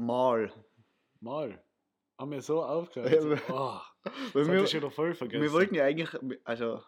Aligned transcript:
Mal. 0.00 0.50
Mal. 1.20 1.62
Haben 2.18 2.30
wir 2.30 2.40
so 2.40 2.62
aufgehört? 2.62 3.12
Ja, 3.12 3.38
oh, 3.50 3.80
das 4.32 4.48
wir, 4.48 4.64
ich 4.64 4.74
wieder 4.74 4.90
voll 4.90 5.14
vergessen. 5.14 5.42
wir 5.42 5.52
wollten 5.52 5.74
ja 5.74 5.84
eigentlich, 5.84 6.08
also, 6.44 6.82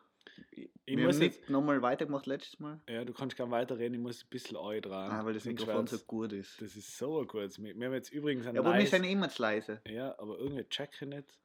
ich 0.50 0.70
wir 0.86 0.96
haben 0.96 1.04
muss 1.04 1.20
jetzt, 1.20 1.40
nicht 1.40 1.50
nochmal 1.50 1.82
weitergemacht 1.82 2.26
letztes 2.26 2.58
Mal. 2.58 2.80
ja, 2.88 3.04
du 3.04 3.12
kannst 3.12 3.36
gerne 3.36 3.50
weiterreden, 3.50 3.94
ich 3.94 4.00
muss 4.00 4.24
ein 4.24 4.30
bisschen 4.30 4.56
euch 4.56 4.80
dran. 4.80 5.10
Ah, 5.10 5.24
weil 5.26 5.34
das 5.34 5.44
Mikrofon 5.44 5.86
so 5.86 5.98
gut 6.06 6.32
ist. 6.32 6.60
Das 6.62 6.74
ist 6.74 6.96
so 6.96 7.22
gutes 7.26 7.58
Mikro. 7.58 7.80
Wir 7.80 7.86
haben 7.88 7.94
jetzt 7.94 8.12
übrigens 8.12 8.46
ein 8.46 8.54
Ja, 8.54 8.62
aber 8.62 8.78
wir 8.78 8.86
sind 8.86 9.04
immer 9.04 9.28
zu 9.28 9.42
leise. 9.42 9.82
Ja, 9.86 10.18
aber 10.18 10.38
irgendwie 10.38 10.64
checken 10.64 11.10
nicht. 11.10 11.38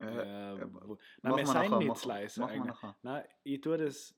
Äh, 0.00 0.06
Ja, 0.06 0.56
ja, 0.58 0.68
wo, 0.72 0.96
nein, 1.22 1.32
wir 1.32 1.38
wir 1.38 1.46
sind 1.46 1.54
nachher, 1.54 1.78
nicht 1.78 1.96
zu 1.96 2.08
leise 2.08 2.40
machen 2.40 2.54
wir 2.54 2.64
nachher. 2.66 2.96
Nein, 3.02 3.24
ich 3.42 3.60
tue 3.60 3.78
das 3.78 4.14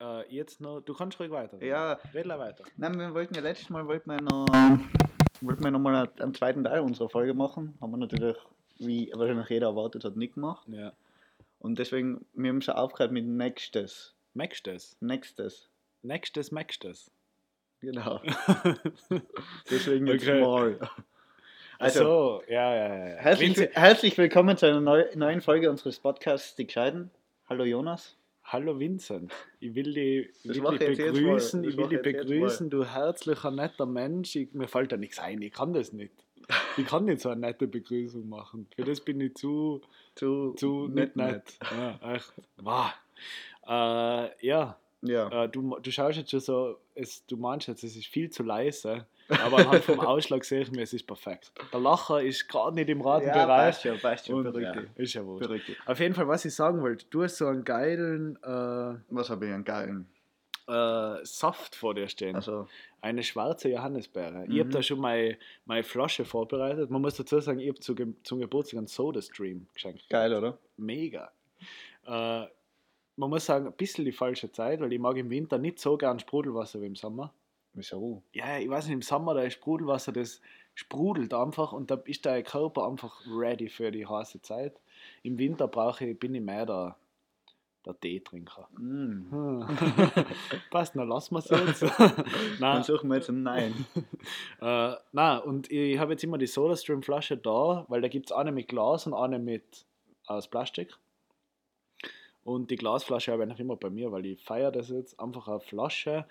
äh, 0.00 0.32
jetzt 0.32 0.60
noch. 0.60 0.80
Du 0.80 0.94
kannst 0.94 1.18
ruhig 1.18 1.30
weiter. 1.32 1.60
Ja. 1.62 1.94
Red 2.12 2.26
mal 2.26 2.38
weiter. 2.38 2.64
Nein, 2.76 2.96
wir 2.98 3.12
wollten 3.14 3.34
ja 3.34 3.40
letztes 3.40 3.68
Mal 3.70 3.84
wollten 3.86 4.10
wir 4.10 4.20
noch, 4.20 4.46
wollten 5.44 5.62
wir 5.64 5.70
noch 5.70 5.78
mal 5.78 6.10
einen 6.18 6.34
zweiten 6.34 6.64
Teil 6.64 6.80
unserer 6.80 7.08
Folge 7.08 7.34
machen. 7.34 7.76
Haben 7.80 7.90
wir 7.92 7.96
natürlich, 7.98 8.36
wie 8.78 9.10
wahrscheinlich 9.14 9.48
jeder 9.48 9.68
erwartet 9.68 10.04
hat, 10.04 10.16
nicht 10.16 10.34
gemacht. 10.34 10.66
Ja. 10.68 10.92
Und 11.58 11.78
deswegen, 11.78 12.24
wir 12.34 12.50
haben 12.50 12.62
schon 12.62 12.74
aufgehört 12.74 13.12
mit 13.12 13.26
nächstes. 13.26 14.14
Nächstes. 14.34 14.96
Nächstes 15.00 15.70
du 16.02 16.88
das. 16.88 17.10
Genau. 17.80 18.20
Deswegen 19.70 20.06
jetzt 20.06 20.22
Okay. 20.26 20.40
mal. 20.40 20.78
Also, 21.78 22.00
Also, 22.00 22.42
ja, 22.48 22.74
ja, 22.74 22.88
ja. 23.08 23.16
herzlich, 23.16 23.58
herzlich 23.72 24.16
willkommen 24.16 24.56
zu 24.56 24.66
einer 24.66 24.80
neu, 24.80 25.04
neuen 25.14 25.40
Folge 25.40 25.70
unseres 25.70 25.98
Podcasts 25.98 26.54
Die 26.56 26.66
Gescheiden. 26.66 27.10
Hallo 27.48 27.64
Jonas. 27.64 28.16
Hallo 28.44 28.78
Vincent, 28.78 29.32
ich 29.58 29.74
will 29.74 29.94
dich, 29.94 30.28
will 30.44 30.52
dich 30.78 30.96
begrüßen, 30.96 31.64
ich 31.64 31.76
will 31.76 31.88
dich 31.88 32.02
begrüßen, 32.02 32.68
du 32.70 32.84
herzlicher, 32.84 33.50
netter 33.50 33.86
Mensch. 33.86 34.36
Ich, 34.36 34.52
mir 34.52 34.68
fällt 34.68 34.92
da 34.92 34.96
nichts 34.96 35.18
ein, 35.18 35.40
ich 35.42 35.52
kann 35.52 35.72
das 35.72 35.92
nicht. 35.92 36.12
Ich 36.76 36.84
kann 36.84 37.06
nicht 37.06 37.20
so 37.22 37.30
eine 37.30 37.40
nette 37.40 37.66
Begrüßung 37.66 38.28
machen. 38.28 38.66
Für 38.76 38.84
das 38.84 39.00
bin 39.00 39.18
ich 39.22 39.34
zu, 39.34 39.80
Zu, 40.14 40.52
zu 40.58 40.88
nicht 40.88 41.16
nett. 41.16 41.58
Ja, 41.62 42.14
echt. 42.14 42.32
Wow. 42.58 42.90
Äh, 43.66 44.46
ja, 44.46 44.78
Ja. 45.00 45.44
äh, 45.44 45.48
du, 45.48 45.78
du 45.80 45.90
schaust 45.90 46.18
jetzt 46.18 46.30
schon 46.30 46.40
so, 46.40 46.76
es, 46.94 47.24
du 47.26 47.38
meinst 47.38 47.66
jetzt, 47.68 47.82
es 47.82 47.96
ist 47.96 48.06
viel 48.08 48.28
zu 48.28 48.42
leise, 48.42 49.06
aber 49.28 49.58
anhand 49.58 49.84
vom 49.84 50.00
Ausschlag 50.00 50.44
sehe 50.44 50.60
ich 50.62 50.70
mir, 50.70 50.82
es 50.82 50.92
ist 50.92 51.06
perfekt. 51.06 51.52
Der 51.72 51.80
Lacher 51.80 52.22
ist 52.22 52.46
gerade 52.48 52.74
nicht 52.76 52.88
im 52.88 53.00
ja, 53.00 53.06
Ratenbereich. 53.06 53.46
passt 53.72 53.82
schon, 53.82 53.98
passt 54.00 54.30
und, 54.30 54.44
Beruhig 54.44 54.64
ja, 54.64 54.82
ist 54.96 55.14
ja 55.14 55.24
wohl. 55.24 55.60
Auf 55.86 55.98
jeden 56.00 56.14
Fall, 56.14 56.28
was 56.28 56.44
ich 56.44 56.54
sagen 56.54 56.82
wollte, 56.82 57.06
du 57.10 57.22
hast 57.22 57.36
so 57.38 57.46
einen 57.46 57.64
geilen 57.64 58.36
äh, 58.42 58.48
Was 59.10 59.30
habe 59.30 59.46
ich 59.46 59.52
einen 59.52 59.64
geilen? 59.64 60.08
äh, 60.66 61.24
Saft 61.24 61.74
vor 61.76 61.94
dir 61.94 62.08
stehen. 62.08 62.36
Also, 62.36 62.66
Eine 63.02 63.22
schwarze 63.22 63.68
Johannisbeere. 63.68 64.44
Ich 64.44 64.50
Mhm. 64.54 64.60
habe 64.60 64.68
da 64.70 64.82
schon 64.82 64.98
meine, 64.98 65.36
meine 65.66 65.82
Flasche 65.82 66.24
vorbereitet. 66.24 66.90
Man 66.90 67.02
muss 67.02 67.16
dazu 67.16 67.38
sagen, 67.40 67.60
ich 67.60 67.68
habe 67.68 67.78
zu, 67.80 67.94
zum 68.22 68.40
Geburtstag 68.40 68.78
einen 68.78 68.86
Soda-Stream 68.86 69.66
geschenkt. 69.74 70.08
geil, 70.08 70.32
oder? 70.34 70.56
Mega. 70.78 71.30
Äh, 72.06 72.46
man 73.16 73.30
muss 73.30 73.44
sagen, 73.46 73.66
ein 73.66 73.72
bisschen 73.74 74.04
die 74.06 74.12
falsche 74.12 74.50
Zeit, 74.50 74.80
weil 74.80 74.92
ich 74.92 74.98
mag 74.98 75.16
im 75.18 75.28
Winter 75.30 75.58
nicht 75.58 75.78
so 75.78 75.96
gern 75.98 76.18
Sprudelwasser 76.18 76.80
wie 76.80 76.86
im 76.86 76.96
Sommer. 76.96 77.32
Wieso? 77.74 78.22
Ja, 78.32 78.58
ich 78.58 78.68
weiß 78.68 78.86
nicht, 78.86 78.94
im 78.94 79.02
Sommer, 79.02 79.34
da 79.34 79.42
ist 79.42 79.54
Sprudelwasser, 79.54 80.12
das 80.12 80.40
sprudelt 80.74 81.34
einfach 81.34 81.72
und 81.72 81.90
da 81.90 81.96
ist 82.04 82.24
der 82.24 82.42
Körper 82.42 82.86
einfach 82.88 83.20
ready 83.28 83.68
für 83.68 83.90
die 83.90 84.06
heiße 84.06 84.40
Zeit. 84.42 84.80
Im 85.22 85.38
Winter 85.38 85.68
brauche 85.68 86.04
ich, 86.06 86.18
bin 86.18 86.34
ich 86.34 86.40
mehr 86.40 86.66
der, 86.66 86.96
der 87.84 87.98
Teetrinker. 87.98 88.68
Mm. 88.76 89.30
Hm. 89.30 89.66
Passt, 90.70 90.96
dann 90.96 91.08
lassen 91.08 91.34
wir 91.34 91.38
es 91.40 91.50
jetzt. 91.50 91.82
Dann 91.82 92.24
Nein, 92.58 92.82
suchen 92.82 93.08
wir 93.08 93.16
jetzt 93.16 93.28
einen 93.28 93.42
Nein. 93.42 93.86
äh, 94.60 94.94
nein, 95.12 95.40
und 95.42 95.70
ich 95.70 95.98
habe 95.98 96.12
jetzt 96.12 96.24
immer 96.24 96.38
die 96.38 96.46
SodaStream-Flasche 96.46 97.36
da, 97.36 97.84
weil 97.88 98.00
da 98.00 98.08
gibt 98.08 98.26
es 98.26 98.32
eine 98.32 98.52
mit 98.52 98.68
Glas 98.68 99.06
und 99.06 99.14
eine 99.14 99.38
mit 99.38 99.84
aus 100.26 100.48
Plastik. 100.48 100.96
Und 102.44 102.70
die 102.70 102.76
Glasflasche 102.76 103.32
habe 103.32 103.42
ich 103.42 103.48
eigentlich 103.48 103.60
immer 103.60 103.76
bei 103.76 103.90
mir, 103.90 104.12
weil 104.12 104.26
ich 104.26 104.42
feiere 104.42 104.70
das 104.70 104.90
jetzt. 104.90 105.18
Einfach 105.18 105.48
eine 105.48 105.60
Flasche, 105.60 106.26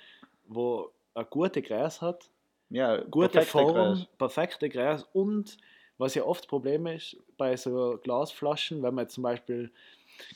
wo 0.48 0.92
eine 1.16 1.26
gute 1.26 1.62
Gräs 1.62 2.02
hat, 2.02 2.30
Ja, 2.70 2.98
gute 3.04 3.42
perfekter 3.42 3.66
Form, 3.66 3.74
Kreis. 3.96 4.08
perfekte 4.18 4.70
Gräs 4.70 5.04
und 5.14 5.58
was 5.98 6.16
ja 6.16 6.24
oft 6.24 6.48
Problem 6.48 6.88
ist 6.88 7.18
bei 7.38 7.56
so 7.56 8.00
Glasflaschen, 8.04 8.82
wenn 8.84 8.96
man 8.96 9.08
zum 9.10 9.24
Beispiel, 9.24 9.72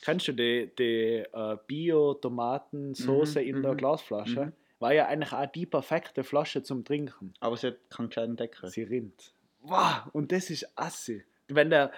kennst 0.02 0.28
du 0.28 0.32
die, 0.32 0.70
die 0.78 1.24
äh, 1.32 1.56
Bio-Tomatensoße 1.66 3.40
Mhm, 3.40 3.48
in 3.48 3.62
der 3.62 3.72
mhm, 3.72 3.76
Glasflasche? 3.76 4.40
mhm. 4.46 4.52
War 4.80 4.92
ja 4.94 5.06
eigentlich 5.06 5.32
auch 5.32 5.46
die 5.46 5.66
perfekte 5.66 6.22
Flasche 6.22 6.62
zum 6.62 6.84
Trinken. 6.84 7.34
Aber 7.40 7.56
sie 7.56 7.68
hat 7.68 7.90
keinen 7.90 8.10
kleinen 8.10 8.36
Deckel. 8.36 8.70
Sie 8.70 8.84
rinnt. 8.84 9.32
Wow, 9.60 10.06
und 10.12 10.30
das 10.30 10.50
ist 10.50 10.66
assi. 10.76 11.24
Wenn 11.48 11.70
der, 11.70 11.92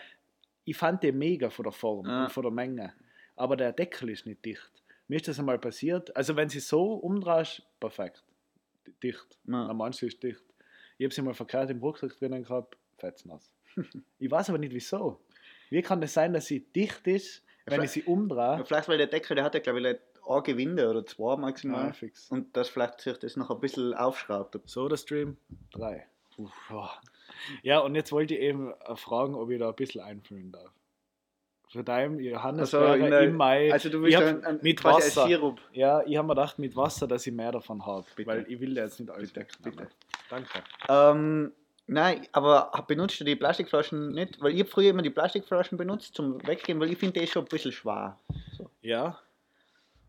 ich 0.64 0.76
fand 0.76 1.02
den 1.02 1.18
mega 1.18 1.50
von 1.50 1.64
der 1.64 1.72
Form 1.72 2.06
Ja. 2.08 2.22
und 2.22 2.32
von 2.32 2.42
der 2.42 2.52
Menge, 2.52 2.94
aber 3.36 3.56
der 3.56 3.72
Deckel 3.72 4.08
ist 4.10 4.26
nicht 4.26 4.44
dicht. 4.44 4.70
Mir 5.08 5.16
ist 5.16 5.28
das 5.28 5.38
einmal 5.38 5.58
passiert. 5.58 6.14
Also 6.16 6.36
wenn 6.36 6.48
sie 6.48 6.60
so 6.60 6.94
umdrehst, 6.94 7.62
perfekt. 7.80 8.22
Dicht. 9.02 9.38
Ja. 9.46 9.72
Meinst 9.72 10.02
du, 10.02 10.06
ist 10.06 10.22
dicht. 10.22 10.42
Ich 10.98 11.04
habe 11.04 11.14
sie 11.14 11.22
mal 11.22 11.34
verkehrt 11.34 11.70
im 11.70 11.78
Rucksack 11.80 12.16
drinnen 12.18 12.42
gehabt, 12.42 12.76
fetznass. 12.98 13.50
ich 14.18 14.30
weiß 14.30 14.50
aber 14.50 14.58
nicht 14.58 14.74
wieso. 14.74 15.20
Wie 15.70 15.82
kann 15.82 16.00
das 16.00 16.12
sein, 16.14 16.32
dass 16.32 16.46
sie 16.46 16.60
dicht 16.60 17.06
ist, 17.06 17.42
wenn 17.64 17.74
vielleicht- 17.74 17.96
ich 17.96 18.04
sie 18.04 18.10
umdrehe? 18.10 18.64
Vielleicht, 18.66 18.88
weil 18.88 18.98
der 18.98 19.06
Deckel, 19.06 19.36
der 19.36 19.44
hat 19.44 19.54
ja, 19.54 19.60
glaube 19.60 19.80
ich, 19.80 19.86
ein 19.86 20.42
Gewinde 20.44 20.88
oder 20.88 21.04
zwei 21.06 21.36
maximal. 21.36 21.86
Ja, 21.86 21.92
fix. 21.92 22.30
Und 22.30 22.56
das 22.56 22.68
vielleicht 22.68 23.00
sich 23.00 23.18
das 23.18 23.36
noch 23.36 23.50
ein 23.50 23.60
bisschen 23.60 23.94
aufschraubt. 23.94 24.58
SodaStream 24.64 25.36
3. 25.72 26.06
Uff, 26.36 26.52
ja. 26.70 26.90
ja, 27.62 27.78
und 27.80 27.94
jetzt 27.94 28.12
wollte 28.12 28.34
ich 28.34 28.40
eben 28.40 28.72
fragen, 28.96 29.34
ob 29.34 29.50
ich 29.50 29.58
da 29.58 29.68
ein 29.70 29.74
bisschen 29.76 30.00
einfüllen 30.02 30.52
darf. 30.52 30.70
Für 31.72 31.84
deinem 31.84 32.18
Johannisbeere 32.18 32.88
Also 32.90 33.06
der- 33.06 33.20
im 33.22 33.36
Mai. 33.36 33.72
Also 33.72 33.88
du 33.90 34.02
willst 34.02 34.16
hab 34.16 34.24
ein, 34.24 34.44
ein, 34.44 34.58
mit 34.60 34.82
Wasser. 34.82 35.26
Sirup. 35.26 35.60
Ja, 35.72 36.02
ich 36.04 36.16
habe 36.16 36.26
mir 36.26 36.34
gedacht, 36.34 36.58
mit 36.58 36.74
Wasser, 36.74 37.06
dass 37.06 37.24
ich 37.28 37.32
mehr 37.32 37.52
davon 37.52 37.86
habe. 37.86 38.04
Weil 38.24 38.44
ich 38.48 38.58
will 38.60 38.76
jetzt 38.76 38.98
nicht 38.98 39.08
alles 39.10 39.32
Bitte, 39.32 39.46
bitte. 39.62 39.88
Danke. 40.28 40.48
Ähm, 40.88 41.52
nein, 41.86 42.26
aber 42.32 42.72
benutzt 42.88 43.20
du 43.20 43.24
die 43.24 43.36
Plastikflaschen 43.36 44.12
nicht? 44.12 44.40
Weil 44.42 44.52
ich 44.54 44.60
habe 44.60 44.68
früher 44.70 44.90
immer 44.90 45.02
die 45.02 45.10
Plastikflaschen 45.10 45.78
benutzt 45.78 46.16
zum 46.16 46.44
Weggehen, 46.44 46.80
weil 46.80 46.90
ich 46.90 46.98
finde, 46.98 47.20
die 47.20 47.24
ist 47.24 47.32
schon 47.32 47.44
ein 47.44 47.48
bisschen 47.48 47.70
schwer. 47.72 48.18
Ja. 48.82 49.18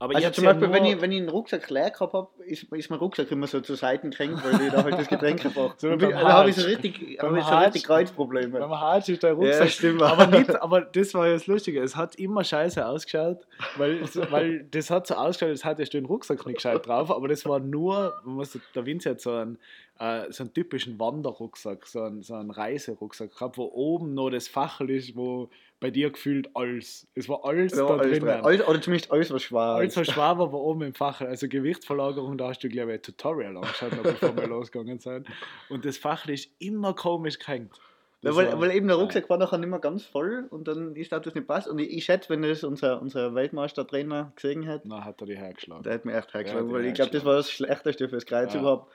Aber 0.01 0.15
Also 0.15 0.31
zum 0.31 0.45
Beispiel, 0.45 0.67
ja 0.67 0.73
wenn, 0.73 0.85
ich, 0.85 0.99
wenn 0.99 1.11
ich 1.11 1.19
einen 1.19 1.29
Rucksack 1.29 1.69
leer 1.69 1.91
gehabt 1.91 2.13
habe, 2.13 2.27
ist, 2.45 2.63
ist 2.73 2.89
mein 2.89 2.97
Rucksack 2.97 3.29
immer 3.29 3.45
so 3.45 3.61
zur 3.61 3.75
Seite 3.75 4.09
gekränkt, 4.09 4.43
weil 4.43 4.59
ich 4.59 4.71
da 4.73 4.83
halt 4.83 4.95
das 4.97 5.07
Getränk 5.07 5.43
brauche. 5.53 5.75
So 5.77 5.89
beim 5.89 5.99
da 5.99 6.27
habe 6.33 6.49
ich 6.49 6.55
so 6.55 6.65
richtig, 6.65 7.17
Beim 7.19 7.33
hab 7.33 7.37
ich 7.37 7.43
so 7.45 7.51
Harz. 7.51 7.65
richtig 7.67 7.83
Kreuzprobleme. 7.83 8.59
Man 8.61 8.71
hart 8.71 9.07
ist, 9.07 9.21
der 9.21 9.29
Ja, 9.29 9.35
Rucksack. 9.35 9.69
stimmt. 9.69 10.01
aber 10.01 10.25
nicht, 10.25 10.49
aber 10.63 10.81
das 10.81 11.13
war 11.13 11.27
ja 11.27 11.33
das 11.33 11.45
Lustige. 11.45 11.83
Es 11.83 11.95
hat 11.95 12.15
immer 12.15 12.43
scheiße 12.43 12.83
ausgeschaut, 12.83 13.45
weil, 13.77 14.01
weil 14.31 14.63
das 14.71 14.89
hat 14.89 15.05
so 15.05 15.13
ausgeschaut, 15.13 15.49
als 15.51 15.65
hätte 15.65 15.83
ich 15.83 15.91
den 15.91 16.05
Rucksack 16.05 16.47
nicht 16.47 16.55
gescheit 16.55 16.87
drauf, 16.87 17.11
aber 17.11 17.27
das 17.27 17.45
war 17.45 17.59
nur, 17.59 18.11
man 18.25 18.35
muss, 18.37 18.57
der 18.73 18.85
Vinci 18.87 19.07
hat 19.07 19.21
so 19.21 19.33
einen, 19.33 19.59
äh, 19.99 20.31
so 20.31 20.41
einen 20.43 20.53
typischen 20.55 20.99
Wanderrucksack, 20.99 21.85
so 21.85 22.01
einen, 22.01 22.23
so 22.23 22.33
einen 22.33 22.49
Reiserucksack 22.49 23.33
gehabt, 23.35 23.59
wo 23.59 23.65
oben 23.71 24.15
noch 24.15 24.31
das 24.31 24.47
Fachel 24.47 24.89
ist, 24.89 25.15
wo 25.15 25.49
bei 25.81 25.89
dir 25.91 26.11
gefühlt 26.11 26.49
alles, 26.55 27.07
es 27.15 27.27
war 27.27 27.43
alles 27.43 27.73
Ja, 27.75 27.85
da 27.87 27.97
alles 27.97 28.19
drin. 28.19 28.29
Alles, 28.29 28.65
oder 28.65 28.79
zumindest 28.81 29.11
alles, 29.11 29.31
was 29.33 29.41
schwer 29.41 29.59
Alles 29.59 29.93
so 29.95 30.03
schwer 30.05 30.37
war, 30.37 30.53
war 30.53 30.61
oben 30.61 30.83
im 30.83 30.93
Fachel. 30.93 31.27
Also 31.27 31.49
Gewichtsverlagerung, 31.49 32.37
da 32.37 32.49
hast 32.49 32.63
du, 32.63 32.69
glaube 32.69 32.91
ich, 32.93 32.99
ein 32.99 33.01
Tutorial 33.01 33.57
angeschaut, 33.57 33.91
bevor 34.03 34.37
wir 34.37 34.47
losgegangen 34.47 34.99
sind. 34.99 35.27
Und 35.69 35.83
das 35.83 35.97
Fachel 35.97 36.35
ist 36.35 36.49
immer 36.59 36.93
komisch 36.93 37.39
gehängt. 37.39 37.73
Ja, 38.21 38.29
Das 38.29 38.35
weil, 38.35 38.61
weil 38.61 38.71
eben 38.75 38.87
der 38.87 38.97
Rucksack 38.97 39.27
war 39.31 39.39
nachher 39.39 39.57
nicht 39.57 39.69
mehr 39.69 39.79
ganz 39.79 40.05
voll 40.05 40.45
und 40.51 40.67
dann 40.67 40.95
ist 40.95 41.11
das 41.11 41.33
nicht 41.33 41.47
passt. 41.47 41.67
Und 41.67 41.79
ich, 41.79 41.89
ich 41.91 42.05
schätze, 42.05 42.29
wenn 42.29 42.43
das 42.43 42.63
unser, 42.63 43.01
unser 43.01 43.33
Weltmeistertrainer 43.33 44.31
gesehen 44.35 44.67
hat, 44.67 44.83
Na, 44.85 45.03
hat 45.03 45.19
er 45.21 45.25
die 45.25 45.35
hergeschlagen. 45.37 45.81
der 45.81 45.95
hat 45.95 46.05
mir 46.05 46.15
echt 46.15 46.31
hergeschlagen, 46.31 46.69
Ja, 46.69 46.73
weil 46.75 46.85
ich 46.85 46.93
glaube, 46.93 47.09
das 47.09 47.25
war 47.25 47.35
das 47.37 47.49
Schlechteste 47.49 48.07
fürs 48.07 48.27
Kreuz 48.27 48.53
Ja. 48.53 48.59
überhaupt. 48.59 48.91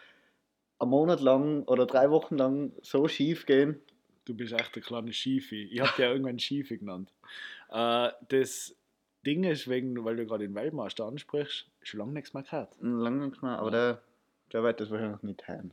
Einen 0.78 0.90
Monat 0.90 1.20
lang 1.20 1.64
oder 1.64 1.84
drei 1.86 2.10
Wochen 2.10 2.36
lang 2.38 2.70
so 2.82 3.08
schief 3.08 3.46
gehen. 3.46 3.80
Du 4.26 4.34
bist 4.34 4.52
echt 4.52 4.76
ein 4.76 4.82
kleiner 4.82 5.12
Schiefi. 5.12 5.62
Ich 5.70 5.80
habe 5.80 5.92
dir 5.96 6.08
irgendwann 6.10 6.38
Schiefi 6.38 6.78
genannt. 6.78 7.12
Äh, 7.70 8.10
das 8.28 8.74
Ding 9.24 9.44
ist, 9.44 9.68
wegen, 9.68 10.04
weil 10.04 10.16
du 10.16 10.26
gerade 10.26 10.46
den 10.46 10.54
Weltmeister 10.54 11.04
ansprichst, 11.04 11.66
schon 11.82 12.00
lange 12.00 12.12
nichts 12.12 12.34
mehr 12.34 12.42
gehört. 12.42 12.76
Lange 12.80 13.28
nicht 13.28 13.40
mehr, 13.42 13.58
aber 13.58 13.70
der, 13.70 14.02
der 14.52 14.64
wird 14.64 14.80
das 14.80 14.90
wahrscheinlich 14.90 15.22
nicht 15.22 15.46
hören. 15.46 15.72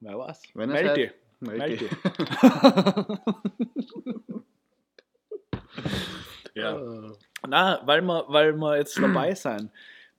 Wer 0.00 0.18
weiß? 0.18 0.42
Wenn 0.54 0.70
Meld 0.70 0.96
dich. 0.96 1.10
Meld 1.40 1.80
dich. 1.80 1.88
dich. 1.88 1.98
ja. 6.54 6.80
Nein, 7.46 7.78
weil 7.84 8.02
wir, 8.02 8.24
weil 8.28 8.52
wir 8.54 8.76
jetzt 8.76 8.96
dabei 8.98 9.34
sind. 9.34 9.70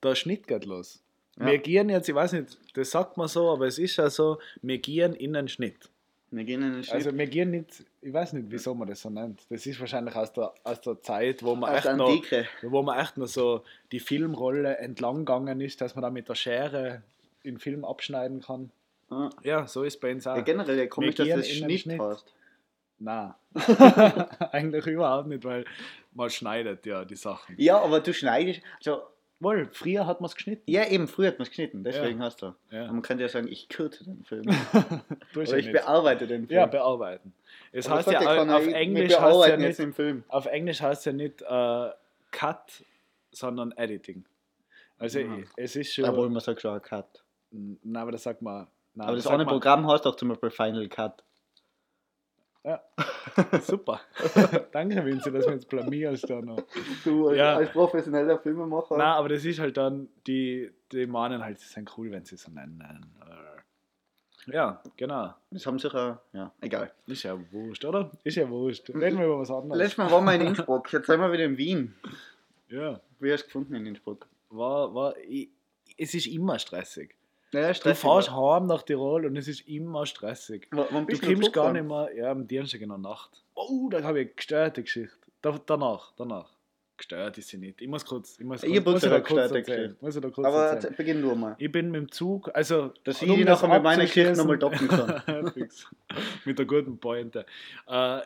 Der 0.04 0.16
Schnitt 0.16 0.46
geht 0.48 0.66
los. 0.66 1.02
Ja. 1.38 1.46
Wir 1.46 1.58
gehen 1.58 1.90
jetzt, 1.90 2.10
ich 2.10 2.16
weiß 2.16 2.34
nicht, 2.34 2.58
das 2.74 2.92
sagt 2.92 3.16
man 3.16 3.30
so, 3.30 3.50
aber 3.50 3.68
es 3.68 3.80
ist 3.80 3.96
ja 3.96 4.10
so, 4.10 4.40
wir 4.62 4.78
gehen 4.78 5.14
in 5.14 5.34
den 5.34 5.48
Schnitt. 5.48 5.90
Wir 6.36 6.44
gehen 6.44 6.62
in 6.64 6.74
den 6.74 6.84
Schnitt. 6.84 6.96
Also 6.96 7.18
wir 7.18 7.28
gehen 7.28 7.52
nicht, 7.52 7.86
ich 8.02 8.12
weiß 8.12 8.34
nicht, 8.34 8.48
wieso 8.50 8.76
man 8.76 8.90
das 8.90 9.02
so 9.02 9.10
nennt. 9.10 9.42
Das 9.50 9.66
ist 9.66 9.80
wahrscheinlich 9.80 10.16
aus 10.16 10.34
der, 10.34 10.54
aus 10.66 10.82
der 10.82 11.02
Zeit, 11.02 11.42
wo 11.44 11.56
man 11.56 11.70
aus 11.70 11.86
echt 11.86 11.96
noch, 11.96 12.22
wo 12.64 12.82
man 12.82 13.00
echt 13.00 13.18
noch 13.18 13.28
so 13.28 13.64
die 13.94 14.02
Filmrolle 14.02 14.78
entlang 14.78 15.20
gegangen 15.20 15.62
ist, 15.62 15.80
dass 15.80 15.96
man 15.96 16.02
da 16.02 16.10
mit 16.10 16.28
der 16.28 16.36
Schere 16.36 17.04
den 17.46 17.58
Film 17.58 17.86
abschneiden 17.86 18.42
kann. 18.42 18.72
Ja. 19.10 19.30
Ja, 19.44 19.68
so 19.68 19.84
ist 19.84 20.02
bei 20.02 20.12
uns 20.12 20.28
auch. 20.28 20.36
Ja, 20.36 20.42
generell 20.42 20.78
ja, 20.78 20.88
komisch, 20.88 21.16
dass 21.16 21.30
das 21.30 21.48
Schnitt 21.48 21.82
Schnitt. 21.82 22.02
heißt. 22.02 22.26
Nein. 23.00 23.34
Eigentlich 24.52 24.88
überhaupt 24.88 25.28
nicht, 25.28 25.46
weil 25.46 25.64
man 26.14 26.30
schneidet 26.30 26.86
ja 26.86 27.06
die 27.06 27.16
Sachen. 27.16 27.56
Ja, 27.58 27.80
aber 27.80 28.02
du 28.02 28.14
schneidest. 28.14 28.62
Also, 28.78 29.04
Wohl, 29.46 29.70
früher 29.72 30.08
hat 30.08 30.22
man 30.22 30.28
es 30.28 30.36
geschnitten. 30.36 30.64
ja, 30.70 30.86
eben, 30.88 31.08
früher 31.08 31.28
hat 31.30 31.38
man 31.40 31.44
es 31.44 31.50
geschnitten, 31.50 31.84
deswegen 31.84 32.20
Ja. 32.20 32.26
hast 32.26 32.42
du. 32.42 32.54
Ja. 32.72 32.88
Man 32.92 33.02
könnte 33.02 33.24
ja 33.24 33.30
sagen, 33.30 33.48
ich 33.48 33.70
kürze 33.70 34.04
den 34.04 34.24
Film. 34.24 34.46
Oder 35.36 35.58
ich 35.58 35.72
bearbeite 35.72 36.26
den 36.28 36.48
Film. 36.48 36.60
Ja, 36.60 36.66
bearbeiten. 36.66 37.34
Es 37.72 37.88
Aber 37.88 37.98
heißt 37.98 38.12
ja 38.12 38.20
keiner, 38.24 38.58
auf 38.58 38.68
Englisch 38.68 39.18
heißt 39.20 39.48
ja 39.48 39.58
nicht, 39.58 39.80
im 39.80 39.94
Film. 39.94 40.24
auf 40.30 40.46
Englisch 40.48 40.82
heißt 40.82 41.06
ja 41.06 41.12
nicht 41.14 41.42
äh, 41.42 41.90
Cut, 42.32 42.84
sondern 43.32 43.72
Editing. 43.74 44.26
Also 44.98 45.20
Ja. 45.20 45.38
es 45.58 45.76
ist 45.76 45.94
schon. 45.94 46.06
Obwohl 46.06 46.30
man 46.30 46.40
sagt 46.42 46.62
schon 46.62 46.82
Cut. 46.82 47.24
Nein, 47.52 47.96
aber 48.02 48.12
das 48.14 48.24
sagt 48.24 48.42
man. 48.42 48.68
Nein, 48.96 49.08
Aber 49.08 49.16
das 49.18 49.28
eine 49.28 49.40
man- 49.44 49.48
Programm 49.48 49.88
heißt 49.92 50.08
auch 50.08 50.16
zum 50.16 50.30
Beispiel 50.30 50.50
Final 50.50 50.88
Cut. 50.88 51.22
Ja. 52.66 52.82
Super. 53.62 54.02
Danke, 54.72 55.06
Vinci, 55.06 55.32
dass 55.32 55.46
du 55.46 55.52
uns 55.52 55.66
blamierst 55.66 56.28
da 56.30 56.42
noch. 56.42 56.64
Du 57.04 57.28
als, 57.30 57.38
Ja. 57.38 57.56
als 57.58 57.70
professioneller 57.72 58.40
Filmemacher. 58.40 58.98
Nein, 58.98 59.08
aber 59.08 59.30
das 59.30 59.46
ist 59.46 59.60
halt 59.60 59.78
dann, 59.78 60.10
die, 60.26 60.72
die 60.92 61.06
meinen 61.06 61.44
halt, 61.44 61.60
sie 61.60 61.68
sind 61.68 61.92
cool, 61.98 62.10
wenn 62.12 62.26
sie 62.26 62.38
so 62.38 62.50
nennen. 62.52 63.06
Äh, 63.22 64.52
Ja, 64.52 64.82
genau. 64.98 65.34
Das 65.52 65.66
haben 65.68 65.78
sicher, 65.80 66.22
ja, 66.34 66.52
egal. 66.62 66.92
Ist 67.08 67.24
ja 67.24 67.38
wurscht, 67.52 67.86
oder? 67.86 68.10
Ist 68.24 68.36
ja 68.38 68.50
wurscht. 68.50 68.90
Reden 68.90 69.20
wir 69.20 69.26
über 69.26 69.40
was 69.40 69.52
anderes. 69.52 69.78
Letztes 69.78 69.98
Mal 70.00 70.12
waren 70.12 70.26
wir 70.26 70.34
in 70.34 70.42
Innsbruck, 70.42 70.92
jetzt 70.92 71.06
sind 71.08 71.20
wir 71.20 71.32
wieder 71.32 71.44
in 71.46 71.58
Wien. 71.58 71.94
Ja, 72.70 73.00
Wie 73.20 73.32
hast 73.32 73.44
du 73.44 73.46
gefunden 73.48 73.76
in 73.76 73.86
Innsbruck? 73.86 74.26
war, 74.50 74.94
war, 74.96 75.18
ich, 75.28 75.50
es 75.98 76.14
ist 76.16 76.28
immer 76.28 76.58
stressig. 76.60 77.16
Ja, 77.52 77.72
Du 77.72 77.96
fährst 77.96 78.32
heim 78.32 78.66
nach 78.68 78.84
Tirol 78.84 79.26
und 79.26 79.38
es 79.38 79.48
ist 79.48 79.62
immer 79.68 80.06
stressig. 80.06 80.68
W- 80.72 80.84
Wann 80.90 81.02
Du 81.04 81.08
bist 81.08 81.24
du 81.24 81.28
kommst 81.34 81.54
gar 81.54 81.72
nicht 81.72 81.86
mehr, 81.86 82.10
ja, 82.16 82.32
am 82.32 82.48
Dienstag 82.48 82.82
in 82.82 82.90
der 82.90 82.98
Nacht. 82.98 83.44
Oh, 83.54 83.88
da 83.90 84.04
habe 84.04 84.20
ich 84.20 84.26
eine 84.28 84.36
gestörte 84.36 84.84
Geschichte. 84.84 85.16
Da, 85.42 85.58
danach, 85.66 86.12
danach. 86.18 86.50
Gestört 86.98 87.38
ist 87.38 87.50
sie 87.50 87.58
nicht. 87.58 87.82
Ich 87.82 87.88
muss 87.88 88.06
kurz, 88.06 88.40
ich 88.40 88.46
muss 88.46 88.64
Ich 88.64 88.74
kurz, 88.74 88.86
muss 88.86 89.04
ich 89.04 89.10
da 89.10 89.20
kurz 89.20 89.40
erzählen. 89.52 89.64
Geschichte. 89.66 89.96
Muss 90.02 90.16
ich 90.16 90.22
da 90.22 90.30
kurz 90.30 90.48
Aber 90.48 90.58
erzählen. 90.64 90.84
erzähl- 90.84 90.98
beginn 90.98 91.22
du 91.22 91.36
mal. 91.36 91.56
Ich 91.60 91.72
bin 91.72 91.92
mit 91.92 92.02
dem 92.02 92.12
Zug, 92.12 92.50
also. 92.54 92.92
Dass 93.04 93.22
um 93.22 93.30
ich 93.30 93.36
die 93.36 93.44
das 93.46 93.62
nachher 93.62 93.74
mit 93.76 93.84
meiner 93.84 94.04
Geschichte 94.04 94.34
nochmal 94.36 94.58
doppeln 94.58 94.88
kann. 94.88 95.52
Mit 96.46 96.58
der 96.60 96.66
guten 96.66 96.98
Pointe. 96.98 97.46
Äh, 97.88 98.22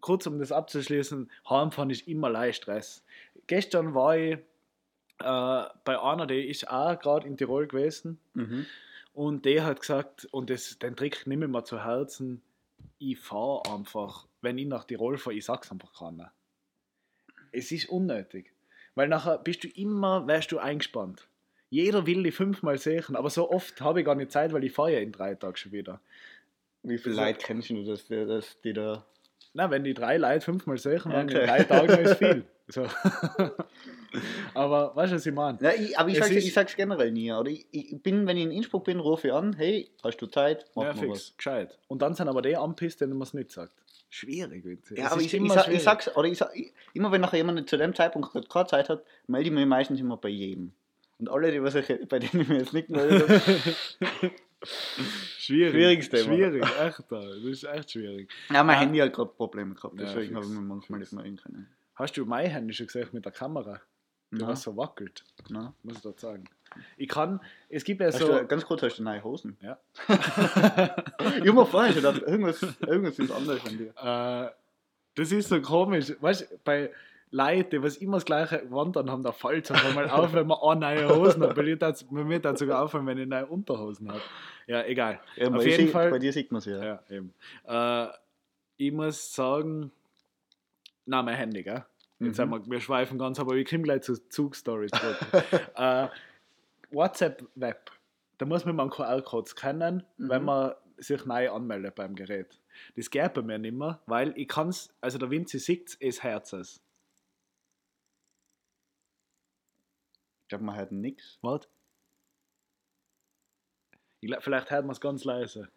kurz 0.00 0.26
um 0.26 0.38
das 0.38 0.52
abzuschließen, 0.52 1.30
heimfahren 1.48 1.90
ist 1.90 2.08
immer 2.08 2.30
leicht 2.30 2.62
Stress. 2.62 3.04
Gestern 3.46 3.94
war 3.94 4.16
ich 4.16 4.38
äh, 5.20 5.68
bei 5.84 6.00
einer, 6.00 6.26
die 6.26 6.48
ist 6.48 6.68
auch 6.70 6.98
gerade 6.98 7.26
in 7.26 7.36
Tirol 7.36 7.66
gewesen 7.66 8.18
Mhm. 8.34 8.66
und 9.14 9.44
der 9.44 9.64
hat 9.64 9.80
gesagt, 9.80 10.26
und 10.32 10.50
das, 10.50 10.78
den 10.78 10.96
Trick 10.96 11.26
nehme 11.26 11.46
ich 11.46 11.50
mir 11.50 11.64
zu 11.64 11.84
Herzen, 11.84 12.42
ich 12.98 13.18
fahre 13.18 13.62
einfach, 13.74 14.26
wenn 14.42 14.58
ich 14.58 14.66
nach 14.66 14.84
Tirol 14.84 15.18
fahre, 15.18 15.36
ich 15.36 15.44
sag's 15.44 15.70
einfach 15.70 15.92
keiner. 15.92 16.32
Es 17.52 17.72
ist 17.72 17.88
unnötig. 17.88 18.52
Weil 18.94 19.08
nachher 19.08 19.38
bist 19.38 19.64
du 19.64 19.68
immer, 19.68 20.26
wärst 20.26 20.52
du 20.52 20.58
eingespannt. 20.58 21.26
Jeder 21.70 22.06
will 22.06 22.22
die 22.22 22.32
fünfmal 22.32 22.78
sehen, 22.78 23.14
aber 23.16 23.30
so 23.30 23.50
oft 23.50 23.80
habe 23.80 24.00
ich 24.00 24.06
gar 24.06 24.14
nicht 24.16 24.32
Zeit, 24.32 24.52
weil 24.52 24.64
ich 24.64 24.72
fahre 24.72 24.92
ja 24.94 24.98
in 25.00 25.12
drei 25.12 25.34
Tagen 25.36 25.56
schon 25.56 25.72
wieder. 25.72 26.00
Wie 26.82 26.98
viele 26.98 27.14
So. 27.14 27.20
Leute 27.20 27.38
kennst 27.38 27.70
du, 27.70 27.84
dass, 27.84 28.06
dass 28.08 28.60
die 28.62 28.72
da. 28.72 29.04
Na, 29.54 29.70
wenn 29.70 29.84
die 29.84 29.94
drei 29.94 30.16
Leute 30.16 30.44
fünfmal 30.44 30.78
sehen, 30.78 31.02
dann 31.04 31.26
Okay. 31.28 31.40
in 31.40 31.46
drei 31.46 31.62
Tagen 31.64 31.98
ist 32.04 32.14
viel. 32.18 32.44
So. 32.68 32.86
aber 34.54 34.94
weißt 34.96 35.12
du, 35.12 35.16
was 35.16 35.26
ich 35.26 35.34
meine? 35.34 35.58
Ja, 35.60 35.72
ich, 35.72 35.98
aber 35.98 36.08
ich 36.08 36.18
Es 36.18 36.24
sag's, 36.28 36.36
ich 36.44 36.52
sag's 36.52 36.76
generell 36.76 37.10
nie. 37.12 37.32
Oder 37.32 37.50
ich, 37.50 37.66
ich 37.70 38.02
bin, 38.02 38.26
wenn 38.26 38.36
ich 38.36 38.44
in 38.44 38.50
Innsbruck 38.50 38.84
bin, 38.84 38.98
rufe 39.00 39.28
ich 39.28 39.34
an, 39.34 39.52
hey, 39.54 39.90
hast 40.02 40.16
du 40.18 40.26
Zeit? 40.26 40.66
Mach 40.74 40.84
Ja, 40.84 40.94
fix, 40.94 41.08
was. 41.12 41.36
gescheit. 41.36 41.78
Und 41.88 42.02
dann 42.02 42.14
sind 42.14 42.28
aber 42.28 42.42
die 42.42 42.56
anpisst, 42.56 43.00
denen 43.00 43.12
man 43.14 43.22
es 43.22 43.34
nicht 43.34 43.50
sagt. 43.52 43.72
Schwierig, 44.08 44.64
Vinzi. 44.64 44.96
Ja, 44.98 45.06
Es 45.06 45.12
aber 45.12 45.20
ich, 45.22 45.32
ich, 45.32 45.52
sag, 45.52 45.68
ich 45.68 45.82
sag's, 45.82 46.16
oder 46.16 46.28
ich 46.28 46.38
sag, 46.38 46.50
immer 46.94 47.12
wenn 47.12 47.20
nachher 47.20 47.36
jemand 47.36 47.68
zu 47.70 47.76
dem 47.76 47.94
Zeitpunkt 47.94 48.32
gerade 48.32 48.48
keine 48.48 48.66
Zeit 48.66 48.88
hat, 48.88 49.04
melde 49.28 49.48
ich 49.50 49.54
mich 49.54 49.66
meistens 49.66 50.00
immer 50.00 50.16
bei 50.16 50.30
jedem. 50.30 50.72
Und 51.20 51.28
alle, 51.30 51.52
die 51.52 51.62
was 51.62 51.74
ich, 51.76 51.86
bei 52.08 52.18
denen 52.18 52.42
ich 52.42 52.48
mich 52.48 52.58
jetzt 52.58 52.72
nicht 52.72 52.88
gemeldet 52.88 53.28
habe, 53.28 53.40
Schwierig. 55.38 55.72
Schwieriges 55.72 56.08
Thema. 56.10 56.24
Schwierig, 56.34 56.62
echt. 56.62 57.02
da. 57.08 57.20
Das 57.20 57.36
ist 57.44 57.64
echt 57.64 57.92
schwierig. 57.92 58.30
ja, 58.52 58.62
mein 58.62 58.76
Ah. 58.76 58.80
Handy 58.80 58.98
hat 58.98 59.12
gerade 59.12 59.30
Probleme 59.30 59.74
gehabt, 59.74 59.94
Ja, 59.98 60.04
deswegen 60.04 60.26
fix, 60.26 60.34
habe 60.36 60.46
ich 60.46 60.52
mir 60.52 60.60
manchmal 60.60 61.00
nicht 61.00 61.12
mehr 61.12 61.24
reden 61.24 61.36
können. 61.36 61.68
Hast 61.94 62.16
du 62.16 62.24
mein 62.26 62.50
Handy 62.50 62.74
schon 62.74 62.86
gesehen 62.86 63.08
mit 63.12 63.24
der 63.24 63.32
Kamera? 63.32 63.80
Du 64.32 64.42
Ja, 64.42 64.46
hast 64.48 64.62
so 64.62 64.76
wackelt, 64.76 65.24
na. 65.48 65.74
muss 65.82 65.96
ich 65.96 66.02
dort 66.02 66.20
sagen. 66.20 66.44
Ich 66.96 67.08
kann, 67.08 67.40
es 67.68 67.82
gibt 67.82 68.00
ja 68.00 68.12
so. 68.12 68.28
du, 68.28 68.46
ganz 68.46 68.64
kurz, 68.64 68.82
hast 68.82 68.98
du 68.98 69.02
neue 69.02 69.22
Hosen? 69.24 69.56
Ja. 69.60 69.76
ich 70.08 71.48
hab 71.48 71.54
mir 71.54 71.66
vorhin 71.66 71.92
schon 71.94 72.02
gedacht, 72.02 72.22
irgendwas, 72.22 72.62
irgendwas 72.86 73.18
ist 73.18 73.32
anders 73.32 73.60
an 73.66 73.76
dir. 73.76 73.88
Äh, 73.96 74.50
das 75.16 75.32
ist 75.32 75.48
so 75.48 75.60
komisch. 75.60 76.12
Weißt 76.20 76.42
du, 76.42 76.58
bei 76.62 76.92
Leuten, 77.32 77.70
die 77.70 77.82
was 77.82 77.96
immer 77.96 78.18
das 78.18 78.24
gleiche 78.24 78.62
wandern 78.70 79.10
haben, 79.10 79.24
da 79.24 79.32
fällt 79.32 79.64
es 79.64 79.72
einfach 79.72 79.94
mal 79.94 80.08
auf, 80.08 80.32
wenn 80.32 80.46
man 80.46 80.58
auch 80.58 80.76
neue 80.76 81.08
Hosen 81.08 81.42
hat. 81.42 81.56
Bei 81.56 81.62
mir 81.64 81.76
tat 81.78 82.04
bei 82.08 82.22
mir 82.22 82.40
tat's 82.40 82.60
sogar 82.60 82.82
auffallen, 82.84 83.06
wenn 83.06 83.18
ich 83.18 83.26
neue 83.26 83.46
Unterhosen 83.46 84.08
habe. 84.10 84.20
Ja, 84.68 84.84
egal. 84.84 85.18
Ja, 85.34 85.48
Auf 85.48 85.54
bei, 85.54 85.64
jeden 85.64 85.86
sie, 85.86 85.92
Fall- 85.92 86.10
bei 86.10 86.18
dir 86.20 86.32
sieht 86.32 86.52
man 86.52 86.60
es 86.60 86.66
ja. 86.66 86.84
Ja, 86.84 87.02
eben. 87.10 87.34
Äh, 87.66 88.06
ich 88.76 88.92
muss 88.92 89.34
sagen, 89.34 89.90
nein, 91.04 91.24
mein 91.24 91.34
Handy, 91.36 91.64
gell? 91.64 91.84
Jetzt 92.20 92.38
Mhm. 92.38 92.50
wir, 92.50 92.66
wir 92.70 92.80
schweifen 92.80 93.18
ganz, 93.18 93.38
aber 93.40 93.54
wir 93.56 93.64
kommen 93.64 93.82
gleich 93.82 94.02
zur 94.02 94.28
Zugstory 94.28 94.88
zurück. 94.88 95.18
äh, 95.76 96.08
WhatsApp-Web, 96.90 97.90
da 98.38 98.46
muss 98.46 98.64
man 98.64 98.76
mal 98.76 98.82
einen 98.84 98.90
QR-Code 98.92 99.48
scannen, 99.48 100.04
Mhm. 100.18 100.28
wenn 100.28 100.44
man 100.44 100.74
sich 100.98 101.24
neu 101.24 101.50
anmeldet 101.50 101.94
beim 101.94 102.14
Gerät. 102.14 102.60
Das 102.94 103.10
geht 103.10 103.32
bei 103.34 103.40
mir 103.42 103.58
nicht 103.58 103.72
mehr, 103.74 104.00
weil 104.06 104.36
ich 104.36 104.48
kann 104.48 104.68
es, 104.68 104.92
also 105.00 105.16
der 105.18 105.30
Vinci 105.30 105.58
sieht 105.58 105.96
es 105.98 106.22
Herzes. 106.22 106.82
Ich 110.42 110.48
glaube, 110.48 110.64
man 110.64 110.76
hört 110.76 110.92
nichts. 110.92 111.38
Was? 111.42 111.68
Vielleicht 114.20 114.70
hört 114.70 114.84
man 114.84 114.90
es 114.92 115.00
ganz 115.00 115.24
leise. 115.24 115.68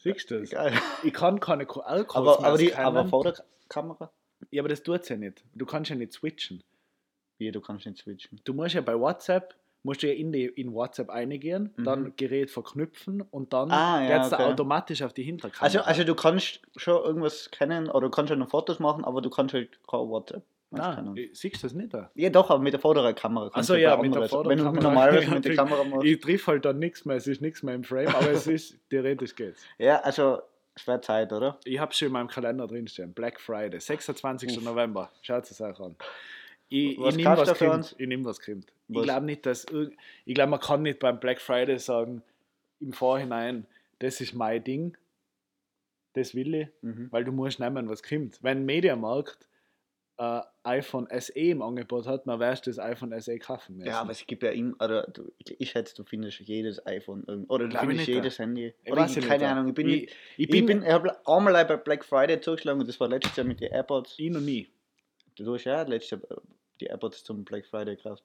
Siehst 0.00 0.30
du 0.30 0.40
das? 0.40 0.50
Ich 1.02 1.14
kann 1.14 1.40
keine 1.40 1.64
QR-Codes 1.64 2.14
Aber, 2.14 2.44
aber, 2.44 2.58
die, 2.58 2.74
aber 2.74 3.06
vor 3.06 3.22
der 3.22 3.32
Ka- 3.32 3.44
Kamera? 3.68 4.12
Ja, 4.50 4.62
aber 4.62 4.68
das 4.68 4.82
tut 4.82 5.08
ja 5.08 5.16
nicht. 5.16 5.44
Du 5.54 5.66
kannst 5.66 5.90
ja 5.90 5.96
nicht 5.96 6.12
switchen. 6.12 6.62
Wie, 7.38 7.50
du 7.50 7.60
kannst 7.60 7.86
nicht 7.86 7.98
switchen. 7.98 8.40
Du 8.44 8.52
musst 8.54 8.74
ja 8.74 8.80
bei 8.80 8.98
WhatsApp, 8.98 9.54
musst 9.82 10.02
du 10.02 10.08
ja 10.08 10.12
in, 10.14 10.30
die, 10.32 10.44
in 10.46 10.74
WhatsApp 10.74 11.08
eingehen, 11.10 11.72
Mhm. 11.76 11.84
dann 11.84 12.12
Gerät 12.16 12.50
verknüpfen 12.50 13.22
und 13.22 13.52
dann 13.52 13.70
Ah, 13.70 14.02
ja, 14.02 14.16
geht's 14.18 14.30
da 14.30 14.36
okay. 14.40 14.52
automatisch 14.52 15.02
auf 15.02 15.12
die 15.14 15.22
Hinterkamera. 15.22 15.64
Also, 15.64 15.80
also 15.80 16.04
du 16.04 16.14
kannst 16.14 16.60
schon 16.76 17.02
irgendwas 17.02 17.50
kennen 17.50 17.88
oder 17.88 18.08
du 18.08 18.10
kannst 18.10 18.30
schon 18.32 18.46
Fotos 18.48 18.78
machen, 18.78 19.04
aber 19.04 19.22
du 19.22 19.30
kannst 19.30 19.54
halt 19.54 19.78
kein 19.86 20.00
WhatsApp. 20.00 20.42
Du, 20.72 20.76
Nein, 20.76 21.16
siehst 21.32 21.56
du 21.56 21.66
das 21.66 21.72
nicht? 21.74 21.92
Da? 21.92 22.10
Ja, 22.14 22.30
doch, 22.30 22.48
aber 22.48 22.62
mit 22.62 22.72
der 22.72 22.78
vorderen 22.80 23.12
Kamera. 23.14 23.48
du 23.60 23.74
ja, 23.76 23.96
mit 23.96 24.14
der 24.14 24.22
anderen- 24.22 24.48
Wenn 24.48 24.58
du 24.58 24.64
normalerweise 24.80 25.24
Ja, 25.26 25.34
mit 25.34 25.44
der. 25.44 25.56
Kamera 25.56 25.82
machst. 25.82 26.04
Ich 26.04 26.20
triff 26.20 26.46
halt 26.46 26.64
dann 26.64 26.78
nichts 26.78 27.04
mehr, 27.04 27.16
es 27.16 27.26
ist 27.26 27.40
nichts 27.40 27.62
mehr 27.64 27.74
im 27.74 27.82
Frame, 27.82 28.06
aber 28.14 28.30
es 28.30 28.46
ist, 28.46 28.78
theoretisch 28.88 29.34
geht's. 29.34 29.64
Ja, 29.78 30.00
also, 30.02 30.38
wäre 30.86 31.00
Zeit, 31.00 31.32
oder? 31.32 31.58
Ich 31.64 31.78
habe 31.78 31.92
schon 31.94 32.06
in 32.06 32.12
meinem 32.12 32.28
Kalender 32.28 32.66
drinstehen, 32.66 33.12
Black 33.12 33.40
Friday, 33.40 33.80
26. 33.80 34.58
Uff. 34.58 34.64
November, 34.64 35.10
schaut 35.22 35.50
es 35.50 35.60
euch 35.60 35.78
an. 35.80 35.96
Ich, 36.68 36.98
Was 36.98 37.16
ich 37.16 37.24
nehme 37.24 37.36
was 37.36 37.58
kommt. 37.58 37.94
Ich 37.98 38.06
nehme 38.06 38.24
was 38.24 38.40
kommt. 38.40 38.72
Ich 38.88 39.02
glaube 39.02 39.26
nicht, 39.26 39.44
dass 39.46 39.66
ich 40.24 40.34
glaube, 40.34 40.50
man 40.50 40.60
kann 40.60 40.82
nicht 40.82 40.98
beim 41.00 41.18
Black 41.18 41.40
Friday 41.40 41.78
sagen, 41.78 42.22
im 42.80 42.92
Vorhinein, 42.92 43.66
das 43.98 44.20
ist 44.20 44.34
mein 44.34 44.62
Ding, 44.64 44.96
das 46.14 46.34
will 46.34 46.54
ich, 46.54 46.68
Mhm. 46.82 47.08
weil 47.10 47.24
du 47.24 47.32
musst 47.32 47.60
nehmen, 47.60 47.88
was 47.88 48.02
kommt. 48.02 48.42
Wenn 48.42 48.64
Mediamarkt 48.64 49.46
äh, 50.20 50.42
iPhone 50.64 51.08
SE 51.18 51.32
im 51.32 51.62
Angebot 51.62 52.06
hat, 52.06 52.26
wirst 52.26 52.66
du 52.66 52.70
das 52.70 52.78
iPhone 52.78 53.18
SE 53.22 53.38
kaufen 53.38 53.76
müssen. 53.78 53.88
Ja, 53.88 54.02
aber 54.02 54.10
es 54.10 54.26
gibt 54.26 54.42
ja 54.42 54.50
immer, 54.50 54.74
oder 54.74 55.04
du, 55.04 55.32
ich 55.38 55.70
schätze, 55.70 55.94
du 55.96 56.04
findest 56.04 56.40
jedes 56.40 56.84
iPhone 56.86 57.24
irgendwo, 57.26 57.54
oder 57.54 57.64
du 57.64 57.70
Glaub 57.70 57.82
ich 57.84 57.88
findest 57.88 58.08
jedes 58.08 58.38
Handy. 58.38 58.74
Ich 58.84 58.92
Oder 58.92 59.02
weiß 59.02 59.16
ich, 59.16 59.26
keine 59.26 59.44
ja. 59.44 59.52
Ahnung, 59.52 59.68
ich 59.68 59.74
bin, 59.74 59.88
ich, 59.88 60.00
nicht- 60.02 60.12
ich 60.36 60.44
ich 60.44 60.50
bin, 60.50 60.66
bin, 60.66 60.82
ich 60.82 60.90
habe 60.90 61.16
einmal 61.26 61.64
bei 61.64 61.76
Black 61.78 62.04
Friday 62.04 62.38
zugeschlagen 62.38 62.80
und 62.80 62.86
das 62.86 63.00
war 63.00 63.08
letztes 63.08 63.34
Jahr 63.36 63.46
mit 63.46 63.60
den 63.60 63.72
AirPods. 63.72 64.14
ich 64.18 64.30
noch 64.30 64.40
nie. 64.42 64.68
Du 65.36 65.54
hast 65.54 65.64
ja 65.64 65.80
letztes 65.82 66.10
Jahr 66.10 66.42
die 66.82 66.86
AirPods 66.86 67.24
zum 67.24 67.42
Black 67.44 67.64
Friday 67.64 67.96
gekauft. 67.96 68.22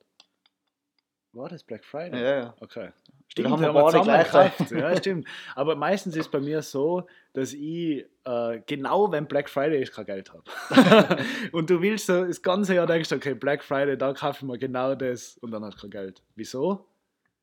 War 1.35 1.49
das 1.49 1.63
Black 1.63 1.83
Friday? 1.83 2.21
Ja, 2.21 2.39
ja. 2.39 2.55
Okay. 2.61 2.89
Stimmt, 3.27 3.49
haben 3.49 3.61
wir 3.61 3.73
haben 3.73 3.93
wir 3.93 4.01
gleich 4.03 4.25
gekauft. 4.25 4.71
Ja, 4.71 4.95
stimmt. 4.95 5.27
Aber 5.55 5.75
meistens 5.75 6.15
ist 6.15 6.31
bei 6.31 6.39
mir 6.39 6.61
so, 6.61 7.07
dass 7.33 7.51
ich 7.53 8.05
äh, 8.23 8.61
genau 8.65 9.11
wenn 9.11 9.27
Black 9.27 9.49
Friday 9.49 9.81
ist, 9.81 9.93
kein 9.93 10.05
Geld 10.05 10.31
habe. 10.31 11.17
und 11.51 11.69
du 11.69 11.81
willst 11.81 12.05
so 12.05 12.23
das 12.25 12.41
ganze 12.41 12.75
Jahr 12.75 12.87
denkst, 12.87 13.11
okay, 13.11 13.33
Black 13.33 13.63
Friday, 13.63 13.97
da 13.97 14.13
kaufe 14.13 14.37
ich 14.37 14.43
mir 14.43 14.57
genau 14.57 14.95
das 14.95 15.37
und 15.39 15.51
dann 15.51 15.65
hast 15.65 15.75
du 15.77 15.81
kein 15.81 15.91
Geld. 15.91 16.21
Wieso? 16.35 16.85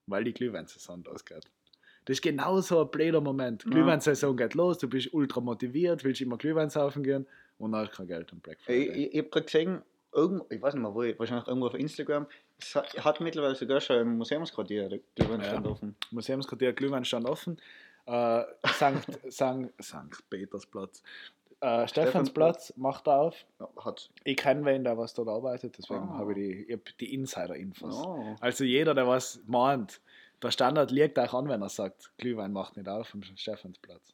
Weil 0.06 0.25
die 0.25 0.32
Glühweinsaison 0.32 1.06
ausgeht. 1.06 1.44
Das 2.06 2.14
ist 2.16 2.22
genau 2.22 2.61
so 2.61 2.80
ein 2.80 2.90
blöder 2.90 3.20
Moment. 3.20 3.64
Ja. 3.64 3.70
Glühweinsaison 3.70 4.37
geht 4.37 4.54
los, 4.54 4.78
du 4.78 4.88
bist 4.88 5.12
ultra 5.12 5.40
motiviert, 5.40 6.02
willst 6.02 6.20
immer 6.20 6.38
Glühwein 6.38 6.70
saufen 6.70 7.02
gehen 7.02 7.26
und 7.58 7.72
dann 7.72 7.82
hast 7.82 7.92
du 7.92 7.96
kein 7.99 8.06
Geld 8.06 8.32
am 8.32 8.40
Black 8.40 8.56
Ich, 8.61 8.64
Friday. 8.64 9.04
ich, 9.04 9.12
ich 9.14 9.18
habe 9.18 9.28
gerade 9.28 9.44
gesehen, 9.44 9.82
irgendwo, 10.12 10.47
ich 10.50 10.61
weiß 10.61 10.75
nicht 10.75 10.83
mehr 10.83 10.95
wo, 10.95 11.00
wahrscheinlich 11.19 11.47
irgendwo 11.47 11.66
auf 11.69 11.75
Instagram, 11.75 12.26
es 12.59 12.75
hat, 12.75 13.04
hat 13.04 13.21
mittlerweile 13.21 13.54
sogar 13.54 13.81
schon 13.81 13.99
im 14.00 14.16
Museumsquartier 14.19 14.88
der 14.88 15.00
Glühweinstand 15.16 15.66
Ja. 15.66 15.73
offen. 15.73 15.97
Museumsquartier 16.11 16.73
Glühweinstand 16.73 17.28
offen. 17.28 17.61
Äh, 18.07 18.42
Sankt, 18.75 19.07
Sankt, 19.33 19.73
Sankt 19.83 20.28
Petersplatz. 20.31 21.02
Äh, 21.61 21.87
Stephansplatz 21.87 22.73
macht 22.76 23.07
auf. 23.09 23.37
Ja. 23.61 23.69
Ich 24.25 24.37
kenne 24.37 24.64
wen, 24.64 24.83
der 24.83 24.99
was 24.99 25.14
dort 25.14 25.28
arbeitet, 25.28 25.78
deswegen 25.78 26.09
Ah. 26.09 26.19
habe 26.19 26.33
ich 26.33 26.37
die, 26.38 26.64
ich 26.64 26.73
hab 26.73 26.99
die 26.99 27.14
Insider-Infos. 27.14 27.95
Oh. 28.04 28.35
Also 28.40 28.64
jeder, 28.64 28.95
der 28.95 29.07
was 29.07 29.40
meint, 29.47 30.00
der 30.42 30.50
Standard 30.50 30.90
liegt 30.90 31.19
auch 31.21 31.35
an, 31.35 31.49
wenn 31.49 31.62
er 31.62 31.69
sagt, 31.69 32.11
Glühwein 32.19 32.52
macht 32.52 32.76
nicht 32.76 32.88
auf 32.88 33.14
am 33.14 33.23
Stephansplatz. 33.23 34.12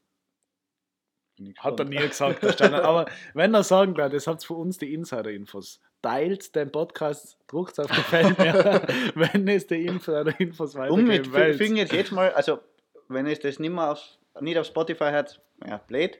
Ich 1.36 1.56
Hat 1.58 1.78
er 1.78 1.86
nie 1.86 1.96
gesagt, 1.96 2.42
der 2.42 2.52
Standard. 2.52 2.84
Aber 2.84 3.06
wenn 3.34 3.54
er 3.54 3.62
sagen 3.62 3.96
wird, 3.96 4.12
das 4.12 4.26
habt 4.26 4.44
für 4.44 4.54
uns 4.54 4.76
die 4.76 4.92
Insider-Infos. 4.92 5.80
Teilt 6.02 6.54
den 6.54 6.70
Podcast, 6.70 7.38
druckt 7.48 7.78
auf 7.80 7.88
Gefällt 7.88 8.38
mir, 8.38 8.82
wenn 9.14 9.48
es 9.48 9.66
die 9.66 9.86
Insider-Infos 9.86 10.76
Um 10.76 11.04
mit 11.04 11.32
weitergeben 11.32 11.32
wollt. 11.32 11.56
fügen 11.56 11.76
jetzt 11.76 11.92
jetzt 11.92 12.12
mal, 12.12 12.32
also 12.32 12.60
wenn 13.08 13.26
es 13.26 13.40
das 13.40 13.58
nicht 13.58 13.72
mehr 13.72 13.92
auf, 13.92 14.00
nicht 14.40 14.58
auf 14.58 14.66
Spotify 14.66 15.10
hat, 15.10 15.40
ja, 15.66 15.78
blöd. 15.78 16.18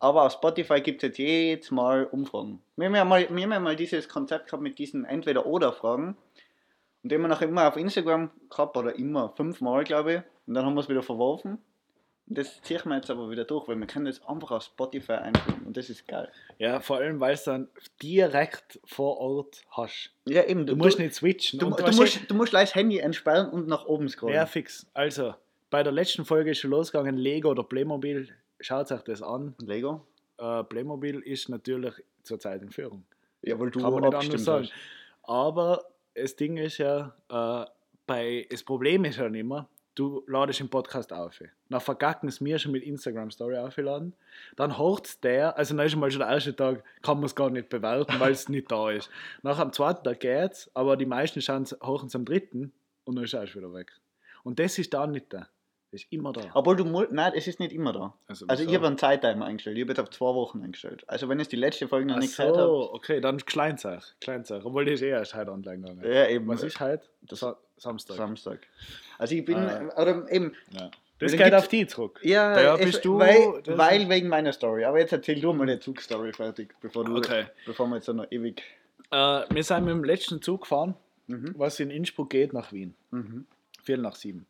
Aber 0.00 0.24
auf 0.24 0.32
Spotify 0.32 0.80
gibt 0.80 1.02
es 1.02 1.08
jetzt 1.08 1.18
jedes 1.18 1.70
Mal 1.70 2.04
Umfragen. 2.04 2.60
Wir 2.76 2.86
haben 2.86 2.94
ja 2.94 3.04
mal, 3.04 3.26
wir 3.30 3.42
haben 3.42 3.52
ja 3.52 3.60
mal 3.60 3.76
dieses 3.76 4.08
Konzept 4.08 4.46
gehabt 4.46 4.62
mit 4.62 4.78
diesen 4.78 5.04
Entweder-Oder-Fragen. 5.04 6.16
Und 7.02 7.12
den 7.12 7.18
haben 7.18 7.22
wir 7.22 7.28
noch 7.28 7.42
immer 7.42 7.68
auf 7.68 7.76
Instagram 7.76 8.30
gehabt, 8.50 8.76
oder 8.76 8.96
immer 8.96 9.30
fünfmal, 9.30 9.84
glaube 9.84 10.12
ich. 10.12 10.20
Und 10.46 10.54
dann 10.54 10.66
haben 10.66 10.74
wir 10.74 10.80
es 10.80 10.88
wieder 10.88 11.02
verworfen. 11.02 11.58
Und 12.26 12.38
das 12.38 12.62
ziehen 12.62 12.80
wir 12.86 12.96
jetzt 12.96 13.10
aber 13.10 13.30
wieder 13.30 13.44
durch, 13.44 13.68
weil 13.68 13.76
wir 13.76 13.86
können 13.86 14.06
das 14.06 14.22
einfach 14.26 14.50
auf 14.52 14.62
Spotify 14.62 15.12
einfügen. 15.12 15.66
Und 15.66 15.76
das 15.76 15.90
ist 15.90 16.08
geil. 16.08 16.30
Ja, 16.58 16.80
vor 16.80 16.96
allem, 16.96 17.20
weil 17.20 17.34
es 17.34 17.44
dann 17.44 17.68
direkt 18.02 18.80
vor 18.84 19.18
Ort 19.18 19.62
hast. 19.70 20.10
Ja, 20.24 20.42
eben. 20.44 20.64
Du, 20.64 20.74
musst 20.74 20.98
nicht 20.98 21.14
switchen. 21.14 21.58
Du, 21.58 21.70
du, 21.70 21.92
musst, 21.92 22.30
du 22.30 22.34
musst 22.34 22.50
gleich 22.50 22.70
das 22.70 22.74
Handy 22.74 22.98
entsperren 22.98 23.50
und 23.50 23.68
nach 23.68 23.84
oben 23.84 24.08
scrollen. 24.08 24.34
Ja, 24.34 24.46
fix. 24.46 24.86
Also, 24.94 25.34
bei 25.68 25.82
der 25.82 25.92
letzten 25.92 26.24
Folge 26.24 26.52
ist 26.52 26.58
schon 26.58 26.70
losgegangen, 26.70 27.16
Lego 27.18 27.50
oder 27.50 27.62
Playmobil. 27.62 28.28
Schaut 28.60 28.90
euch 28.90 29.02
das 29.02 29.20
an. 29.20 29.54
Lego? 29.58 30.06
Äh, 30.38 30.64
Playmobil 30.64 31.20
ist 31.20 31.50
natürlich 31.50 31.94
zurzeit 32.22 32.62
in 32.62 32.70
Führung. 32.70 33.04
Ja, 33.42 33.58
weil 33.58 33.70
du 33.70 33.80
Kann 33.80 33.92
man 33.92 34.18
nicht 34.18 34.38
sagen. 34.38 34.64
hast. 34.64 34.72
Aber 35.24 35.84
das 36.14 36.36
Ding 36.36 36.56
ist 36.56 36.78
ja, 36.78 37.14
äh, 37.28 37.70
bei, 38.06 38.46
das 38.50 38.62
Problem 38.62 39.04
ist 39.04 39.18
ja 39.18 39.28
nicht 39.28 39.40
immer, 39.40 39.68
du 39.94 40.24
ladest 40.26 40.60
den 40.60 40.68
Podcast 40.68 41.12
auf. 41.12 41.40
Dann 41.68 41.80
vergacken 41.80 42.28
es 42.28 42.40
mir 42.40 42.58
schon 42.58 42.72
mit 42.72 42.82
Instagram 42.82 43.30
Story 43.30 43.56
aufgeladen. 43.56 44.14
Dann 44.56 44.78
hört 44.78 45.22
der, 45.24 45.56
also 45.56 45.76
dann 45.76 45.86
ist 45.86 45.96
mal 45.96 46.10
schon 46.10 46.20
der 46.20 46.30
erste 46.30 46.54
Tag, 46.54 46.84
kann 47.02 47.18
man 47.18 47.26
es 47.26 47.34
gar 47.34 47.50
nicht 47.50 47.68
bewerten, 47.68 48.18
weil 48.18 48.32
es 48.32 48.48
nicht 48.48 48.70
da 48.70 48.90
ist. 48.90 49.10
Nach 49.42 49.58
am 49.58 49.72
zweiten 49.72 50.04
Tag 50.04 50.20
geht's, 50.20 50.70
aber 50.74 50.96
die 50.96 51.06
meisten 51.06 51.40
schauen 51.40 51.62
es 51.62 51.74
am 51.80 52.24
dritten 52.24 52.72
und 53.04 53.16
dann 53.16 53.24
ist 53.24 53.34
er 53.34 53.42
erst 53.42 53.56
wieder 53.56 53.72
weg. 53.72 53.92
Und 54.42 54.58
das 54.58 54.78
ist 54.78 54.92
dann 54.92 55.12
nicht 55.12 55.32
da. 55.32 55.48
Ist 55.94 56.06
immer 56.10 56.32
da. 56.32 56.42
Obwohl 56.54 56.76
du 56.76 56.84
nein, 57.10 57.32
es 57.36 57.46
ist 57.46 57.60
nicht 57.60 57.72
immer 57.72 57.92
da. 57.92 58.14
Also, 58.26 58.46
Also 58.48 58.64
ich 58.64 58.74
habe 58.74 58.86
einen 58.86 58.98
Zeittimer 58.98 59.46
eingestellt. 59.46 59.76
Ich 59.76 59.82
habe 59.84 59.92
jetzt 59.92 60.00
auf 60.00 60.10
zwei 60.10 60.34
Wochen 60.34 60.62
eingestellt. 60.62 61.04
Also 61.06 61.28
wenn 61.28 61.38
es 61.40 61.48
die 61.48 61.56
letzte 61.56 61.86
Folge 61.88 62.06
noch 62.06 62.16
Ach 62.16 62.20
nicht 62.20 62.36
gehört 62.36 62.56
habt. 62.56 62.66
so, 62.66 62.92
okay, 62.92 63.20
dann 63.20 63.38
Kleinzeit. 63.38 64.16
Kleinzeit. 64.20 64.64
Obwohl 64.64 64.84
die 64.84 64.92
ist 64.92 65.02
eh 65.02 65.08
erst 65.10 65.34
heute 65.34 65.52
online 65.52 65.78
gegangen. 65.80 66.02
Ja, 66.04 66.26
eben. 66.28 66.48
Was 66.48 66.62
ist 66.62 66.80
heute? 66.80 67.04
Das- 67.22 67.38
Sa 67.40 67.56
Samstag. 67.76 68.16
Samstag. 68.16 68.60
Also 69.18 69.34
ich 69.34 69.44
bin, 69.44 69.56
Äh. 69.58 69.88
oder 69.96 70.30
eben, 70.30 70.54
Ja. 70.70 70.90
Weil 71.20 71.28
Das 71.28 71.32
geht 71.32 71.40
gibt's- 71.44 71.56
auf 71.58 71.68
die 71.68 71.86
zurück. 71.86 72.20
ja, 72.24 72.54
Da 72.54 72.74
es, 72.76 72.84
bist 72.86 73.04
du- 73.04 73.18
weil, 73.18 73.62
weil 73.66 74.08
wegen 74.08 74.28
meiner 74.28 74.52
Story. 74.52 74.84
Aber 74.84 74.98
jetzt 74.98 75.12
erzähl 75.12 75.40
du 75.40 75.52
mal 75.52 75.66
die 75.66 75.78
Zugstory 75.78 76.32
fertig, 76.32 76.74
bevor 76.80 77.04
du, 77.04 77.16
Okay. 77.16 77.46
bevor 77.66 77.86
wir 77.86 77.96
jetzt 77.96 78.08
noch 78.08 78.26
ewig. 78.32 78.62
Äh, 79.12 79.42
wir 79.48 79.62
sind 79.62 79.84
mit 79.84 79.94
dem 79.94 80.02
letzten 80.04 80.42
Zug 80.42 80.62
gefahren, 80.62 80.94
Mhm. 81.28 81.54
was 81.56 81.78
in 81.78 81.90
Innsbruck 81.90 82.30
geht, 82.30 82.52
nach 82.52 82.72
Wien. 82.72 82.94
Mhm. 83.12 83.46
Viertel 83.84 84.02
nach 84.02 84.16
sieben. 84.16 84.44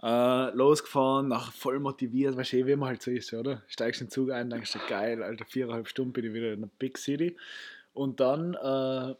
Äh, 0.00 0.50
losgefahren, 0.50 1.28
nach 1.28 1.52
voll 1.52 1.80
motiviert, 1.80 2.36
weißt 2.36 2.52
du, 2.52 2.56
eh, 2.58 2.66
wie 2.66 2.76
man 2.76 2.90
halt 2.90 3.02
so 3.02 3.10
ist, 3.10 3.32
oder? 3.34 3.62
Steigst 3.66 4.00
in 4.00 4.06
den 4.06 4.12
Zug 4.12 4.30
ein, 4.30 4.48
denkst 4.48 4.72
du, 4.72 4.78
geil, 4.88 5.22
Alter, 5.22 5.44
viereinhalb 5.44 5.88
Stunden 5.88 6.12
bin 6.12 6.24
ich 6.24 6.32
wieder 6.32 6.52
in 6.52 6.60
der 6.60 6.70
Big 6.78 6.98
City. 6.98 7.36
Und 7.94 8.20
dann 8.20 8.54
äh, 8.54 9.14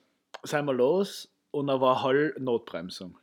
sind 0.44 0.66
wir 0.66 0.72
los 0.74 1.28
und 1.50 1.66
da 1.66 1.80
war 1.80 2.02
Hall 2.02 2.34
Notbremsung. 2.38 3.18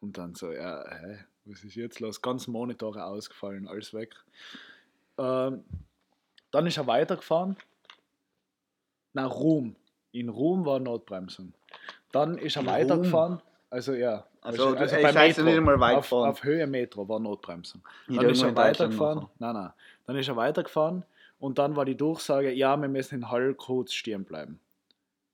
Und 0.00 0.18
dann 0.18 0.34
so, 0.34 0.50
ja, 0.50 0.84
hä, 0.88 1.18
was 1.44 1.62
ist 1.62 1.76
jetzt 1.76 2.00
los? 2.00 2.20
Ganz 2.20 2.48
Monitore 2.48 3.04
ausgefallen, 3.04 3.68
alles 3.68 3.94
weg. 3.94 4.14
Ähm, 5.16 5.62
dann 6.50 6.66
ist 6.66 6.76
er 6.76 6.86
weitergefahren 6.88 7.56
nach 9.14 9.30
Ruhm. 9.30 9.76
In 10.12 10.28
Ruhm 10.28 10.66
war 10.66 10.80
Notbremsung. 10.80 11.54
Dann 12.12 12.36
ist 12.38 12.56
er 12.56 12.62
In 12.62 12.68
weitergefahren. 12.68 13.40
Also 13.74 13.92
ja. 13.94 14.24
Also, 14.40 14.76
also 14.76 14.96
ja 14.96 15.10
Metro. 15.12 15.42
nicht 15.42 15.56
einmal 15.56 15.80
weit 15.80 15.96
auf, 15.96 16.06
fahren. 16.06 16.30
auf 16.30 16.44
Höhe 16.44 16.64
Metro 16.68 17.08
war 17.08 17.18
Notbremsung. 17.18 17.82
Dann 18.06 18.30
ist 18.30 18.40
er 18.42 18.54
weitergefahren. 18.54 19.18
machen. 19.18 19.30
Nein, 19.40 19.54
nein. 19.54 19.72
Dann 20.06 20.16
ist 20.16 20.28
er 20.28 20.36
weitergefahren 20.36 21.04
und 21.40 21.58
dann 21.58 21.74
war 21.74 21.84
die 21.84 21.96
Durchsage, 21.96 22.52
ja, 22.52 22.76
wir 22.76 22.88
müssen 22.88 23.16
in 23.16 23.30
Hall 23.32 23.52
kurz 23.54 23.92
stehen 23.92 24.24
bleiben. 24.24 24.60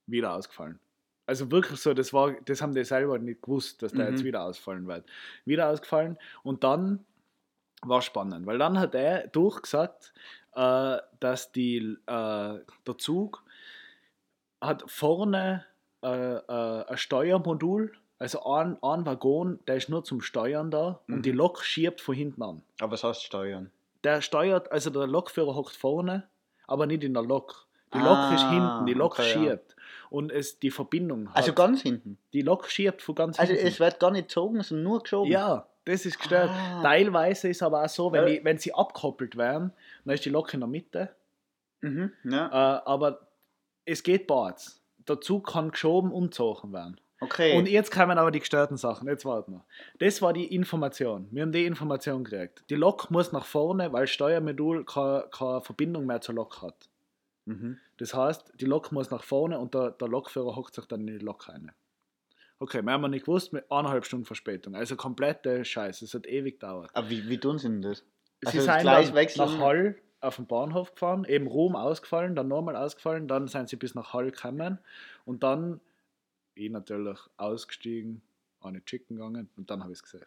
Wieder 0.06 0.32
ausgefallen. 0.34 0.78
Also 1.26 1.50
wirklich 1.50 1.80
so, 1.80 1.92
das, 1.92 2.14
war, 2.14 2.32
das 2.46 2.62
haben 2.62 2.74
die 2.74 2.82
selber 2.82 3.18
nicht 3.18 3.42
gewusst, 3.42 3.82
dass 3.82 3.92
der 3.92 4.06
Mhm. 4.06 4.12
jetzt 4.12 4.24
wieder 4.24 4.42
ausfallen 4.42 4.86
wird. 4.86 5.04
Wieder 5.44 5.68
ausgefallen 5.68 6.16
und 6.42 6.64
dann 6.64 7.04
war 7.82 8.00
spannend, 8.00 8.46
weil 8.46 8.56
dann 8.56 8.78
hat 8.78 8.94
er 8.94 9.26
durchgesagt, 9.28 10.14
äh, 10.54 10.96
dass 11.20 11.52
die, 11.52 11.76
äh, 12.06 12.58
der 12.86 12.96
Zug 12.96 13.44
hat 14.62 14.82
vorne 14.90 15.66
äh, 16.02 16.36
äh, 16.36 16.84
ein 16.86 16.96
Steuermodul, 16.96 17.92
also 18.20 18.44
ein, 18.44 18.76
ein 18.82 19.04
Waggon, 19.06 19.58
der 19.66 19.76
ist 19.76 19.88
nur 19.88 20.04
zum 20.04 20.20
Steuern 20.20 20.70
da 20.70 21.00
Mhm. 21.06 21.14
und 21.16 21.26
die 21.26 21.32
Lok 21.32 21.64
schiebt 21.64 22.00
von 22.00 22.14
hinten 22.14 22.42
an. 22.42 22.62
Aber 22.80 22.92
was 22.92 23.02
heißt 23.02 23.24
steuern? 23.24 23.70
Der 24.04 24.20
steuert, 24.22 24.70
also 24.70 24.90
der 24.90 25.06
Lokführer 25.08 25.54
hockt 25.56 25.74
vorne, 25.74 26.28
aber 26.68 26.86
nicht 26.86 27.02
in 27.02 27.12
der 27.14 27.22
Lok. 27.24 27.66
Die 27.92 27.98
Lok 27.98 28.32
ist 28.34 28.44
Ah, 28.44 28.50
hinten, 28.50 28.86
die 28.86 28.94
Lok 28.94 29.18
okay, 29.18 29.22
ja. 29.22 29.50
schiebt. 29.50 29.74
Und 30.10 30.30
es, 30.30 30.58
die 30.60 30.70
Verbindung 30.70 31.28
hat, 31.28 31.36
Also 31.38 31.52
ganz 31.52 31.82
hinten. 31.82 32.18
die 32.32 32.42
Lok 32.42 32.68
schiebt 32.70 33.02
von 33.02 33.14
ganz 33.16 33.38
Also 33.40 33.52
hinten. 33.52 33.66
es 33.66 33.80
wird 33.80 33.98
gar 33.98 34.10
nicht 34.12 34.28
gezogen, 34.28 34.62
sondern 34.62 34.84
nur 34.84 35.00
geschoben. 35.02 35.30
Ja, 35.32 35.66
das 35.86 36.06
ist 36.06 36.18
gestört. 36.18 36.50
Ah. 36.50 36.82
Teilweise 36.82 37.48
ist 37.48 37.62
aber 37.64 37.82
auch 37.84 37.88
so, 37.88 38.12
wenn, 38.12 38.22
Ja. 38.22 38.28
die, 38.38 38.44
wenn 38.44 38.58
sie 38.58 38.72
abkoppelt 38.74 39.36
werden, 39.36 39.72
dann 40.04 40.14
ist 40.14 40.24
die 40.24 40.30
Lok 40.30 40.54
in 40.54 40.60
der 40.60 40.68
Mitte. 40.68 41.10
Mhm. 41.80 42.12
ja. 42.24 42.46
Äh, 42.78 42.82
aber 42.84 43.20
es 43.84 44.02
geht 44.02 44.26
beides. 44.26 44.80
Der 45.08 45.20
Zug 45.20 45.48
kann 45.52 45.70
geschoben 45.72 46.12
und 46.12 46.26
gezogen 46.30 46.72
werden. 46.72 47.00
Okay. 47.22 47.58
Und 47.58 47.68
jetzt 47.68 47.90
kommen 47.92 48.16
aber 48.18 48.30
die 48.30 48.40
gestörten 48.40 48.76
Sachen. 48.78 49.06
Jetzt 49.06 49.24
warten 49.26 49.52
wir. 49.52 49.64
Das 49.98 50.22
war 50.22 50.32
die 50.32 50.54
Information. 50.54 51.28
Wir 51.30 51.42
haben 51.42 51.52
die 51.52 51.66
Information 51.66 52.24
gekriegt. 52.24 52.64
Die 52.70 52.76
Lok 52.76 53.10
muss 53.10 53.30
nach 53.32 53.44
vorne, 53.44 53.92
weil 53.92 54.02
das 54.04 54.10
Steuermodul 54.10 54.84
keine, 54.86 55.26
keine 55.30 55.60
Verbindung 55.60 56.06
mehr 56.06 56.20
zur 56.22 56.36
Lok 56.36 56.62
hat. 56.62 56.88
mhm. 57.44 57.78
Das 57.98 58.14
heißt, 58.14 58.54
die 58.58 58.64
Lok 58.64 58.92
muss 58.92 59.10
nach 59.10 59.22
vorne 59.22 59.58
und 59.58 59.74
der, 59.74 59.90
der 59.90 60.08
Lokführer 60.08 60.56
hockt 60.56 60.74
sich 60.74 60.86
dann 60.86 61.00
in 61.06 61.18
die 61.18 61.24
Lok 61.24 61.48
rein. 61.50 61.70
Okay, 62.58 62.80
wir 62.82 62.92
haben 62.92 63.10
nicht 63.10 63.26
gewusst, 63.26 63.52
mit 63.52 63.70
eineinhalb 63.70 64.06
Stunden 64.06 64.24
Verspätung. 64.24 64.74
Also 64.74 64.96
komplette 64.96 65.64
Scheiße. 65.64 66.04
Es 66.06 66.14
hat 66.14 66.26
ewig 66.26 66.60
gedauert. 66.60 66.90
Aber 66.94 67.10
wie, 67.10 67.28
wie 67.28 67.38
tun 67.38 67.58
sie 67.58 67.68
denn 67.68 67.82
das? 67.82 67.98
Sie 68.42 68.46
Also 68.46 68.60
sind 68.62 68.80
gleich 68.80 69.12
wechseln? 69.14 69.46
nach 69.46 69.58
Hall 69.58 69.96
auf 70.22 70.36
den 70.36 70.46
Bahnhof 70.46 70.92
gefahren, 70.92 71.24
eben 71.26 71.46
Rom 71.46 71.76
ausgefallen, 71.76 72.34
dann 72.34 72.48
nochmal 72.48 72.76
ausgefallen, 72.76 73.28
dann 73.28 73.48
sind 73.48 73.68
sie 73.68 73.76
bis 73.76 73.94
nach 73.94 74.12
Hall 74.14 74.30
gekommen 74.30 74.78
und 75.24 75.42
dann 75.42 75.80
ich 76.60 76.70
natürlich 76.70 77.18
ausgestiegen, 77.36 78.22
eine 78.60 78.84
Chicken 78.84 79.16
gegangen 79.16 79.48
und 79.56 79.70
dann 79.70 79.82
habe 79.82 79.92
ich 79.92 79.98
es 79.98 80.02
gesehen. 80.02 80.26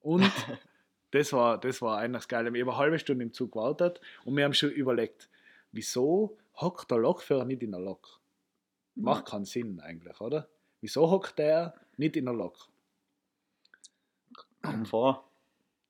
Und 0.00 0.22
das 1.10 1.32
war, 1.32 1.58
das 1.58 1.80
war 1.82 1.98
eigentlich 1.98 2.22
das 2.22 2.28
Geile. 2.28 2.50
Ich 2.50 2.60
habe 2.60 2.72
eine 2.72 2.78
halbe 2.78 2.98
Stunde 2.98 3.24
im 3.24 3.32
Zug 3.32 3.52
gewartet 3.52 4.00
und 4.24 4.36
wir 4.36 4.44
haben 4.44 4.54
schon 4.54 4.70
überlegt, 4.70 5.28
wieso 5.72 6.36
hockt 6.56 6.90
der 6.90 6.98
Lokführer 6.98 7.44
nicht 7.44 7.62
in 7.62 7.72
der 7.72 7.80
Lok? 7.80 8.20
Macht 8.94 9.26
keinen 9.26 9.44
Sinn 9.44 9.80
eigentlich, 9.80 10.20
oder? 10.20 10.48
Wieso 10.80 11.08
hockt 11.08 11.38
der 11.38 11.74
nicht 11.96 12.16
in 12.16 12.24
der 12.24 12.34
Lok? 12.34 12.68
Komm 14.62 14.86
vor. 14.86 15.28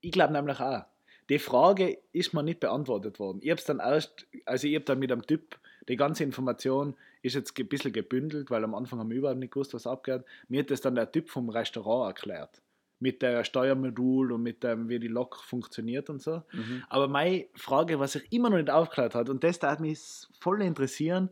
Ich 0.00 0.12
glaube 0.12 0.32
nämlich 0.32 0.60
auch. 0.60 0.84
Die 1.28 1.38
Frage 1.38 1.98
ist 2.12 2.32
mir 2.32 2.42
nicht 2.42 2.60
beantwortet 2.60 3.18
worden. 3.18 3.40
Ich 3.42 3.50
habe 3.50 3.58
es 3.58 3.64
dann 3.64 3.80
erst, 3.80 4.26
also 4.46 4.66
ich 4.66 4.74
habe 4.74 4.84
dann 4.84 4.98
mit 4.98 5.12
einem 5.12 5.26
Typ, 5.26 5.58
die 5.88 5.96
ganze 5.96 6.24
Information 6.24 6.96
ist 7.28 7.34
jetzt 7.34 7.58
ein 7.58 7.68
bisschen 7.68 7.92
gebündelt, 7.92 8.50
weil 8.50 8.64
am 8.64 8.74
Anfang 8.74 8.98
haben 8.98 9.10
wir 9.10 9.16
überhaupt 9.16 9.38
nicht 9.38 9.52
gewusst, 9.52 9.74
was 9.74 9.86
abgeht. 9.86 10.24
Mir 10.48 10.60
hat 10.60 10.70
das 10.70 10.80
dann 10.80 10.94
der 10.96 11.10
Typ 11.10 11.28
vom 11.30 11.48
Restaurant 11.48 12.08
erklärt. 12.08 12.60
Mit 13.00 13.22
der 13.22 13.44
Steuermodul 13.44 14.32
und 14.32 14.42
mit 14.42 14.64
dem, 14.64 14.88
wie 14.88 14.98
die 14.98 15.06
Lok 15.06 15.36
funktioniert 15.44 16.10
und 16.10 16.20
so. 16.20 16.42
Mhm. 16.52 16.82
Aber 16.88 17.06
meine 17.06 17.46
Frage, 17.54 18.00
was 18.00 18.12
sich 18.12 18.32
immer 18.32 18.50
noch 18.50 18.56
nicht 18.56 18.70
aufgeklärt 18.70 19.14
hat, 19.14 19.28
und 19.28 19.44
das 19.44 19.60
darf 19.60 19.78
mich 19.78 20.00
voll 20.40 20.60
interessieren, 20.62 21.30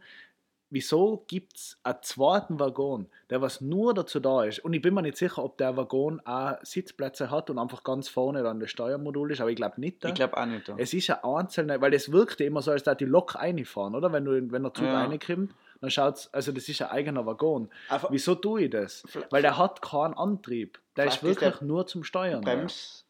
wieso 0.71 1.25
gibt 1.29 1.57
es 1.57 1.79
einen 1.83 1.99
zweiten 2.03 2.59
Waggon, 2.61 3.07
der 3.31 3.41
was 3.41 3.61
nur 3.61 3.95
dazu 3.95 4.21
da 4.21 4.45
ist? 4.45 4.59
Und 4.61 4.73
ich 4.73 4.83
bin 4.83 4.95
mir 4.95 5.03
nicht 5.03 5.17
sicher, 5.17 5.43
ob 5.43 5.59
der 5.59 5.77
Waggon 5.77 6.21
auch 6.25 6.57
Sitzplätze 6.63 7.31
hat 7.31 7.51
und 7.51 7.59
einfach 7.59 7.85
ganz 7.85 8.09
vorne 8.09 8.43
dann 8.43 8.61
das 8.61 8.71
Steuermodul 8.71 9.33
ist, 9.33 9.41
aber 9.41 9.51
ich 9.51 9.57
glaube 9.57 9.81
nicht. 9.81 10.05
Ich 10.05 10.15
glaube 10.15 10.37
auch 10.37 10.47
nicht. 10.47 10.69
Da. 10.69 10.75
es 10.77 10.93
ist 10.93 11.11
ein 11.11 11.23
einzelner, 11.25 11.81
weil 11.81 11.95
es 11.95 12.13
wirkte 12.13 12.45
immer 12.45 12.63
so, 12.63 12.71
als 12.73 12.83
da 12.83 12.95
die 12.95 13.05
Lok 13.05 13.37
reinfahren, 13.37 13.95
oder? 13.95 14.13
Wenn, 14.13 14.25
du, 14.25 14.51
wenn 14.51 14.63
der 14.63 14.75
Zug 14.75 14.87
Ja. 14.87 15.05
reinkommt 15.05 15.55
dann 15.81 15.91
schaut's, 15.91 16.33
also 16.33 16.53
das 16.53 16.69
ist 16.69 16.81
ein 16.83 16.89
eigener 16.91 17.25
Waggon. 17.27 17.71
Aber 17.89 18.09
Wieso 18.11 18.35
tue 18.35 18.65
ich 18.65 18.71
das? 18.71 19.03
Weil 19.31 19.43
der 19.43 19.57
hat 19.59 19.83
keinen 19.83 20.15
Antrieb. 20.15 20.79
Der 20.97 21.07
ist 21.07 21.17
Vielleicht 21.17 21.37
ist 21.37 21.43
wirklich 21.43 21.59
der 21.61 21.67
nur 21.69 21.87
zum 21.87 22.05
Steuern. 22.05 22.43
da. 22.43 22.55
Brems, 22.55 23.05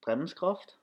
Bremskraft? 0.00 0.76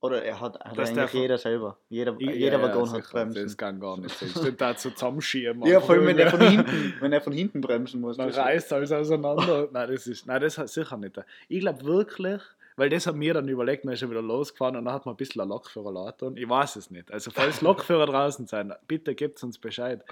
Oder 0.00 0.22
er 0.22 0.38
hat, 0.38 0.60
hat 0.62 0.78
eigentlich 0.78 1.12
jeder 1.14 1.38
selber. 1.38 1.78
Jeder, 1.88 2.14
Ich- 2.18 2.28
jeder 2.34 2.58
ja, 2.58 2.62
Waggon 2.62 2.84
ja, 2.90 2.92
hat 2.92 3.10
Bremsen. 3.10 3.42
Das 3.44 3.56
kann 3.56 3.80
gar 3.80 3.96
nicht 3.96 4.14
sein. 4.18 4.28
Stimmt, 4.28 4.60
da 4.60 4.74
so 4.76 4.90
zusammenschieben. 4.90 5.64
Ja, 5.64 5.80
vor 5.80 5.94
allem 5.94 6.06
wenn 6.06 6.18
er 6.18 6.30
von 6.30 6.40
hinten, 6.42 6.94
wenn 7.00 7.12
er 7.12 7.22
von 7.22 7.32
hinten 7.32 7.62
bremsen 7.62 8.02
muss. 8.02 8.18
Dann 8.18 8.28
reißt 8.28 8.70
alles 8.74 8.92
auseinander. 8.92 9.68
nein, 9.72 9.90
das 9.90 10.06
ist, 10.06 10.26
nein, 10.26 10.42
das 10.42 10.58
hat 10.58 10.68
sicher 10.68 10.98
nicht. 10.98 11.18
Ich 11.48 11.60
glaube 11.60 11.82
wirklich, 11.84 12.42
weil 12.76 12.88
das 12.90 13.06
haben 13.06 13.20
wir 13.20 13.34
dann 13.34 13.48
überlegt, 13.48 13.84
man 13.84 13.94
ist 13.94 14.00
schon 14.00 14.10
wieder 14.10 14.22
losgefahren 14.22 14.76
und 14.76 14.84
dann 14.84 14.94
hat 14.94 15.06
man 15.06 15.14
ein 15.14 15.16
bisschen 15.16 15.40
ein 15.42 15.48
Lokführer 15.48 15.92
laden. 15.92 16.36
Ich 16.36 16.48
weiß 16.48 16.76
es 16.76 16.90
nicht. 16.90 17.12
Also 17.12 17.30
falls 17.30 17.60
Lokführer 17.60 18.06
draußen 18.06 18.46
sind, 18.46 18.74
bitte 18.88 19.14
gebt 19.14 19.42
uns 19.42 19.58
Bescheid. 19.58 20.04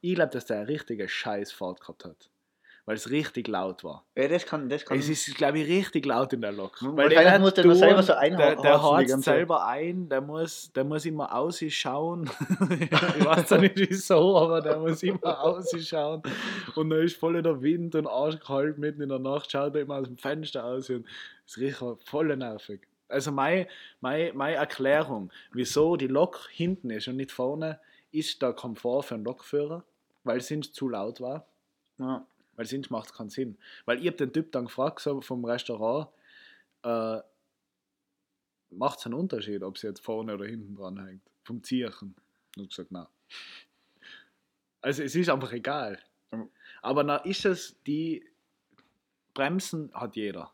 Ich 0.00 0.14
glaube, 0.14 0.32
dass 0.32 0.46
der 0.46 0.58
eine 0.58 0.68
richtige 0.68 1.08
Scheißfahrt 1.08 1.80
gehabt 1.80 2.04
hat. 2.04 2.28
Weil 2.84 2.96
es 2.96 3.10
richtig 3.10 3.46
laut 3.46 3.84
war. 3.84 4.04
Ja, 4.16 4.26
das 4.26 4.44
kann, 4.44 4.68
das 4.68 4.84
kann. 4.84 4.98
Es 4.98 5.08
ist, 5.08 5.36
glaube 5.36 5.60
ich, 5.60 5.68
richtig 5.68 6.04
laut 6.04 6.32
in 6.32 6.40
der 6.40 6.50
Lok. 6.50 6.78
Weil 6.80 7.10
der 7.10 7.38
muss 7.38 7.54
der 7.54 7.62
tun, 7.62 7.76
selber 7.76 8.02
so 8.02 8.12
Der, 8.12 8.20
einhausen 8.20 8.62
der 8.62 9.06
ganze 9.06 9.20
Zeit. 9.20 9.36
selber 9.36 9.66
ein, 9.66 10.08
der 10.08 10.20
muss, 10.20 10.72
der 10.72 10.82
muss 10.82 11.06
immer 11.06 11.32
ausschauen. 11.32 12.28
ich 12.80 13.24
weiß 13.24 13.46
zwar 13.46 13.58
nicht 13.58 13.76
wieso, 13.76 14.36
aber 14.36 14.60
der 14.60 14.78
muss 14.78 15.00
immer 15.04 15.40
ausschauen. 15.44 16.22
Und 16.74 16.90
da 16.90 16.96
ist 16.96 17.16
voll 17.16 17.40
der 17.40 17.62
Wind 17.62 17.94
und 17.94 18.08
arschkalt 18.08 18.78
mitten 18.78 19.00
in 19.00 19.10
der 19.10 19.20
Nacht, 19.20 19.52
schaut 19.52 19.76
er 19.76 19.82
immer 19.82 19.96
aus 19.96 20.08
dem 20.08 20.18
Fenster 20.18 20.64
aus 20.64 20.90
und 20.90 21.06
es 21.46 21.58
riecht 21.58 21.80
voll 22.04 22.36
nervig. 22.36 22.80
Also 23.08 23.30
meine, 23.30 23.68
meine, 24.00 24.32
meine 24.32 24.56
Erklärung, 24.56 25.30
wieso 25.52 25.96
die 25.96 26.08
Lok 26.08 26.48
hinten 26.50 26.90
ist 26.90 27.06
und 27.06 27.16
nicht 27.16 27.30
vorne, 27.30 27.78
ist 28.10 28.42
der 28.42 28.54
Komfort 28.54 29.04
für 29.04 29.14
einen 29.14 29.24
Lokführer, 29.24 29.84
weil 30.24 30.38
es 30.38 30.48
sonst 30.48 30.74
zu 30.74 30.88
laut 30.88 31.20
war. 31.20 31.46
Ja. 31.98 32.26
Weil 32.56 32.66
sonst 32.66 32.90
macht 32.90 33.06
es 33.10 33.14
keinen 33.14 33.30
Sinn. 33.30 33.56
Weil 33.86 34.00
ich 34.00 34.06
habe 34.06 34.16
den 34.16 34.32
Typ 34.32 34.52
dann 34.52 34.66
gefragt 34.66 35.00
so 35.00 35.20
vom 35.20 35.44
Restaurant, 35.44 36.08
äh, 36.82 37.18
macht 38.70 38.98
es 38.98 39.06
einen 39.06 39.14
Unterschied, 39.14 39.62
ob 39.62 39.78
sie 39.78 39.86
jetzt 39.86 40.00
vorne 40.00 40.34
oder 40.34 40.44
hinten 40.46 40.74
dran 40.76 41.04
hängt? 41.04 41.22
Vom 41.44 41.62
Zierchen. 41.62 42.14
Und 42.56 42.68
gesagt, 42.68 42.92
nein. 42.92 43.06
Also 44.80 45.02
es 45.02 45.14
ist 45.14 45.28
einfach 45.30 45.52
egal. 45.52 45.98
Mhm. 46.30 46.48
Aber 46.82 47.02
na 47.04 47.16
ist 47.18 47.44
es 47.44 47.76
die 47.86 48.24
Bremsen 49.34 49.90
hat 49.94 50.16
jeder. 50.16 50.52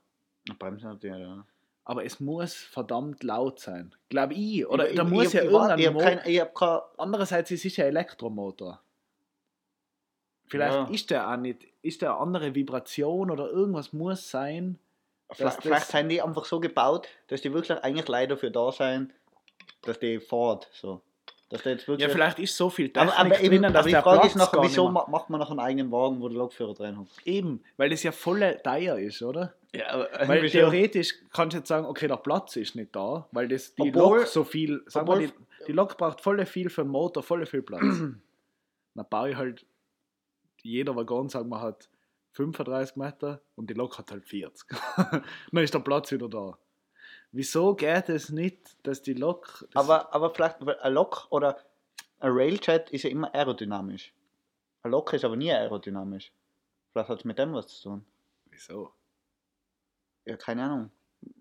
Bremsen 0.58 0.88
hat 0.90 1.02
der, 1.02 1.18
ja. 1.18 1.46
Aber 1.84 2.04
es 2.04 2.20
muss 2.20 2.54
verdammt 2.54 3.22
laut 3.22 3.60
sein. 3.60 3.94
Glaube 4.10 4.34
ich. 4.34 4.66
Oder 4.66 4.90
Ich- 4.90 4.96
da 4.96 5.04
ich- 5.04 5.08
muss 5.08 5.26
ich, 5.28 5.32
ja 5.34 5.42
irgendein 5.44 5.78
ich 5.78 5.86
hab 5.86 5.98
kein, 5.98 6.20
ich 6.26 6.40
hab 6.40 6.54
kein, 6.54 6.78
Andererseits 6.98 7.50
es 7.50 7.64
ist 7.64 7.76
ja 7.78 7.86
Elektromotor. 7.86 8.82
Vielleicht 10.48 10.74
Ja. 10.76 10.88
ist 10.90 11.10
der 11.10 11.30
auch 11.30 11.36
nicht, 11.36 11.62
ist 11.82 12.02
der 12.02 12.10
eine 12.12 12.20
andere 12.20 12.54
Vibration 12.54 13.30
oder 13.30 13.50
irgendwas 13.50 13.92
muss 13.92 14.30
sein. 14.30 14.78
vielleicht, 15.32 15.62
vielleicht 15.62 15.86
sind 15.88 16.08
die 16.08 16.22
einfach 16.22 16.44
so 16.44 16.58
gebaut, 16.60 17.06
dass 17.28 17.42
die 17.42 17.52
wirklich 17.52 17.78
eigentlich 17.84 18.08
leider 18.08 18.34
dafür 18.34 18.50
da 18.50 18.72
sein, 18.72 19.12
dass 19.82 19.98
die 19.98 20.20
fährt. 20.20 20.68
So. 20.72 21.02
Dass 21.50 21.62
der 21.62 21.72
jetzt 21.72 21.88
wirklich. 21.88 22.06
Ja, 22.06 22.12
vielleicht 22.12 22.38
ist 22.38 22.56
so 22.56 22.68
viel 22.68 22.90
Technik 22.90 23.12
aber, 23.18 23.18
aber, 23.26 23.40
eben, 23.40 23.48
drinnen, 23.48 23.72
dass 23.72 23.80
aber 23.80 23.88
die 23.88 23.94
Frage 23.94 24.20
Platz 24.20 24.26
ist 24.26 24.36
nicht 24.36 24.62
wieso 24.62 24.90
macht 24.90 25.30
man 25.30 25.40
noch 25.40 25.50
einen 25.50 25.60
eigenen 25.60 25.90
Wagen, 25.90 26.20
wo 26.20 26.28
der 26.28 26.36
Lokführer 26.38 26.74
drin 26.74 26.98
hat? 26.98 27.06
Eben, 27.24 27.62
weil 27.76 27.88
das 27.90 28.02
ja 28.02 28.12
voll 28.12 28.40
teuer 28.62 28.98
ist, 28.98 29.22
oder? 29.22 29.54
Ja, 29.74 29.88
aber 29.90 30.28
Weil 30.28 30.48
theoretisch 30.48 31.14
kannst 31.32 31.54
du 31.54 31.58
jetzt 31.58 31.68
sagen, 31.68 31.86
okay, 31.86 32.08
der 32.08 32.16
Platz 32.16 32.56
ist 32.56 32.74
nicht 32.74 32.94
da, 32.96 33.26
weil 33.32 33.48
das 33.48 33.74
die 33.74 33.82
Obwohl- 33.82 34.18
Lok 34.20 34.26
so 34.26 34.44
viel, 34.44 34.82
sagen 34.86 35.08
wir, 35.08 35.18
die, 35.18 35.32
die 35.66 35.72
Lok 35.72 35.96
braucht 35.98 36.20
voll 36.22 36.44
viel 36.46 36.70
für 36.70 36.82
den 36.82 36.90
Motor, 36.90 37.22
voll 37.22 37.44
viel 37.46 37.62
Platz. 37.62 37.82
Dann 38.94 39.06
baue 39.10 39.30
ich 39.30 39.36
halt, 39.36 39.64
jeder 40.68 40.94
Waggon, 40.96 41.28
sagen 41.28 41.48
wir, 41.48 41.60
hat 41.60 41.88
35 42.32 42.96
Meter 42.96 43.40
und 43.56 43.68
die 43.70 43.74
Lok 43.74 43.98
hat 43.98 44.10
halt 44.10 44.24
40. 44.24 44.68
Dann 45.52 45.64
ist 45.64 45.74
der 45.74 45.80
Platz 45.80 46.10
wieder 46.12 46.28
da. 46.28 46.58
Wieso 47.32 47.74
geht 47.74 48.08
es 48.08 48.30
nicht, 48.30 48.76
dass 48.86 49.02
die 49.02 49.14
Lok. 49.14 49.66
Das, 49.72 49.84
Aber, 49.84 50.14
aber 50.14 50.30
vielleicht, 50.30 50.64
weil 50.64 50.78
ein 50.80 50.92
Lok 50.94 51.26
oder 51.30 51.58
ein 52.20 52.32
Railjet 52.32 52.90
ist 52.90 53.02
ja 53.02 53.10
immer 53.10 53.34
aerodynamisch. 53.34 54.14
Ein 54.82 54.92
Lok 54.92 55.12
ist 55.12 55.24
aber 55.24 55.36
nie 55.36 55.52
aerodynamisch. 55.52 56.32
Vielleicht 56.92 57.08
hat 57.08 57.18
es 57.18 57.24
mit 57.24 57.38
dem 57.38 57.52
was 57.52 57.66
zu 57.68 57.88
tun. 57.90 58.04
wieso? 58.50 58.92
Ja, 60.24 60.36
keine 60.36 60.64
Ahnung. 60.64 60.90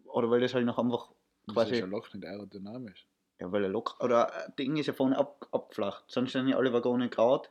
Oder 0.06 0.30
weil 0.30 0.42
das 0.42 0.54
halt 0.54 0.66
noch 0.66 0.78
einfach 0.78 1.10
Wieso 1.46 1.62
ist 1.62 1.68
quasi. 1.70 1.84
ein 1.84 1.90
Lok 1.90 2.14
nicht 2.14 2.26
aerodynamisch? 2.26 3.06
Ja, 3.40 3.52
weil 3.52 3.66
ein 3.66 3.72
Lok. 3.72 3.98
Oder 4.02 4.34
ein 4.46 4.56
Ding 4.58 4.76
ist 4.78 4.88
ja 4.88 4.94
vorne 4.94 5.18
ab, 5.18 5.48
abgeflacht. 5.52 6.06
Sonst 6.08 6.32
sind 6.34 6.48
ja 6.48 6.58
alle 6.58 6.74
Waggone 6.74 7.10
gerade. 7.10 7.48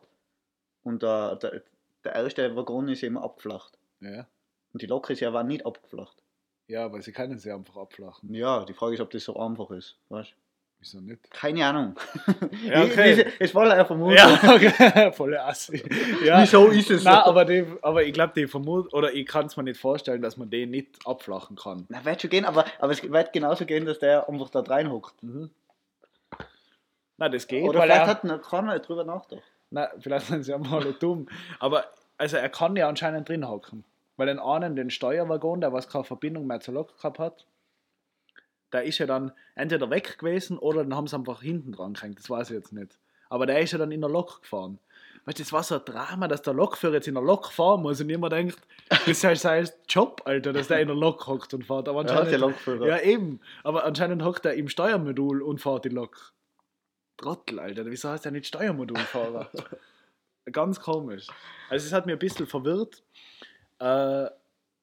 Und 0.86 1.02
der, 1.02 1.34
der, 1.36 1.62
der 2.04 2.14
erste 2.14 2.54
Waggon 2.54 2.88
ist 2.88 3.02
immer 3.02 3.24
abgeflacht. 3.24 3.76
Ja. 4.00 4.28
Und 4.72 4.82
die 4.82 4.86
Lok 4.86 5.10
ist 5.10 5.18
ja 5.18 5.28
aber 5.28 5.42
nicht 5.42 5.66
abgeflacht. 5.66 6.22
Ja, 6.68 6.84
aber 6.84 7.02
sie 7.02 7.12
können 7.12 7.38
sie 7.38 7.50
einfach 7.50 7.76
abflachen. 7.76 8.32
Ja, 8.32 8.64
die 8.64 8.72
Frage 8.72 8.94
ist, 8.94 9.00
ob 9.00 9.10
das 9.10 9.24
so 9.24 9.36
einfach 9.36 9.70
ist. 9.70 9.96
Weißt? 10.10 10.34
Wieso 10.78 11.00
nicht? 11.00 11.28
Keine 11.30 11.66
Ahnung. 11.66 11.96
Ja, 12.64 12.84
okay. 12.84 13.26
Es 13.38 13.54
war 13.54 13.68
eine 13.70 13.84
Vermutung. 13.84 14.16
Ja, 14.16 14.38
okay. 14.54 15.12
volle 15.12 15.42
Assi. 15.44 15.82
Ja. 16.24 16.42
Wieso 16.42 16.68
ist 16.68 16.90
es 16.90 17.02
Nein, 17.04 17.14
so? 17.24 17.30
aber, 17.30 17.44
die, 17.44 17.64
aber 17.82 18.04
ich 18.04 18.12
glaube, 18.12 18.32
die 18.36 18.46
vermut 18.46 18.92
oder 18.92 19.12
ich 19.12 19.26
kann 19.26 19.46
es 19.46 19.56
mir 19.56 19.64
nicht 19.64 19.80
vorstellen, 19.80 20.22
dass 20.22 20.36
man 20.36 20.50
den 20.50 20.70
nicht 20.70 21.04
abflachen 21.04 21.56
kann. 21.56 21.86
Na, 21.88 22.04
wird 22.04 22.20
schon 22.20 22.30
gehen, 22.30 22.44
aber, 22.44 22.64
aber 22.78 22.92
es 22.92 23.02
wird 23.02 23.32
genauso 23.32 23.66
gehen, 23.66 23.86
dass 23.86 23.98
der 23.98 24.28
einfach 24.28 24.50
da 24.50 24.60
reinhockt. 24.60 25.20
Mhm. 25.22 25.50
Nein, 27.18 27.32
das 27.32 27.46
geht, 27.46 27.64
Oder 27.64 27.80
weil 27.80 27.88
vielleicht 27.88 28.02
er, 28.02 28.06
hat 28.08 28.24
noch 28.24 28.42
keiner 28.42 28.78
drüber 28.78 29.04
nachgedacht. 29.04 29.55
Nein, 29.70 29.88
vielleicht 29.98 30.26
sind 30.26 30.44
sie 30.44 30.54
einfach 30.54 30.72
alle 30.72 30.92
dumm. 30.92 31.28
Aber 31.58 31.84
also 32.18 32.36
er 32.36 32.48
kann 32.48 32.76
ja 32.76 32.88
anscheinend 32.88 33.28
drin 33.28 33.48
hocken. 33.48 33.84
Weil 34.16 34.28
den 34.28 34.38
einen, 34.38 34.76
den 34.76 34.88
Steuerwaggon, 34.90 35.60
der 35.60 35.72
was 35.72 35.88
keine 35.88 36.04
Verbindung 36.04 36.46
mehr 36.46 36.60
zur 36.60 36.74
Lok 36.74 36.96
gehabt 36.96 37.18
hat, 37.18 37.46
der 38.72 38.84
ist 38.84 38.98
ja 38.98 39.06
dann 39.06 39.32
entweder 39.54 39.90
weg 39.90 40.18
gewesen 40.18 40.58
oder 40.58 40.82
dann 40.82 40.94
haben 40.94 41.06
sie 41.06 41.16
einfach 41.16 41.42
hinten 41.42 41.72
dran 41.72 41.92
gehängt. 41.94 42.18
Das 42.18 42.30
weiß 42.30 42.50
ich 42.50 42.56
jetzt 42.56 42.72
nicht. 42.72 42.98
Aber 43.28 43.46
der 43.46 43.60
ist 43.60 43.72
ja 43.72 43.78
dann 43.78 43.92
in 43.92 44.00
der 44.00 44.10
Lok 44.10 44.42
gefahren. 44.42 44.78
Weißt 45.24 45.38
du, 45.38 45.42
das 45.42 45.52
war 45.52 45.62
so 45.64 45.74
ein 45.76 45.84
Drama, 45.84 46.28
dass 46.28 46.42
der 46.42 46.54
Lokführer 46.54 46.94
jetzt 46.94 47.08
in 47.08 47.14
der 47.14 47.22
Lok 47.22 47.52
fahren 47.52 47.82
muss 47.82 48.00
und 48.00 48.08
jemand 48.08 48.32
denkt, 48.32 48.58
das 48.88 49.08
ist 49.08 49.24
halt 49.24 49.38
sein 49.38 49.68
Job, 49.88 50.22
Alter, 50.24 50.52
dass 50.52 50.68
der 50.68 50.80
in 50.80 50.86
der 50.86 50.96
Lok 50.96 51.26
hockt 51.26 51.52
und 51.52 51.64
fährt. 51.66 51.88
Aber 51.88 52.02
Ja, 52.02 52.06
der 52.06 52.18
anscheinend, 52.20 52.40
Lokführer. 52.40 52.86
ja, 52.86 53.00
eben. 53.00 53.40
Aber 53.64 53.84
anscheinend 53.84 54.22
hockt 54.22 54.46
er 54.46 54.54
im 54.54 54.68
Steuermodul 54.68 55.42
und 55.42 55.60
fährt 55.60 55.84
die 55.84 55.88
Lok. 55.90 56.32
Trottel, 57.16 57.58
Alter. 57.58 57.86
Wieso 57.86 58.10
heißt 58.10 58.26
er 58.26 58.32
nicht 58.32 58.46
Steuermodulfahrer? 58.46 59.50
Ganz 60.52 60.80
komisch. 60.80 61.26
Also 61.70 61.86
es 61.86 61.92
hat 61.92 62.06
mir 62.06 62.12
ein 62.12 62.18
bisschen 62.18 62.46
verwirrt. 62.46 63.02
Äh, 63.78 64.28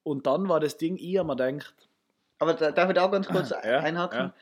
und 0.02 0.26
dann 0.26 0.48
war 0.48 0.60
das 0.60 0.76
Ding, 0.76 0.96
ich 0.96 1.14
mir 1.14 1.36
gedacht, 1.36 1.74
Aber 2.38 2.54
da, 2.54 2.70
darf 2.72 2.88
ich 2.90 2.94
da 2.94 3.06
auch 3.06 3.10
ganz 3.12 3.28
kurz 3.28 3.50
Ja, 3.50 3.58
einhaken? 3.80 4.18
ja. 4.18 4.34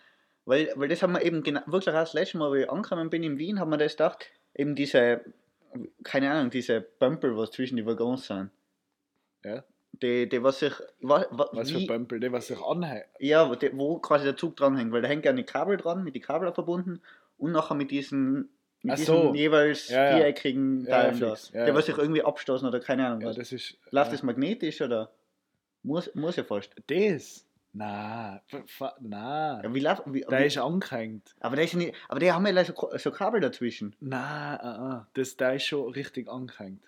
Weil, 0.45 0.73
weil 0.75 0.89
das 0.89 1.03
haben 1.03 1.13
wir 1.13 1.23
eben 1.23 1.45
genau, 1.45 1.61
wirklich 1.67 1.95
auch 1.95 2.01
das 2.01 2.15
letzte 2.15 2.39
Mal, 2.39 2.51
wo 2.51 2.55
ich 2.55 2.69
angekommen 2.69 3.11
bin 3.11 3.23
in 3.23 3.39
Wien, 3.39 3.61
haben 3.61 3.71
wir 3.71 3.77
das 3.79 3.93
gedacht, 3.93 4.27
eben 4.55 4.75
diese, 4.75 5.21
keine 6.03 6.33
Ahnung, 6.33 6.51
diese 6.51 6.81
Bömpel, 6.81 7.37
was 7.37 7.53
zwischen 7.53 7.77
die 7.77 7.87
Waggons 7.87 8.27
sind. 8.27 8.51
Ja. 9.45 9.63
Die, 9.93 10.29
die 10.29 10.43
was 10.43 10.59
sich, 10.59 10.73
wa, 11.01 11.25
wa, 11.31 11.49
was 11.53 11.71
für 11.71 11.79
wie, 11.79 11.87
Bömpel, 11.87 12.19
der 12.19 12.33
was 12.33 12.49
sich 12.49 12.61
anhängt. 12.61 13.05
ja, 13.21 13.49
wo, 13.49 13.55
die, 13.55 13.71
wo 13.77 13.99
quasi 13.99 14.25
der 14.25 14.37
Zug 14.37 14.57
dranhängt, 14.57 14.91
weil 14.91 15.03
da 15.03 15.07
hängt 15.09 15.25
ja 15.25 15.31
eine 15.31 15.45
Kabel 15.45 15.77
dran, 15.77 16.03
mit 16.03 16.17
den 16.17 16.23
Kabeln 16.23 16.53
verbunden 16.53 17.01
und 17.43 17.53
nachher 17.53 17.75
mit 17.75 17.91
diesen, 17.91 18.49
mit 18.83 18.99
diesen 18.99 19.07
so. 19.07 19.35
jeweils 19.35 19.89
Ja, 19.89 20.17
viereckigen 20.17 20.85
Ja, 20.87 21.03
Teilen 21.03 21.21
da. 21.21 21.27
Ja, 21.27 21.65
die 21.65 21.71
ja. 21.71 21.75
was 21.75 21.87
sich 21.87 21.99
irgendwie 21.99 22.23
abstoßen 22.23 22.67
oder 22.67 22.79
keine 22.81 23.07
Ahnung 23.07 23.25
was. 23.25 23.37
das 23.37 23.53
ist. 23.53 23.77
Läuft 23.91 24.13
das 24.13 24.23
magnetisch 24.23 24.81
oder? 24.81 25.11
Muss, 25.83 26.15
muss 26.15 26.37
ja 26.37 26.45
fast. 26.45 26.73
Das? 26.87 27.45
Nein. 27.73 28.41
Nein. 29.01 29.61
Ja, 29.65 29.75
wie 29.75 29.81
läuft, 29.81 30.03
wie, 30.07 30.21
Der 30.21 30.41
wie, 30.41 30.45
ist 30.45 30.59
angehängt. 30.59 31.35
aber, 31.41 31.57
der 31.57 31.65
ist 31.65 31.75
nicht, 31.75 31.95
aber 32.09 32.21
die 32.21 32.31
haben 32.31 32.47
ja 32.47 32.65
so, 32.65 32.91
so 32.97 33.11
Kabel 33.11 33.41
dazwischen. 33.41 33.97
Nein, 33.99 34.59
uh, 34.63 34.99
uh. 34.99 35.01
Das, 35.15 35.37
der 35.37 35.55
ist 35.55 35.65
schon 35.65 35.91
richtig 35.91 36.29
angehängt. 36.29 36.85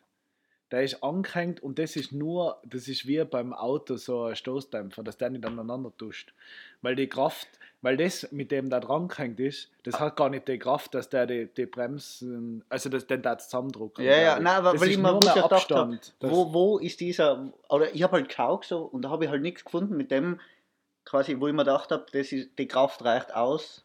Der 0.71 0.83
ist 0.83 1.03
angehängt 1.03 1.61
und 1.63 1.79
das 1.79 1.97
ist 1.97 2.13
nur, 2.13 2.61
das 2.65 2.87
ist 2.87 3.07
wie 3.07 3.25
beim 3.25 3.53
Auto 3.53 3.97
so 3.97 4.25
ein 4.25 4.37
Stoßdämpfer, 4.37 5.03
dass 5.03 5.17
der 5.17 5.31
nicht 5.31 5.45
aneinander 5.47 5.93
tuscht. 5.97 6.35
Weil 6.83 6.97
die 6.97 7.09
Kraft, 7.09 7.49
weil 7.85 7.99
das, 7.99 8.33
mit 8.33 8.51
dem 8.51 8.71
der 8.71 8.81
dran 8.81 9.09
gehängt 9.09 9.39
ist, 9.39 9.71
das 9.83 10.01
hat 10.01 10.17
gar 10.17 10.31
nicht 10.31 10.49
die 10.49 10.59
Kraft, 10.59 10.95
dass 10.95 11.11
der 11.11 11.27
die, 11.27 11.47
die 11.55 11.67
Bremsen, 11.67 12.65
also 12.71 12.89
dass 12.89 13.07
den 13.07 13.21
da 13.21 13.37
zusammendrucken. 13.37 14.03
Ja, 14.03 14.17
ja, 14.17 14.41
nein, 14.41 14.47
aber 14.57 14.73
das 14.73 14.81
weil 14.81 14.91
ich 14.91 14.97
mir 14.97 15.13
wirklich 15.13 15.35
gedacht 15.35 15.51
habe, 15.51 15.55
Abstand. 15.57 16.15
Das- 16.19 16.31
wo, 16.33 16.53
wo 16.55 16.79
ist 16.79 16.99
dieser, 17.01 17.53
oder 17.69 17.95
ich 17.95 18.03
habe 18.03 18.15
halt 18.15 18.29
geschaut 18.29 18.65
so 18.65 18.85
und 18.85 19.03
da 19.03 19.11
habe 19.11 19.27
ich 19.27 19.31
halt 19.31 19.43
nichts 19.43 19.67
gefunden 19.67 19.99
mit 19.99 20.11
dem, 20.11 20.41
quasi, 21.05 21.39
wo 21.39 21.47
ich 21.47 21.53
mir 21.53 21.65
gedacht 21.65 21.93
habe, 21.93 22.07
das 22.11 22.33
ist, 22.33 22.59
die 22.59 22.67
Kraft 22.67 23.05
reicht 23.05 23.35
aus, 23.35 23.85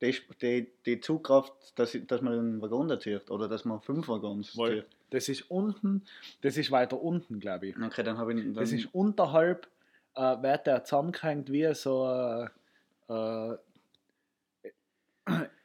die, 0.00 0.14
die, 0.40 0.70
die 0.86 1.00
Zugkraft, 1.00 1.52
dass, 1.74 1.98
dass 2.06 2.22
man 2.22 2.32
einen 2.32 2.62
Waggon 2.62 2.86
da 2.86 3.00
zieht 3.00 3.32
oder 3.32 3.48
dass 3.48 3.64
man 3.64 3.80
fünf 3.80 4.06
Waggons 4.08 4.52
zieht. 4.52 4.86
Das 5.10 5.28
ist 5.28 5.50
unten, 5.50 6.04
das 6.42 6.56
ist 6.56 6.70
weiter 6.70 7.02
unten, 7.02 7.40
glaube 7.40 7.66
ich. 7.66 7.76
Okay, 7.76 8.04
dann 8.04 8.16
habe 8.16 8.32
ich 8.32 8.44
dann, 8.44 8.54
Das 8.54 8.70
ist 8.70 8.86
unterhalb, 8.94 9.66
äh, 10.14 10.40
wird 10.40 10.68
der 10.68 10.84
zusammengehängt 10.84 11.50
wie 11.50 11.74
so 11.74 12.06
äh, 12.08 12.46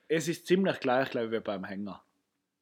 es 0.08 0.27
ist 0.27 0.45
ziemlich 0.47 0.79
gleich, 0.79 1.10
glaube 1.10 1.27
ich, 1.27 1.31
wie 1.34 1.39
beim 1.39 1.63
Hänger. 1.63 2.01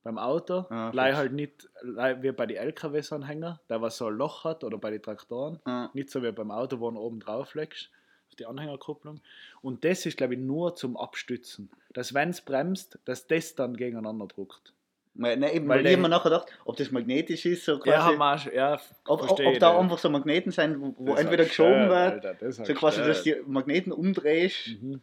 Beim 0.04 0.18
Auto, 0.18 0.66
Ah, 0.70 0.92
leih 0.94 1.16
halt 1.16 1.32
nicht 1.32 1.70
wie 1.84 2.32
bei 2.34 2.46
den 2.46 2.58
LKWs-Anhänger, 2.58 3.62
der 3.70 3.82
was 3.82 3.98
so 3.98 4.08
ein 4.08 4.16
Loch 4.16 4.44
hat 4.44 4.66
oder 4.66 4.78
bei 4.78 4.92
den 4.92 5.02
Traktoren. 5.02 5.62
Ja. 5.66 5.90
Nicht 5.94 6.10
so 6.10 6.22
wie 6.22 6.32
beim 6.34 6.52
Auto, 6.52 6.82
wo 6.82 6.92
du 6.92 7.00
oben 7.00 7.22
drauf 7.22 7.56
legst, 7.56 7.90
auf 8.28 8.36
die 8.36 8.46
Anhängerkupplung. 8.46 9.22
Und 9.62 9.86
das 9.86 10.06
ist, 10.06 10.18
glaube 10.18 10.34
ich, 10.34 10.42
nur 10.42 10.76
zum 10.76 10.98
Abstützen. 10.98 11.70
Dass, 11.94 12.14
wenn 12.14 12.32
es 12.32 12.42
bremst, 12.42 13.00
dass 13.06 13.28
das 13.28 13.56
dann 13.56 13.78
gegeneinander 13.78 14.28
druckt. 14.28 14.74
Weil, 15.16 15.38
ne, 15.38 15.54
eben, 15.54 15.68
Weil 15.68 15.86
ich 15.86 15.98
mir 15.98 16.10
nachher 16.10 16.32
gedacht, 16.32 16.48
ob 16.66 16.76
das 16.76 16.90
magnetisch 16.90 17.46
ist, 17.46 17.66
so 17.66 17.78
quasi. 17.78 18.18
Ja, 18.18 18.38
schon, 18.38 18.54
ja, 18.54 18.80
ob, 19.06 19.22
ob, 19.30 19.40
ob 19.40 19.60
da 19.60 19.78
einfach 19.78 20.00
so 20.00 20.10
Magneten 20.10 20.52
sind, 20.52 20.82
wo, 20.82 20.96
wo 20.98 21.14
entweder 21.14 21.44
halt 21.44 21.50
geschoben 21.50 21.90
wird, 21.90 22.26
Alter, 22.26 22.52
so 22.52 22.64
halt 22.64 22.76
quasi, 22.76 23.02
dass 23.02 23.22
die 23.22 23.36
Magneten 23.46 23.92
umdrehst. 23.92 24.70
Mhm. 24.82 25.02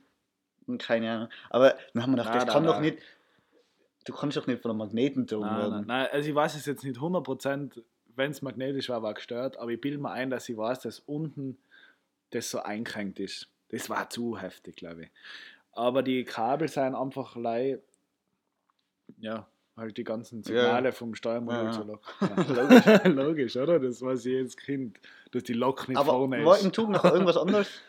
Und 0.66 0.83
keine 0.83 1.11
Ahnung. 1.11 1.29
Aber 1.49 1.77
dann 1.94 2.03
haben 2.03 2.11
wir 2.12 2.16
gedacht, 2.16 2.29
Nein, 2.31 2.35
das 2.35 2.44
nein, 2.46 2.55
kann 2.55 2.64
doch 2.64 2.81
nein. 2.81 2.94
nicht. 2.94 2.99
Du 4.05 4.12
kannst 4.14 4.37
doch 4.37 4.46
nicht 4.46 4.62
von 4.62 4.73
einem 4.73 4.79
Magneten 4.79 5.23
gezogen 5.23 5.46
Nein, 5.46 5.59
werden. 5.59 5.73
nein, 5.73 5.87
nein, 5.87 6.09
also 6.11 6.29
ich 6.29 6.35
weiß 6.35 6.57
es 6.57 6.66
jetzt 6.66 6.83
nicht 6.83 6.99
100%, 6.99 7.83
wenn 8.16 8.31
es 8.33 8.42
magnetisch 8.42 8.88
war, 8.88 9.03
war 9.03 9.14
gestört, 9.14 9.59
aber 9.59 9.70
ich 9.70 9.81
bilde 9.81 9.99
mir 9.99 10.11
ein, 10.11 10.31
dass 10.31 10.49
ich 10.49 10.57
weiß, 10.57 10.81
dass 10.81 11.01
unten 11.01 11.59
das 12.31 12.51
so 12.51 12.61
eingekränkt 12.61 13.20
ist. 13.20 13.49
Das 13.68 13.88
war 13.88 14.11
zu 14.11 14.38
heftig, 14.38 14.77
glaube 14.77 15.05
ich. 15.05 15.11
Aber 15.73 16.03
die 16.03 16.25
Kabel 16.25 16.66
sind 16.66 16.94
einfach 16.94 17.37
lei, 17.37 17.79
ja, 19.18 19.46
halt 19.81 19.97
die 19.97 20.05
ganzen 20.05 20.43
Signale 20.45 20.93
vom 20.93 21.14
Steuermodul 21.14 21.64
Ja, 21.64 21.73
zur 21.73 21.85
ja. 21.87 21.93
Lok. 21.93 22.87
Ja. 22.87 23.09
Logisch, 23.09 23.57
oder? 23.57 23.81
Das 23.81 24.01
weiß 24.01 24.25
jedes 24.25 24.57
Kind, 24.57 25.01
dass 25.33 25.43
die 25.43 25.55
Lok 25.55 25.88
nicht 25.88 25.99
Aber 25.99 26.12
vorne 26.12 26.45
war 26.45 26.57
ist. 26.57 26.64
im 26.64 26.73
Zug 26.73 26.90
noch 26.90 27.05
irgendwas 27.05 27.37
anderes? 27.37 27.69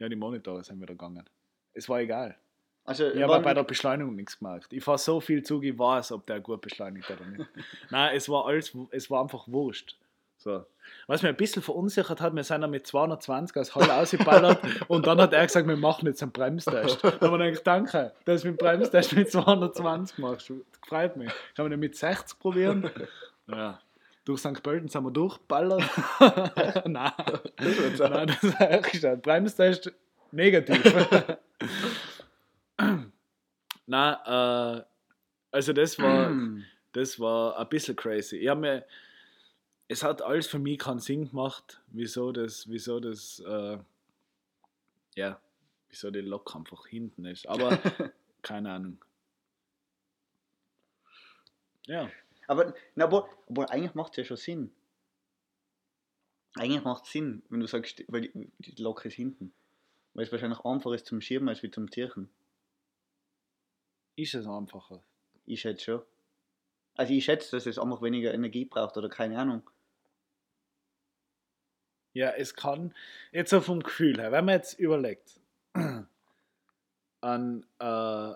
Ja, 0.00 0.08
die 0.08 0.14
Monitore 0.14 0.62
sind 0.62 0.76
wieder 0.80 0.94
gegangen. 0.94 1.28
Es 1.74 1.88
war 1.88 1.98
egal. 1.98 2.36
Also, 2.84 3.08
Ich 3.10 3.20
habe 3.20 3.40
bei 3.42 3.52
der 3.52 3.64
Beschleunigung 3.64 4.14
nichts 4.14 4.38
gemacht. 4.38 4.72
Ich 4.72 4.84
fahre 4.84 4.96
so 4.98 5.20
viel 5.20 5.42
Zug, 5.42 5.64
ich 5.64 5.76
weiß, 5.76 6.12
ob 6.12 6.24
der 6.26 6.38
gut 6.40 6.60
beschleunigt 6.60 7.10
oder 7.10 7.24
nicht. 7.26 7.44
Nein, 7.90 8.14
es 8.16 8.28
war 8.28 8.46
alles, 8.46 8.72
es 8.92 9.10
war 9.10 9.22
einfach 9.22 9.48
wurscht. 9.48 9.98
So. 10.38 10.64
Was 11.08 11.22
mir 11.22 11.30
ein 11.30 11.36
bisschen 11.36 11.62
verunsichert 11.62 12.20
hat, 12.20 12.34
wir 12.34 12.44
sind 12.44 12.60
dann 12.60 12.70
mit 12.70 12.86
220 12.86 13.56
aus 13.56 13.74
Halle 13.74 13.92
ausgeballert 13.94 14.60
und 14.88 15.06
dann 15.06 15.20
hat 15.20 15.32
er 15.32 15.44
gesagt, 15.44 15.66
wir 15.66 15.76
machen 15.76 16.06
jetzt 16.06 16.22
einen 16.22 16.30
Bremstest. 16.30 17.02
Da 17.02 17.20
haben 17.20 17.38
wir 17.38 17.50
gedacht, 17.50 17.66
danke, 17.66 18.12
dass 18.24 18.42
du 18.42 18.48
mit 18.48 18.58
Bremstest 18.58 19.12
mit 19.14 19.30
220 19.30 20.18
machst. 20.18 20.52
Freut 20.86 21.16
mich. 21.16 21.28
Kann 21.56 21.64
man 21.64 21.70
den 21.72 21.80
mit 21.80 21.96
60 21.96 22.38
probieren? 22.38 22.88
Ja. 23.48 23.80
Durch 24.24 24.40
St. 24.40 24.62
Pölten 24.62 24.88
sind 24.88 25.02
wir 25.04 25.10
durchgeballert. 25.10 25.82
Nein, 26.84 27.12
so. 27.96 28.06
Nein, 28.06 28.26
das 28.28 28.44
ist 28.44 28.60
echt 28.60 28.92
gestanden. 28.92 29.22
Bremstest 29.22 29.92
negativ. 30.30 30.82
Nein, 33.86 34.16
äh, 34.26 34.82
also 35.50 35.72
das 35.72 35.98
war, 35.98 36.30
das 36.92 37.18
war 37.18 37.58
ein 37.58 37.68
bisschen 37.68 37.96
crazy. 37.96 38.36
Ich 38.36 38.48
hab 38.48 38.58
mir, 38.58 38.84
es 39.88 40.02
hat 40.02 40.22
alles 40.22 40.46
für 40.46 40.58
mich 40.58 40.78
keinen 40.78 41.00
Sinn 41.00 41.30
gemacht, 41.30 41.82
wieso 41.88 42.30
das, 42.30 42.68
wieso 42.68 43.00
das, 43.00 43.40
äh, 43.40 43.78
ja, 45.16 45.40
wieso 45.88 46.10
die 46.10 46.20
Lok 46.20 46.54
einfach 46.54 46.86
hinten 46.86 47.24
ist. 47.24 47.48
Aber 47.48 47.70
keine 48.42 48.70
Ahnung. 48.72 49.04
Ja, 51.86 52.10
Aber, 52.46 52.74
na, 52.94 53.04
aber, 53.04 53.30
aber 53.48 53.70
eigentlich 53.70 53.94
macht 53.94 54.12
es 54.12 54.16
ja 54.18 54.24
schon 54.24 54.36
Sinn. 54.36 54.72
Eigentlich 56.54 56.84
macht 56.84 57.04
es 57.06 57.12
Sinn, 57.12 57.42
wenn 57.48 57.60
du 57.60 57.66
sagst, 57.66 58.04
weil 58.08 58.22
die, 58.22 58.50
die 58.58 58.82
Lok 58.82 59.04
ist 59.06 59.14
hinten. 59.14 59.54
Weil 60.12 60.24
es 60.24 60.32
wahrscheinlich 60.32 60.60
einfacher 60.60 60.94
ist 60.94 61.06
zum 61.06 61.20
Schirmen 61.20 61.48
als 61.48 61.62
wie 61.62 61.70
zum 61.70 61.88
Tirchen. 61.90 62.28
ist 64.16 64.34
es 64.34 64.46
einfacher. 64.46 65.02
Ich 65.46 65.60
schätze 65.62 65.84
schon. 65.84 66.02
Also 66.94 67.12
ich 67.14 67.24
schätze, 67.24 67.52
dass 67.52 67.64
es 67.66 67.78
einfach 67.78 68.02
weniger 68.02 68.34
Energie 68.34 68.64
braucht 68.66 68.96
oder 68.96 69.08
keine 69.08 69.38
Ahnung. 69.38 69.62
Ja, 72.14 72.30
es 72.30 72.54
kann, 72.54 72.94
jetzt 73.32 73.50
so 73.50 73.60
vom 73.60 73.82
Gefühl 73.82 74.18
her, 74.18 74.32
wenn 74.32 74.44
man 74.44 74.54
jetzt 74.56 74.78
überlegt, 74.78 75.40
an, 77.20 77.66
äh, 77.78 78.32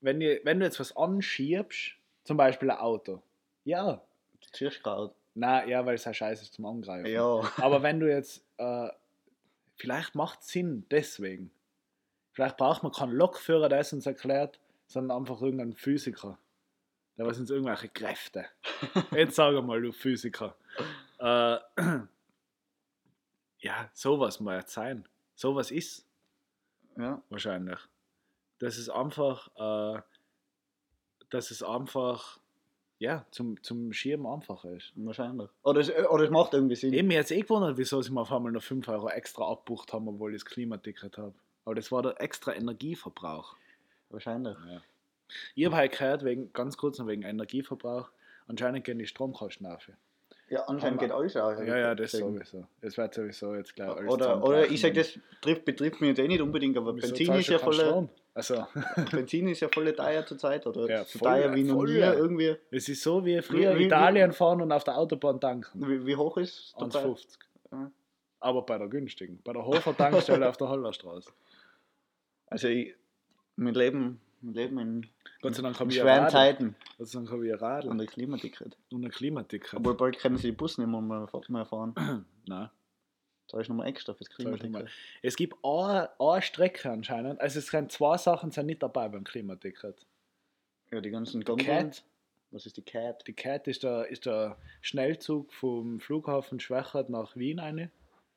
wenn, 0.00 0.20
ihr, 0.20 0.40
wenn 0.44 0.58
du 0.58 0.66
jetzt 0.66 0.80
was 0.80 0.96
anschiebst, 0.96 1.94
zum 2.24 2.36
Beispiel 2.36 2.70
ein 2.70 2.78
Auto, 2.78 3.22
ja, 3.64 4.02
Du 4.42 4.48
ziehst 4.52 4.82
gerade. 4.82 5.12
na 5.34 5.64
ja, 5.66 5.84
weil 5.86 5.94
es 5.94 6.04
ja 6.04 6.12
scheiße 6.12 6.42
ist 6.42 6.54
zum 6.54 6.66
Angreifen. 6.66 7.06
Ja. 7.06 7.40
Aber 7.58 7.82
wenn 7.82 8.00
du 8.00 8.10
jetzt, 8.10 8.44
äh, 8.58 8.88
vielleicht 9.76 10.14
macht 10.14 10.42
Sinn 10.42 10.84
deswegen. 10.90 11.50
Vielleicht 12.32 12.56
braucht 12.56 12.82
man 12.82 12.92
keinen 12.92 13.12
Lokführer, 13.12 13.68
der 13.68 13.80
es 13.80 13.92
uns 13.92 14.06
erklärt, 14.06 14.58
sondern 14.86 15.18
einfach 15.18 15.40
irgendeinen 15.42 15.74
Physiker. 15.74 16.38
Der 17.18 17.26
was 17.26 17.38
uns 17.38 17.50
irgendwelche 17.50 17.88
Kräfte. 17.88 18.46
Jetzt 19.12 19.36
sag 19.36 19.52
mal, 19.64 19.80
du 19.80 19.92
Physiker. 19.92 20.54
Äh, 21.18 21.58
ja, 23.62 23.90
sowas 23.94 24.40
muss 24.40 24.54
jetzt 24.54 24.72
sein. 24.72 25.08
Sowas 25.34 25.70
ist 25.70 26.06
ja. 26.98 27.22
wahrscheinlich. 27.30 27.78
Das 28.58 28.76
ist 28.76 28.90
einfach, 28.90 29.48
äh, 29.56 30.02
dass 31.30 31.50
es 31.50 31.62
einfach, 31.62 32.38
ja, 32.98 33.24
zum, 33.30 33.60
zum 33.62 33.92
Schieben 33.92 34.26
einfacher 34.26 34.70
ist. 34.72 34.92
Wahrscheinlich. 34.96 35.48
Oder 35.62 35.80
es, 35.80 35.90
oder 35.90 36.24
es 36.24 36.30
macht 36.30 36.54
irgendwie 36.54 36.76
Sinn. 36.76 36.92
Eben, 36.92 37.08
mir 37.08 37.14
jetzt 37.14 37.30
eh 37.30 37.40
gewundert, 37.40 37.78
wieso 37.78 38.02
sie 38.02 38.12
mir 38.12 38.20
auf 38.20 38.32
einmal 38.32 38.52
noch 38.52 38.62
5 38.62 38.86
Euro 38.88 39.08
extra 39.08 39.50
abbucht 39.50 39.92
haben, 39.92 40.08
obwohl 40.08 40.34
ich 40.34 40.42
das 40.42 40.50
Klimaticket 40.50 41.18
habe. 41.18 41.34
Aber 41.64 41.74
das 41.74 41.90
war 41.90 42.02
der 42.02 42.20
extra 42.20 42.52
Energieverbrauch. 42.54 43.56
Wahrscheinlich. 44.10 44.56
Ja. 44.68 44.82
Ich 45.54 45.64
habe 45.64 45.76
halt 45.76 45.92
gehört, 45.92 46.24
wegen, 46.24 46.52
ganz 46.52 46.76
kurz 46.76 46.98
noch 46.98 47.06
wegen 47.06 47.22
Energieverbrauch, 47.22 48.10
anscheinend 48.46 48.84
gehen 48.84 48.98
die 48.98 49.06
Stromkosten 49.06 49.66
auf. 49.66 49.88
Ja, 50.52 50.64
anscheinend 50.64 51.00
geht 51.00 51.10
alles 51.10 51.34
auch. 51.36 51.50
Ja, 51.60 51.78
ja, 51.78 51.94
das 51.94 52.10
Deswegen. 52.12 52.34
sowieso. 52.34 52.66
Es 52.82 52.98
wird 52.98 53.14
sowieso 53.14 53.54
jetzt 53.54 53.74
gleich 53.74 53.88
alles 53.88 54.10
Oder, 54.12 54.44
oder 54.44 54.66
ich 54.70 54.80
sage, 54.82 54.94
das 54.94 55.18
trifft, 55.40 55.64
betrifft 55.64 56.00
mich 56.02 56.08
jetzt 56.10 56.18
eh 56.18 56.28
nicht 56.28 56.42
unbedingt, 56.42 56.76
aber 56.76 56.94
Wieso 56.94 57.06
Benzin 57.08 57.32
ist, 57.34 57.46
ja 57.48 57.56
keinen 57.58 57.64
voll, 57.64 57.74
Strom? 57.74 58.08
Also, 58.34 58.66
Benzin 59.10 59.48
ist 59.48 59.60
ja 59.60 59.68
voll 59.72 59.90
teuer 59.94 60.26
zurzeit. 60.26 60.66
Oder 60.66 60.88
Ja, 60.90 61.04
so 61.04 61.18
teuer 61.20 61.54
wie 61.54 61.62
noch 61.64 61.82
nie 61.84 61.92
irgendwie. 61.96 62.54
es 62.70 62.86
ist 62.88 63.02
so 63.02 63.24
wie 63.24 63.40
früher 63.40 63.74
Wie- 63.74 63.80
wie- 63.80 63.84
Italien 63.86 64.32
fahren 64.32 64.60
und 64.60 64.70
auf 64.72 64.84
der 64.84 64.98
Autobahn 64.98 65.40
tanken. 65.40 65.88
Wie, 65.88 66.04
wie 66.06 66.16
hoch 66.16 66.36
ist 66.36 66.58
es 66.58 66.74
zurzeit? 66.78 67.06
1,50. 67.06 67.38
Ja. 67.72 67.90
Aber 68.40 68.62
bei 68.62 68.76
der 68.76 68.88
günstigen. 68.88 69.40
Bei 69.44 69.54
der 69.54 69.64
Hofer 69.64 69.96
Tankstelle 69.96 70.46
auf 70.50 70.58
der 70.58 70.68
Hallerstraße. 70.68 71.30
Also 72.48 72.68
ich, 72.68 72.94
wir 73.56 73.72
leben, 73.72 74.20
wir 74.42 74.52
leben 74.52 74.78
in, 74.78 75.06
Gott 75.40 75.54
sei 75.54 75.62
Dank 75.62 75.76
in 75.76 75.80
habe 75.80 75.90
ich 75.92 76.00
ein 76.02 76.06
schweren. 76.06 76.28
Zeiten 76.30 76.76
Gott 76.98 77.08
sei 77.08 77.18
Dank 77.20 77.30
habe 77.30 77.46
ich 77.46 77.52
ein 77.52 77.58
Radl 77.58 77.88
und 77.88 78.00
ein 78.00 78.06
Klimaticket. 78.06 78.76
und 78.90 79.04
ein 79.04 79.10
Klimaticket. 79.10 79.74
Obwohl 79.74 79.96
bald 79.96 80.18
können 80.18 80.36
sie 80.36 80.48
die 80.48 80.52
Bus 80.56 80.78
nicht 80.78 80.86
mehr, 80.88 81.66
fahren. 81.66 81.94
Nein. 82.46 82.70
Da 83.48 83.60
ist 83.60 83.68
nochmal 83.68 83.88
extra 83.88 84.14
fürs 84.14 84.30
Klimaticket. 84.30 84.88
Es 85.20 85.36
gibt 85.36 85.56
eine, 85.62 86.08
eine 86.18 86.42
Strecke 86.42 86.90
anscheinend, 86.90 87.40
also 87.40 87.58
es 87.58 87.66
sind 87.66 87.92
zwei 87.92 88.16
Sachen 88.16 88.50
sind 88.50 88.66
nicht 88.66 88.82
dabei 88.82 89.08
beim 89.08 89.24
Klimaticket. 89.24 90.06
Ja, 90.90 91.00
die 91.00 91.10
ganzen. 91.10 91.42
Cat, 91.44 92.02
Was 92.50 92.66
ist 92.66 92.76
die 92.76 92.82
Cat? 92.82 93.26
die 93.26 93.32
Cat 93.34 93.66
ist 93.68 93.82
der, 93.82 94.08
ist 94.08 94.26
der 94.26 94.56
Schnellzug 94.80 95.52
vom 95.52 96.00
Flughafen 96.00 96.60
Schwächert 96.60 97.10
nach 97.10 97.36
Wien 97.36 97.58
eine. 97.60 97.90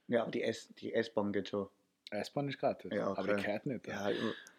Ja, 0.07 0.21
aber 0.23 0.31
die 0.31 0.43
S- 0.43 0.69
die 0.79 0.93
S-Bahn 0.93 1.31
geht 1.33 1.49
schon. 1.49 1.67
S-Bahn 2.11 2.47
ist 2.49 2.59
gratis, 2.59 2.91
Ja, 2.93 3.07
aber 3.07 3.21
okay. 3.21 3.35
die 3.37 3.43
Cat 3.43 3.65
nicht. 3.65 3.87
Ja, 3.87 4.09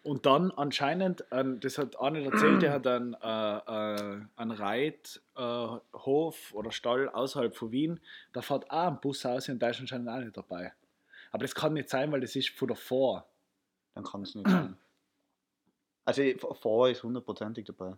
Und 0.07 0.25
dann 0.25 0.51
anscheinend, 0.51 1.25
ähm, 1.31 1.59
das 1.59 1.77
hat 1.77 1.99
einer 1.99 2.19
erzählt, 2.19 2.61
der 2.61 2.71
hat 2.71 2.87
einen, 2.87 3.13
äh, 3.15 3.57
äh, 3.57 4.21
einen 4.37 4.51
Reithof 4.51 5.83
äh, 6.53 6.55
oder 6.55 6.71
Stall 6.71 7.09
außerhalb 7.09 7.53
von 7.53 7.73
Wien, 7.73 7.99
da 8.31 8.41
fährt 8.41 8.71
auch 8.71 8.87
ein 8.87 9.01
Bus 9.01 9.25
aus 9.25 9.49
und 9.49 9.59
da 9.59 9.67
ist 9.67 9.81
anscheinend 9.81 10.07
auch 10.07 10.19
nicht 10.19 10.37
dabei. 10.37 10.71
Aber 11.33 11.43
das 11.43 11.53
kann 11.53 11.73
nicht 11.73 11.89
sein, 11.89 12.09
weil 12.13 12.21
das 12.21 12.37
ist 12.37 12.51
von 12.51 12.69
davor. 12.69 13.27
dann 13.95 14.05
kann 14.05 14.21
es 14.21 14.33
nicht 14.33 14.49
sein. 14.49 14.77
Also 16.05 16.23
vor 16.37 16.87
ist 16.87 17.03
hundertprozentig 17.03 17.65
dabei. 17.65 17.97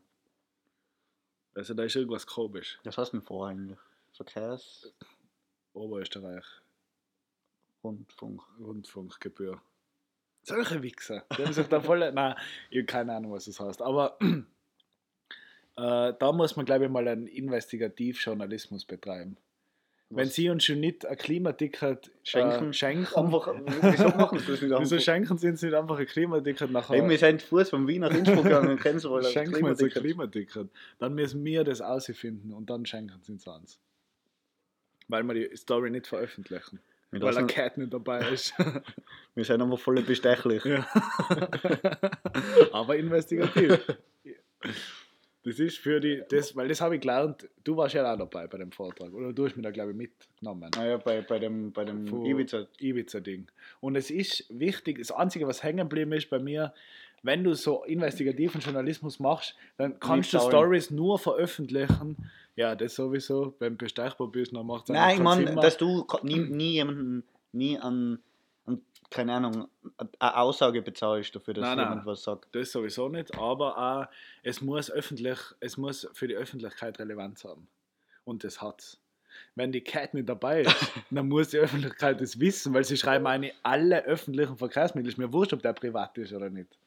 Also 1.53 1.75
da 1.75 1.83
ist 1.83 1.95
irgendwas 1.95 2.25
komisch. 2.25 2.79
Was 2.85 2.97
heißt 2.97 3.13
denn 3.13 3.21
vor 3.21 3.49
eigentlich? 3.49 3.77
Verkehrs, 4.13 4.91
Oberösterreich, 5.73 6.45
Rundfunk. 7.83 8.41
Rundfunkgebühr. 8.59 9.61
Solche 10.43 10.81
Wichser. 10.81 11.25
Die 11.37 11.43
haben 11.43 11.53
sich 11.53 11.67
da 11.67 11.81
voll. 11.81 11.99
Nein, 12.13 12.35
ich 12.69 12.77
habe 12.77 12.85
keine 12.85 13.13
Ahnung, 13.13 13.31
was 13.33 13.45
das 13.45 13.59
heißt. 13.59 13.81
Aber 13.81 14.17
äh, 14.21 14.43
da 15.75 16.31
muss 16.31 16.55
man, 16.55 16.65
glaube 16.65 16.85
ich, 16.85 16.91
mal 16.91 17.07
einen 17.07 17.27
Investigativjournalismus 17.27 18.85
betreiben. 18.85 19.37
Wenn 20.11 20.25
Was? 20.25 20.33
Sie 20.33 20.49
uns 20.49 20.63
schon 20.63 20.79
nicht 20.79 21.05
ein 21.05 21.17
Klimaticket 21.17 22.11
Schenken? 22.23 22.69
äh, 22.69 22.73
schenken 22.73 23.15
Einfach, 23.15 23.53
wieso 23.53 24.07
machen 24.07 24.39
sie 24.39 24.45
das 24.47 24.61
nicht 24.61 24.61
wieso 24.71 24.75
einfach? 24.75 24.99
schenken 25.01 25.37
Sie 25.37 25.47
uns 25.49 25.61
nicht 25.61 25.73
einfach 25.75 25.99
ein 25.99 26.05
Klimaticket 26.07 26.71
nachher? 26.71 26.99
Hey, 26.99 27.07
wir 27.07 27.17
sind 27.19 27.43
Fuß 27.43 27.69
von 27.69 27.87
Wien 27.87 28.01
nach 28.01 28.09
Innsbruck 28.09 28.43
gegangen, 28.43 28.79
kennen 28.79 28.97
Sie 28.97 29.07
wohl 29.07 29.23
ein 29.23 29.31
schenken 29.31 29.61
wir 29.61 29.65
uns 29.69 29.83
ein 29.83 29.89
Klimaticket. 29.91 30.69
Dann 30.97 31.13
müssen 31.13 31.45
wir 31.45 31.63
das 31.63 31.81
ausfinden 31.81 32.53
und 32.53 32.71
dann 32.71 32.87
schenken 32.87 33.21
Sie 33.21 33.33
uns. 33.33 33.79
Weil 35.07 35.23
wir 35.23 35.35
die 35.35 35.55
Story 35.55 35.91
nicht 35.91 36.07
veröffentlichen. 36.07 36.79
Wir, 37.11 37.21
Weil 37.21 37.33
lassen, 37.33 37.47
Cat 37.47 37.77
nicht 37.77 37.93
dabei 37.93 38.19
ist. 38.29 38.53
wir 39.35 39.43
sind 39.43 39.61
einfach 39.61 39.79
voll 39.79 40.01
bestechlich. 40.03 40.63
Ja. 40.63 40.87
Aber 42.71 42.95
investigativ. 42.95 43.79
Das 45.43 45.57
ist 45.57 45.77
für 45.77 45.99
die, 45.99 46.21
das, 46.29 46.55
weil 46.55 46.67
das 46.67 46.81
habe 46.81 46.95
ich 46.95 47.01
gelernt, 47.01 47.47
du 47.63 47.77
warst 47.77 47.95
ja 47.95 48.13
auch 48.13 48.17
dabei 48.17 48.45
bei 48.47 48.57
dem 48.57 48.71
Vortrag, 48.71 49.13
oder 49.13 49.31
du 49.31 49.45
hast 49.45 49.55
mich 49.55 49.63
da, 49.63 49.71
glaube 49.71 49.91
ich, 49.91 49.97
mitgenommen. 49.97 50.69
Naja, 50.75 50.97
bei, 50.97 51.21
bei 51.21 51.39
dem, 51.39 51.71
bei 51.71 51.85
dem 51.85 52.05
Von 52.07 52.25
Ibiza. 52.25 52.67
Ibiza-Ding. 52.77 53.47
Und 53.79 53.95
es 53.95 54.11
ist 54.11 54.45
wichtig, 54.49 54.99
das 54.99 55.11
Einzige, 55.11 55.47
was 55.47 55.63
hängen 55.63 55.89
geblieben 55.89 56.11
ist 56.11 56.29
bei 56.29 56.39
mir, 56.39 56.73
wenn 57.23 57.43
du 57.43 57.53
so 57.53 57.83
investigativen 57.83 58.61
Journalismus 58.61 59.19
machst, 59.19 59.55
dann 59.77 59.99
kannst 59.99 60.33
du 60.33 60.37
saugen. 60.37 60.51
Stories 60.51 60.91
nur 60.91 61.19
veröffentlichen. 61.19 62.17
Ja, 62.55 62.75
das 62.75 62.95
sowieso. 62.95 63.53
Wenn 63.59 63.73
du 63.73 63.85
bestechbar 63.85 64.27
bist, 64.27 64.55
dann 64.55 64.65
macht 64.65 64.83
es 64.83 64.89
Nein, 64.89 65.17
ich 65.17 65.23
meine, 65.23 65.55
dass 65.55 65.77
du 65.77 66.05
nie, 66.23 66.39
nie 66.39 66.71
jemanden, 66.73 67.23
nie 67.51 67.77
an, 67.77 68.19
keine 69.09 69.33
Ahnung, 69.33 69.67
eine 70.19 70.37
Aussage 70.37 70.81
bezahlst 70.81 71.35
dafür, 71.35 71.53
dass 71.53 71.63
Nein, 71.63 71.77
nein. 71.77 71.89
jemand 71.89 72.05
was 72.05 72.23
sagt. 72.23 72.53
Das 72.53 72.71
sowieso 72.71 73.09
nicht, 73.09 73.35
aber 73.37 73.77
auch, 73.77 74.05
es 74.43 74.61
muss 74.61 74.91
öffentlich, 74.91 75.39
es 75.59 75.77
muss 75.77 76.07
für 76.13 76.27
die 76.27 76.35
Öffentlichkeit 76.35 76.99
Relevanz 76.99 77.43
haben. 77.43 77.67
Und 78.23 78.43
das 78.43 78.61
hat's. 78.61 78.99
Wenn 79.55 79.71
die 79.71 79.81
Cat 79.81 80.13
nicht 80.13 80.27
dabei 80.27 80.61
ist, 80.61 80.75
dann 81.11 81.27
muss 81.27 81.49
die 81.49 81.57
Öffentlichkeit 81.57 82.21
das 82.21 82.39
wissen, 82.39 82.73
weil 82.73 82.83
sie 82.83 82.97
schreiben 82.97 83.25
eine 83.25 83.51
alle 83.63 84.03
öffentlichen 84.05 84.57
Verkehrsmittel. 84.57 85.09
Ist 85.09 85.17
mir 85.17 85.31
wurscht, 85.33 85.53
ob 85.53 85.61
der 85.61 85.73
privat 85.73 86.17
ist 86.17 86.33
oder 86.33 86.49
nicht. 86.49 86.77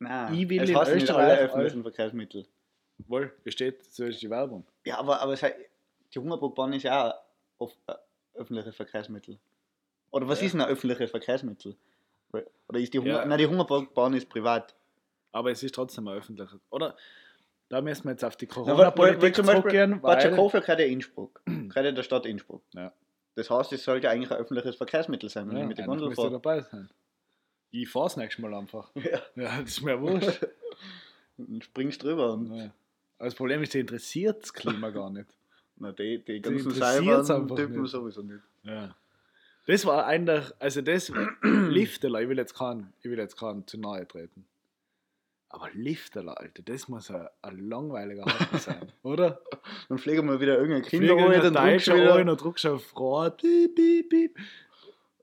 Nein, 0.00 0.34
Ich 0.34 0.48
will 0.48 0.62
es 0.62 0.70
in 0.70 0.76
heißt 0.76 0.92
nicht 0.94 1.02
Österreich 1.04 1.22
alle 1.24 1.32
all- 1.38 1.44
öffentlichen 1.44 1.82
Verkehrsmittel. 1.82 2.46
Wohl, 3.06 3.32
besteht, 3.44 3.84
so 3.92 4.04
ist 4.04 4.20
die 4.22 4.30
Werbung. 4.30 4.66
Ja, 4.84 4.98
aber, 4.98 5.20
aber 5.20 5.32
es 5.34 5.42
heißt, 5.42 5.54
die 6.14 6.18
Hungerburgbahn 6.18 6.72
ist 6.72 6.82
ja 6.84 7.14
auch 7.58 7.72
äh, 7.86 7.94
öffentliches 8.34 8.74
Verkehrsmittel. 8.74 9.38
Oder 10.10 10.26
was 10.28 10.40
Ja. 10.40 10.46
ist 10.46 10.52
denn 10.52 10.60
ein 10.62 10.68
öffentliches 10.68 11.10
Verkehrsmittel? 11.10 11.76
Oder 12.32 12.78
ist 12.80 12.92
die 12.92 12.98
Hunger, 12.98 13.10
Ja. 13.20 13.24
Nein, 13.24 13.38
die 13.38 13.46
Hungerburgbahn 13.46 14.14
ist 14.14 14.28
privat. 14.28 14.74
Aber 15.32 15.50
es 15.50 15.62
ist 15.62 15.74
trotzdem 15.74 16.08
ein 16.08 16.16
öffentliches. 16.16 16.58
Oder? 16.70 16.96
Da 17.68 17.80
müssen 17.82 18.04
wir 18.04 18.12
jetzt 18.12 18.24
auf 18.24 18.36
die 18.36 18.46
Corona-Politik 18.46 19.36
zurückgehen, 19.36 20.02
weil... 20.02 20.14
Batschakova 20.16 20.60
gehört 20.60 20.80
ja 20.80 20.86
Innsbruck. 20.86 21.40
gehört 21.44 21.74
ja 21.86 21.92
der 21.92 22.02
Stadt 22.02 22.26
Innsbruck. 22.26 22.62
Ja. 22.74 22.92
Das 23.34 23.50
heißt, 23.50 23.72
es 23.74 23.84
sollte 23.84 24.10
eigentlich 24.10 24.30
ein 24.32 24.38
öffentliches 24.38 24.76
Verkehrsmittel 24.76 25.28
sein, 25.28 25.48
wenn 25.48 25.56
Ja, 25.56 25.62
ich 25.62 25.68
mit 25.68 25.78
der 25.78 25.86
Gondel 25.86 26.08
müsste 26.08 26.22
fahre. 26.22 26.32
dabei 26.32 26.60
sein. 26.62 26.88
Ich 27.70 27.88
fahr's 27.88 28.16
nächstes 28.16 28.42
Mal 28.42 28.54
einfach. 28.54 28.90
Ja. 28.94 29.20
Ja, 29.36 29.60
das 29.60 29.70
ist 29.70 29.82
mir 29.82 30.00
wurscht. 30.00 30.46
Und 31.36 31.62
springst 31.64 32.02
drüber 32.02 32.32
und 32.32 32.52
Ja. 32.52 32.70
Aber 33.18 33.26
das 33.26 33.34
Problem 33.36 33.62
ist, 33.62 33.72
die 33.72 33.78
interessiert 33.80 34.42
das 34.42 34.52
Klima 34.52 34.90
gar 34.90 35.08
nicht. 35.10 35.26
na, 35.76 35.92
die, 35.92 36.18
die 36.18 36.40
ganzen 36.40 36.70
interessiert's 36.70 37.26
Seilbahn 37.28 37.42
einfach 37.42 37.56
Typen 37.56 37.82
nicht. 37.82 37.90
sowieso 37.90 38.22
nicht. 38.22 38.42
Ja. 38.64 38.94
Das 39.66 39.84
war 39.86 40.06
einer, 40.06 40.44
also 40.58 40.80
das 40.82 41.12
Lifteler, 41.42 42.22
ich 42.22 42.28
will 42.28 42.38
jetzt 42.38 42.54
keinen, 42.56 42.92
ich 43.00 43.10
will 43.10 43.18
jetzt 43.18 43.36
keinen 43.38 43.66
zu 43.66 43.78
nahe 43.78 44.06
treten. 44.08 44.46
Aber 45.50 45.68
Lifteler, 45.74 46.38
Alter, 46.38 46.62
das 46.62 46.88
muss 46.88 47.10
ein, 47.10 47.26
ein 47.42 47.68
langweiliger 47.68 48.24
Haken 48.24 48.58
sein, 48.58 48.92
oder? 49.02 49.40
Dann 49.88 49.98
fliegen 49.98 50.26
wir 50.28 50.40
wieder 50.40 50.58
irgendein 50.58 50.82
Kind 50.82 51.08
rein, 51.08 51.32
in 51.32 51.54
dann 51.54 51.54
drückst 51.54 51.86
du 51.86 51.94
wieder. 51.94 52.14
rein, 52.14 52.26
dann 52.26 52.36
drückst 52.36 52.64
du 52.64 52.74
auf 52.74 52.96
Rot, 52.98 53.38
piep, 53.38 53.74
piep, 53.74 54.08
piep. 54.10 54.36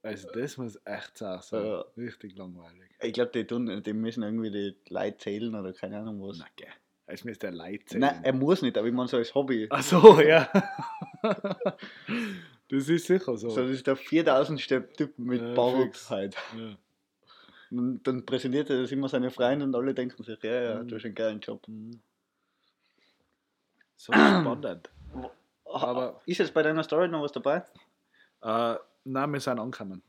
Also 0.05 0.29
das 0.31 0.57
muss 0.57 0.79
echt 0.85 1.17
sein, 1.17 1.39
so. 1.41 1.57
Ja. 1.57 1.85
richtig 1.97 2.37
langweilig. 2.37 2.89
Ich 3.01 3.13
glaube, 3.13 3.31
die, 3.31 3.43
tun- 3.45 3.81
die 3.83 3.93
müssen 3.93 4.23
irgendwie 4.23 4.51
die 4.51 4.75
Leute 4.89 5.17
zählen 5.17 5.53
oder 5.55 5.73
keine 5.73 5.97
Ahnung 5.99 6.21
was. 6.21 6.37
Na 6.39 6.45
gell, 6.55 6.69
es 7.07 7.23
müsste 7.23 7.47
ein 7.47 7.53
Leid 7.55 7.89
sein. 7.89 8.01
Nein, 8.01 8.21
er 8.23 8.33
muss 8.33 8.61
nicht, 8.61 8.77
aber 8.77 8.87
ich 8.87 8.93
meine 8.93 9.07
so 9.09 9.17
als 9.17 9.33
Hobby. 9.33 9.67
Ach 9.69 9.81
so, 9.83 10.19
ja. 10.21 10.47
das 12.69 12.87
ist 12.89 13.05
sicher 13.07 13.37
so. 13.37 13.49
So, 13.49 13.61
das 13.61 13.71
ist 13.71 13.87
der 13.87 13.95
4000. 13.95 14.95
Typ 14.97 15.17
mit 15.19 15.41
Ja, 15.41 15.53
Bauch 15.53 15.81
fix. 15.83 16.09
halt. 16.09 16.35
Ja. 16.57 16.77
Und 17.71 18.03
dann 18.03 18.25
präsentiert 18.25 18.69
er 18.69 18.81
das 18.81 18.91
immer 18.91 19.09
seine 19.09 19.31
Freunde 19.31 19.65
und 19.65 19.75
alle 19.75 19.93
denken 19.93 20.23
sich, 20.23 20.41
ja, 20.43 20.61
ja, 20.61 20.83
Mhm. 20.83 20.87
du 20.87 20.95
hast 20.95 21.05
einen 21.05 21.15
geilen 21.15 21.39
Job. 21.39 21.67
Mhm. 21.67 21.99
So 23.97 24.13
spannend. 24.13 24.89
Aber- 25.65 26.21
ist 26.25 26.37
jetzt 26.37 26.53
bei 26.53 26.61
deiner 26.63 26.83
Story 26.83 27.07
noch 27.07 27.21
was 27.23 27.31
dabei? 27.31 27.63
Äh, 28.41 28.75
nein, 29.05 29.31
wir 29.31 29.39
sind 29.39 29.59
angekommen. 29.59 30.01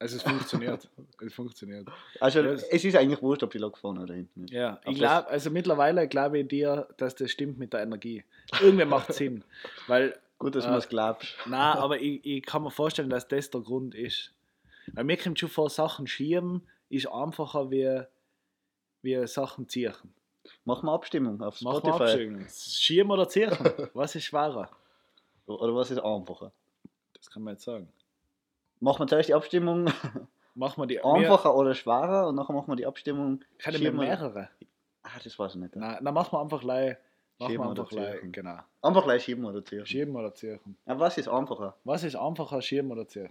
Also 0.00 0.16
es 0.16 0.22
funktioniert. 0.22 0.88
es 1.26 1.34
funktioniert. 1.34 1.88
Also 2.20 2.40
Ja, 2.40 2.50
es- 2.52 2.62
ist 2.84 2.96
eigentlich 2.96 3.20
wurscht, 3.22 3.42
ob 3.42 3.50
die 3.50 3.58
Lok 3.58 3.78
vorne 3.78 4.00
oder 4.02 4.14
hinten 4.14 4.44
ist. 4.44 4.52
Ja, 4.52 4.80
ich 4.86 4.96
glaube, 4.96 5.28
also 5.28 5.50
mittlerweile 5.50 6.06
glaube 6.08 6.38
ich 6.40 6.48
dir, 6.48 6.88
dass 6.98 7.14
das 7.16 7.30
stimmt 7.30 7.58
mit 7.58 7.72
der 7.72 7.82
Energie. 7.82 8.24
Irgendwie 8.60 8.84
macht 8.84 9.12
Sinn. 9.12 9.44
Weil, 9.86 10.18
Gut, 10.38 10.54
dass 10.54 10.66
Äh, 10.66 10.70
du 10.70 10.76
es 10.76 10.88
glaubst. 10.88 11.34
na, 11.46 11.74
aber 11.78 12.00
ich, 12.00 12.24
ich 12.24 12.42
kann 12.44 12.62
mir 12.62 12.70
vorstellen, 12.70 13.10
dass 13.10 13.26
das 13.26 13.50
der 13.50 13.60
Grund 13.60 13.94
ist. 13.96 14.32
Weil 14.92 15.02
mir 15.04 15.16
kommt 15.16 15.38
schon 15.40 15.48
vor, 15.48 15.68
Sachen 15.68 16.06
schieben 16.06 16.62
ist 16.90 17.06
einfacher 17.08 17.70
wie, 17.72 18.02
wie 19.02 19.26
Sachen 19.26 19.68
ziehen. 19.68 19.92
Machen 20.64 20.86
wir 20.86 20.92
Abstimmung 20.92 21.42
auf 21.42 21.60
Mach 21.60 21.72
mal 21.72 21.78
Spotify. 21.80 22.02
abschieben. 22.04 22.46
Schieben 22.48 23.10
oder 23.10 23.28
ziehen? 23.28 23.50
Was 23.94 24.14
ist 24.14 24.24
schwerer? 24.24 24.70
Oder 25.46 25.74
was 25.74 25.90
ist 25.90 25.98
einfacher? 25.98 26.52
Das 27.14 27.28
kann 27.28 27.42
man 27.42 27.54
jetzt 27.54 27.64
sagen. 27.64 27.88
Machen 28.80 29.00
wir 29.00 29.06
zuerst 29.08 29.28
die 29.28 29.34
Abstimmung 29.34 29.86
Machen 30.54 30.82
wir 30.82 30.86
die 30.86 31.00
einfacher 31.04 31.54
oder 31.54 31.74
schwerer 31.74 32.28
und 32.28 32.34
nachher 32.34 32.52
machen 32.52 32.68
wir 32.68 32.76
die 32.76 32.86
Abstimmung. 32.86 33.40
Mehr 33.64 33.80
wir- 33.80 33.92
mehrere. 33.92 34.48
Ah, 35.02 35.10
das 35.22 35.38
weiß 35.38 35.54
ich 35.54 35.60
nicht. 35.60 35.76
Nein, 35.76 36.04
dann 36.04 36.14
machen 36.14 36.32
wir 36.32 36.40
einfach 36.40 36.60
gleich. 36.60 36.96
Machen 37.38 37.50
Schieben 37.52 37.64
wir 37.64 37.70
oder 37.70 37.82
einfach 37.82 37.90
gleich. 37.96 38.20
ziehen. 38.20 38.32
Genau. 38.32 38.58
Einfach 38.82 39.04
gleich 39.04 39.22
schieben 39.24 39.44
oder 39.44 39.64
ziehen. 39.64 39.86
Schieben 39.86 40.16
oder 40.16 40.34
ziehen. 40.34 40.58
Ja, 40.86 40.98
was 40.98 41.16
ist 41.18 41.28
einfacher? 41.28 41.76
Was 41.84 42.02
ist 42.02 42.16
einfacher, 42.16 42.60
schieben 42.60 42.90
oder 42.90 43.06
ziehen? 43.06 43.30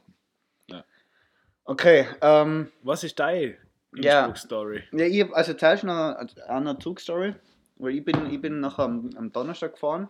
Okay, 1.65 2.07
ähm, 2.21 2.71
Was 2.81 3.03
ist 3.03 3.19
deine 3.19 3.57
Ja. 3.95 4.25
Innsbruck-Story? 4.27 4.83
ja, 4.93 5.05
ich 5.05 5.21
hab 5.21 5.33
also 5.33 5.53
zuerst 5.53 5.83
noch 5.83 6.15
eine 6.47 6.79
Zugstory, 6.79 7.35
weil 7.75 7.95
ich 7.95 8.05
bin, 8.05 8.31
ich 8.31 8.39
bin 8.41 8.61
nachher 8.61 8.83
am, 8.85 9.09
am 9.17 9.31
Donnerstag 9.33 9.73
gefahren 9.73 10.09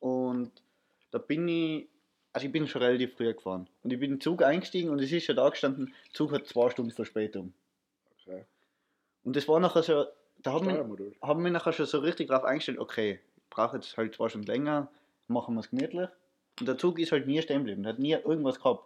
und 0.00 0.50
da 1.10 1.18
bin 1.18 1.46
ich, 1.48 1.88
also 2.38 2.46
ich 2.46 2.52
bin 2.52 2.66
schon 2.66 2.82
relativ 2.82 3.14
früh 3.16 3.32
gefahren 3.32 3.68
und 3.82 3.92
ich 3.92 3.98
bin 3.98 4.10
in 4.10 4.16
den 4.16 4.20
Zug 4.20 4.42
eingestiegen 4.42 4.90
und 4.90 5.00
es 5.00 5.10
ist 5.12 5.24
schon 5.24 5.36
da 5.36 5.48
gestanden, 5.48 5.94
Zug 6.12 6.32
hat 6.32 6.46
zwei 6.46 6.70
Stunden 6.70 6.90
Verspätung. 6.92 7.52
Okay. 8.22 8.44
Und 9.24 9.36
das 9.36 9.46
war 9.48 9.60
nachher 9.60 9.82
so, 9.82 10.04
da 10.38 10.52
haben 10.52 10.66
wir, 10.68 11.12
haben 11.22 11.44
wir 11.44 11.50
nachher 11.50 11.72
schon 11.72 11.86
so 11.86 11.98
richtig 11.98 12.28
drauf 12.28 12.44
eingestellt, 12.44 12.78
okay, 12.78 13.20
ich 13.36 13.50
brauche 13.50 13.76
jetzt 13.76 13.96
halt 13.96 14.14
zwei 14.14 14.28
Stunden 14.28 14.46
länger, 14.46 14.90
machen 15.26 15.54
wir 15.54 15.60
es 15.60 15.70
gemütlich. 15.70 16.08
Und 16.60 16.66
der 16.66 16.78
Zug 16.78 16.98
ist 16.98 17.12
halt 17.12 17.26
nie 17.26 17.40
stehen 17.42 17.58
geblieben, 17.58 17.82
der 17.82 17.92
hat 17.92 17.98
nie 17.98 18.12
irgendwas 18.12 18.58
gehabt. 18.58 18.84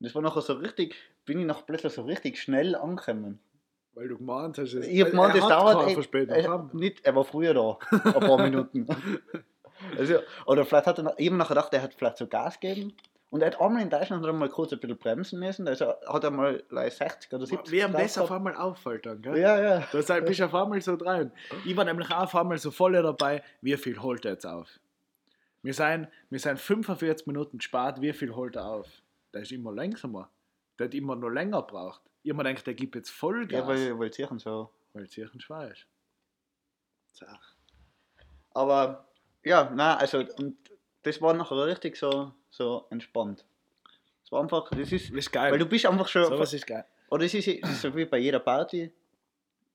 Und 0.00 0.06
das 0.06 0.14
war 0.14 0.22
nachher 0.22 0.42
so 0.42 0.54
richtig, 0.54 0.94
bin 1.24 1.38
ich 1.40 1.46
nachher 1.46 1.64
plötzlich 1.66 1.92
so 1.92 2.02
richtig 2.02 2.40
schnell 2.40 2.74
angekommen. 2.74 3.38
Weil 3.94 4.08
du 4.08 4.18
gemeint 4.18 4.58
hast, 4.58 4.72
es, 4.74 4.86
Ich 4.86 5.00
hab 5.02 5.10
gemeint, 5.10 5.34
er 5.34 5.38
es 5.38 5.44
hat 5.44 5.50
dauert 5.52 5.86
echt- 5.86 5.94
Verspätung 5.94 6.34
er, 6.36 6.70
nicht, 6.72 7.04
er 7.04 7.14
war 7.14 7.24
früher 7.24 7.54
da, 7.54 7.78
ein 7.90 8.12
paar 8.20 8.42
Minuten. 8.42 8.86
Also, 9.98 10.18
oder 10.46 10.64
vielleicht 10.64 10.86
hat 10.86 10.98
er 10.98 11.04
noch, 11.04 11.14
ich 11.18 11.28
hab 11.30 11.36
nachher 11.36 11.54
gedacht, 11.54 11.72
er 11.74 11.82
hat 11.82 11.94
vielleicht 11.94 12.18
so 12.18 12.26
Gas 12.26 12.58
gegeben. 12.60 12.94
Und 13.30 13.40
er 13.40 13.48
hat 13.48 13.60
einmal 13.60 13.82
in 13.82 13.90
Deutschland 13.90 14.22
mal 14.22 14.48
kurz 14.48 14.72
ein 14.72 14.78
bisschen 14.78 14.96
bremsen 14.96 15.40
müssen. 15.40 15.66
Also 15.66 15.86
hat 16.06 16.22
er 16.22 16.30
mal 16.30 16.62
like 16.70 16.92
60 16.92 17.32
oder 17.32 17.44
70 17.46 17.72
Wie 17.72 17.80
ihm 17.80 17.90
drauf 17.90 18.02
das 18.02 18.18
auf 18.18 18.30
einmal 18.30 18.54
auffällt 18.54 19.06
dann, 19.06 19.20
gell? 19.22 19.36
Ja, 19.38 19.60
ja. 19.60 19.88
Da 19.90 20.02
sei- 20.02 20.20
bist 20.20 20.38
du 20.38 20.44
auf 20.44 20.54
einmal 20.54 20.80
so 20.80 20.94
dran. 20.96 21.32
Ich 21.64 21.76
war 21.76 21.84
nämlich 21.84 22.08
auch 22.12 22.22
auf 22.24 22.36
einmal 22.36 22.58
so 22.58 22.70
voll 22.70 22.92
dabei, 22.92 23.42
wie 23.60 23.76
viel 23.76 24.00
holt 24.00 24.24
er 24.24 24.32
jetzt 24.32 24.46
auf? 24.46 24.78
Wir 25.62 25.74
sind, 25.74 26.06
wir 26.30 26.38
sind 26.38 26.60
45 26.60 27.26
Minuten 27.26 27.58
gespart, 27.58 28.00
wie 28.00 28.12
viel 28.12 28.32
holt 28.36 28.54
er 28.54 28.66
auf? 28.66 28.86
Der 29.32 29.42
ist 29.42 29.50
immer 29.50 29.72
langsamer. 29.72 30.30
Der 30.78 30.86
hat 30.86 30.94
immer 30.94 31.16
noch 31.16 31.30
länger 31.30 31.62
gebraucht. 31.62 32.02
Ich 32.22 32.30
hab 32.30 32.36
mir 32.36 32.44
gedacht, 32.44 32.66
der 32.68 32.74
gibt 32.74 32.94
jetzt 32.94 33.10
Vollgas, 33.10 33.58
Ja, 33.60 33.66
weil, 33.66 33.98
weil 33.98 34.12
Zirchen 34.12 34.38
so. 34.38 34.70
weil 34.92 35.06
hier 35.06 35.28
schwer 35.38 35.72
ist. 35.72 35.86
Zach. 37.14 37.56
Aber 38.52 39.08
ja, 39.44 39.70
na 39.74 39.96
also 39.96 40.24
und 40.38 40.56
das 41.02 41.20
war 41.20 41.34
nachher 41.34 41.66
richtig 41.66 41.96
so, 41.96 42.32
so 42.50 42.86
entspannt. 42.90 43.44
Es 44.24 44.32
war 44.32 44.40
einfach, 44.42 44.70
das 44.70 44.90
ist, 44.90 45.10
Das 45.10 45.16
ist 45.18 45.30
geil. 45.32 45.52
weil 45.52 45.58
du 45.58 45.66
bist 45.66 45.84
einfach 45.86 46.08
schon, 46.08 46.24
so 46.24 46.38
was 46.38 46.52
ist 46.52 46.66
geil. 46.66 46.84
oder 47.10 47.24
es 47.24 47.34
ist, 47.34 47.46
es 47.46 47.70
ist 47.70 47.82
so 47.82 47.94
wie 47.94 48.04
bei 48.06 48.18
jeder 48.18 48.38
Party, 48.40 48.90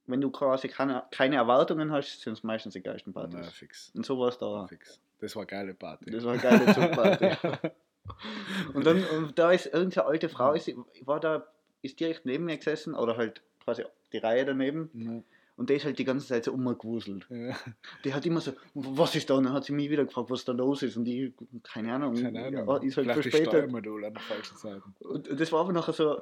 wenn 0.07 0.21
du 0.21 0.31
quasi 0.31 0.67
keine, 0.67 1.03
keine 1.11 1.35
Erwartungen 1.35 1.91
hast, 1.91 2.21
sind 2.21 2.33
es 2.33 2.43
meistens 2.43 2.73
die 2.73 2.81
geilsten 2.81 3.13
Na, 3.15 3.27
Partys. 3.27 3.49
fix. 3.53 3.91
Und 3.95 4.05
so 4.05 4.17
war 4.19 4.29
es 4.29 4.37
da. 4.39 4.65
fix. 4.67 4.99
Das 5.21 5.35
war 5.35 5.41
eine 5.41 5.47
geile 5.47 5.73
Party. 5.75 6.09
Das 6.09 6.23
war 6.23 6.33
eine 6.33 6.41
geile 6.41 6.65
Zugparty. 6.73 7.37
und 8.73 8.85
dann, 8.87 9.03
und 9.05 9.37
da 9.37 9.51
ist 9.51 9.67
irgendeine 9.67 10.07
alte 10.07 10.29
Frau, 10.29 10.53
ist, 10.53 10.71
war 11.05 11.19
da, 11.19 11.45
ist 11.83 11.99
direkt 11.99 12.25
neben 12.25 12.45
mir 12.45 12.57
gesessen, 12.57 12.95
oder 12.95 13.17
halt 13.17 13.41
quasi 13.63 13.83
die 14.11 14.17
Reihe 14.17 14.45
daneben, 14.45 14.89
Ja. 14.95 15.21
Und 15.59 15.69
die 15.69 15.73
ist 15.73 15.83
halt 15.83 15.99
die 15.99 16.05
ganze 16.05 16.25
Zeit 16.25 16.45
so 16.45 16.53
umgewuselt. 16.53 17.27
Ja. 17.29 17.53
Die 18.05 18.13
hat 18.13 18.25
immer 18.25 18.39
so, 18.39 18.53
was 18.73 19.13
ist 19.13 19.29
da? 19.29 19.33
Und 19.33 19.43
dann 19.43 19.51
hat 19.51 19.65
sie 19.65 19.73
mich 19.73 19.89
wieder 19.89 20.05
gefragt, 20.05 20.29
was 20.29 20.45
da 20.45 20.53
los 20.53 20.81
ist. 20.83 20.95
Und 20.95 21.05
ich, 21.05 21.33
keine 21.63 21.93
Ahnung, 21.93 22.15
Keine 22.15 22.45
Ahnung. 22.45 22.65
Ja, 22.65 22.77
ist 22.77 22.95
halt 22.95 23.07
Vielleicht 23.07 23.21
verspätet. 23.23 23.47
Steuermodul 23.47 24.05
an 24.05 24.13
der 24.13 24.23
falschen 24.23 24.55
Seite. 24.55 24.83
Und 24.99 25.37
das 25.37 25.51
war 25.51 25.59
aber 25.59 25.73
nachher 25.73 25.91
so, 25.91 26.21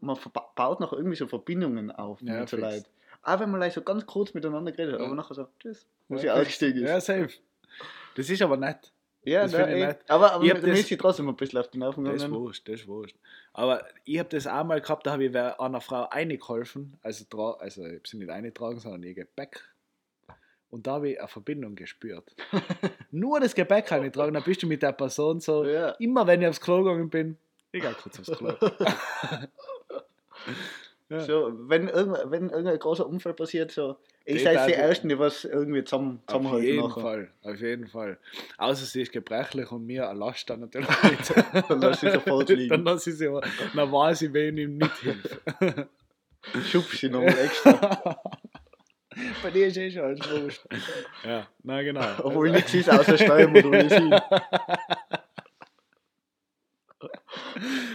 man 0.00 0.18
baut 0.56 0.80
noch 0.80 0.92
irgendwie 0.92 1.16
so 1.16 1.28
Verbindungen 1.28 1.92
auf 1.92 2.20
Ja, 2.22 2.40
mit 2.40 2.48
so. 2.48 2.56
Leuten. 2.56 2.84
Auch 3.22 3.38
wenn 3.38 3.52
man 3.52 3.60
like 3.60 3.72
so 3.72 3.82
ganz 3.82 4.04
kurz 4.04 4.34
miteinander 4.34 4.72
geredet 4.72 4.94
hat, 4.94 5.00
aber 5.00 5.14
nachher 5.14 5.34
so, 5.34 5.46
tschüss, 5.60 5.86
ich 6.08 6.20
fix. 6.20 6.32
ausgestiegen 6.32 6.82
ist. 6.82 6.88
Ja, 6.88 7.00
safe. 7.00 7.30
Das 8.16 8.28
ist 8.28 8.42
aber 8.42 8.56
nett. 8.56 8.92
Ja, 9.24 9.42
das 9.42 9.52
ne, 9.52 9.58
find 9.58 9.70
ich 9.70 9.84
nett. 9.84 9.98
aber, 10.08 10.32
aber 10.32 10.44
Ich 10.44 10.52
das- 10.52 10.64
ist 10.80 10.88
sie 10.88 10.96
trotzdem 10.96 11.28
ein 11.28 11.36
bisschen 11.36 11.58
auf 11.60 11.68
den 11.68 11.78
Nerven 11.80 12.04
Das 12.04 12.22
ist 12.22 12.30
wurscht, 12.30 12.68
das 12.68 12.80
ist 12.80 12.88
wurscht. 12.88 13.16
Aber 13.52 13.84
ich 14.04 14.18
habe 14.18 14.28
das 14.28 14.46
auch 14.46 14.64
mal 14.64 14.80
gehabt, 14.80 15.06
da 15.06 15.12
habe 15.12 15.24
ich 15.24 15.36
einer 15.36 15.80
Frau 15.80 16.08
eingeholfen, 16.08 16.98
also, 17.02 17.24
also 17.58 17.84
ich 17.86 17.92
habe 17.92 18.00
sie 18.04 18.16
nicht 18.16 18.30
eingetragen, 18.30 18.80
sondern 18.80 19.02
ihr 19.04 19.14
Gepäck. 19.14 19.62
Und 20.70 20.86
da 20.86 20.92
habe 20.94 21.10
ich 21.10 21.18
eine 21.18 21.28
Verbindung 21.28 21.74
gespürt. 21.76 22.34
Nur 23.10 23.38
das 23.40 23.54
Gepäck 23.54 23.86
kann 23.86 24.04
ich 24.04 24.12
tragen, 24.12 24.32
dann 24.32 24.42
bist 24.42 24.62
du 24.62 24.66
mit 24.66 24.82
der 24.82 24.92
Person 24.92 25.38
so. 25.38 25.64
Ja. 25.66 25.90
Immer 25.98 26.26
wenn 26.26 26.40
ich 26.40 26.48
aufs 26.48 26.60
Klo 26.60 26.82
gegangen 26.82 27.10
bin, 27.10 27.36
ich 27.72 27.82
gehe 27.82 27.92
kurz 27.92 28.18
aufs 28.18 28.32
Klo. 28.38 28.54
ja. 31.10 31.20
So, 31.20 31.52
wenn, 31.68 31.88
irgend, 31.88 32.18
wenn 32.30 32.48
irgendein 32.48 32.78
großer 32.78 33.06
Unfall 33.06 33.34
passiert, 33.34 33.70
so, 33.70 33.96
ich 34.24 34.38
Die 34.38 34.44
seid 34.44 34.68
die 34.68 34.74
Ersten, 34.74 35.08
die 35.08 35.18
was 35.18 35.44
irgendwie 35.44 35.82
zusammen, 35.84 36.20
Auf 36.26 36.32
zusammenhalten 36.34 36.66
jeden 36.66 36.80
nachher. 36.88 37.02
Fall, 37.02 37.30
auf 37.42 37.60
jeden 37.60 37.86
Fall. 37.88 38.18
Außer 38.58 38.84
sie 38.86 39.02
ist 39.02 39.12
gebrechlich 39.12 39.70
und 39.72 39.86
mir 39.86 40.08
ein 40.08 40.16
Last 40.16 40.48
dann 40.50 40.60
natürlich 40.60 40.88
nicht. 41.02 41.34
Dann 41.68 41.80
lass 41.80 42.00
sie 42.00 42.10
sofort 42.10 42.48
liegen. 42.48 42.68
Dann 42.70 42.84
lass 42.84 43.06
ich 43.06 43.16
sie, 43.16 43.26
aber- 43.28 43.42
dann 43.74 43.92
weiß 43.92 44.22
ich, 44.22 44.32
wen 44.32 44.56
ich 44.58 44.68
nicht 44.68 44.96
hilft. 44.98 45.38
Schubst 46.70 46.98
sie 46.98 47.08
nochmal 47.08 47.36
extra. 47.38 48.20
Bei 49.42 49.50
dir 49.50 49.66
ist 49.66 49.76
eh 49.76 49.90
schon 49.90 50.02
alles 50.02 50.30
wurscht. 50.30 50.62
Ja, 51.24 51.46
na 51.62 51.82
genau. 51.82 52.04
Obwohl 52.22 52.50
nichts 52.50 52.72
ist 52.72 52.88
außer 52.90 53.18
Steuermodul 53.18 53.74
ist. 53.74 53.92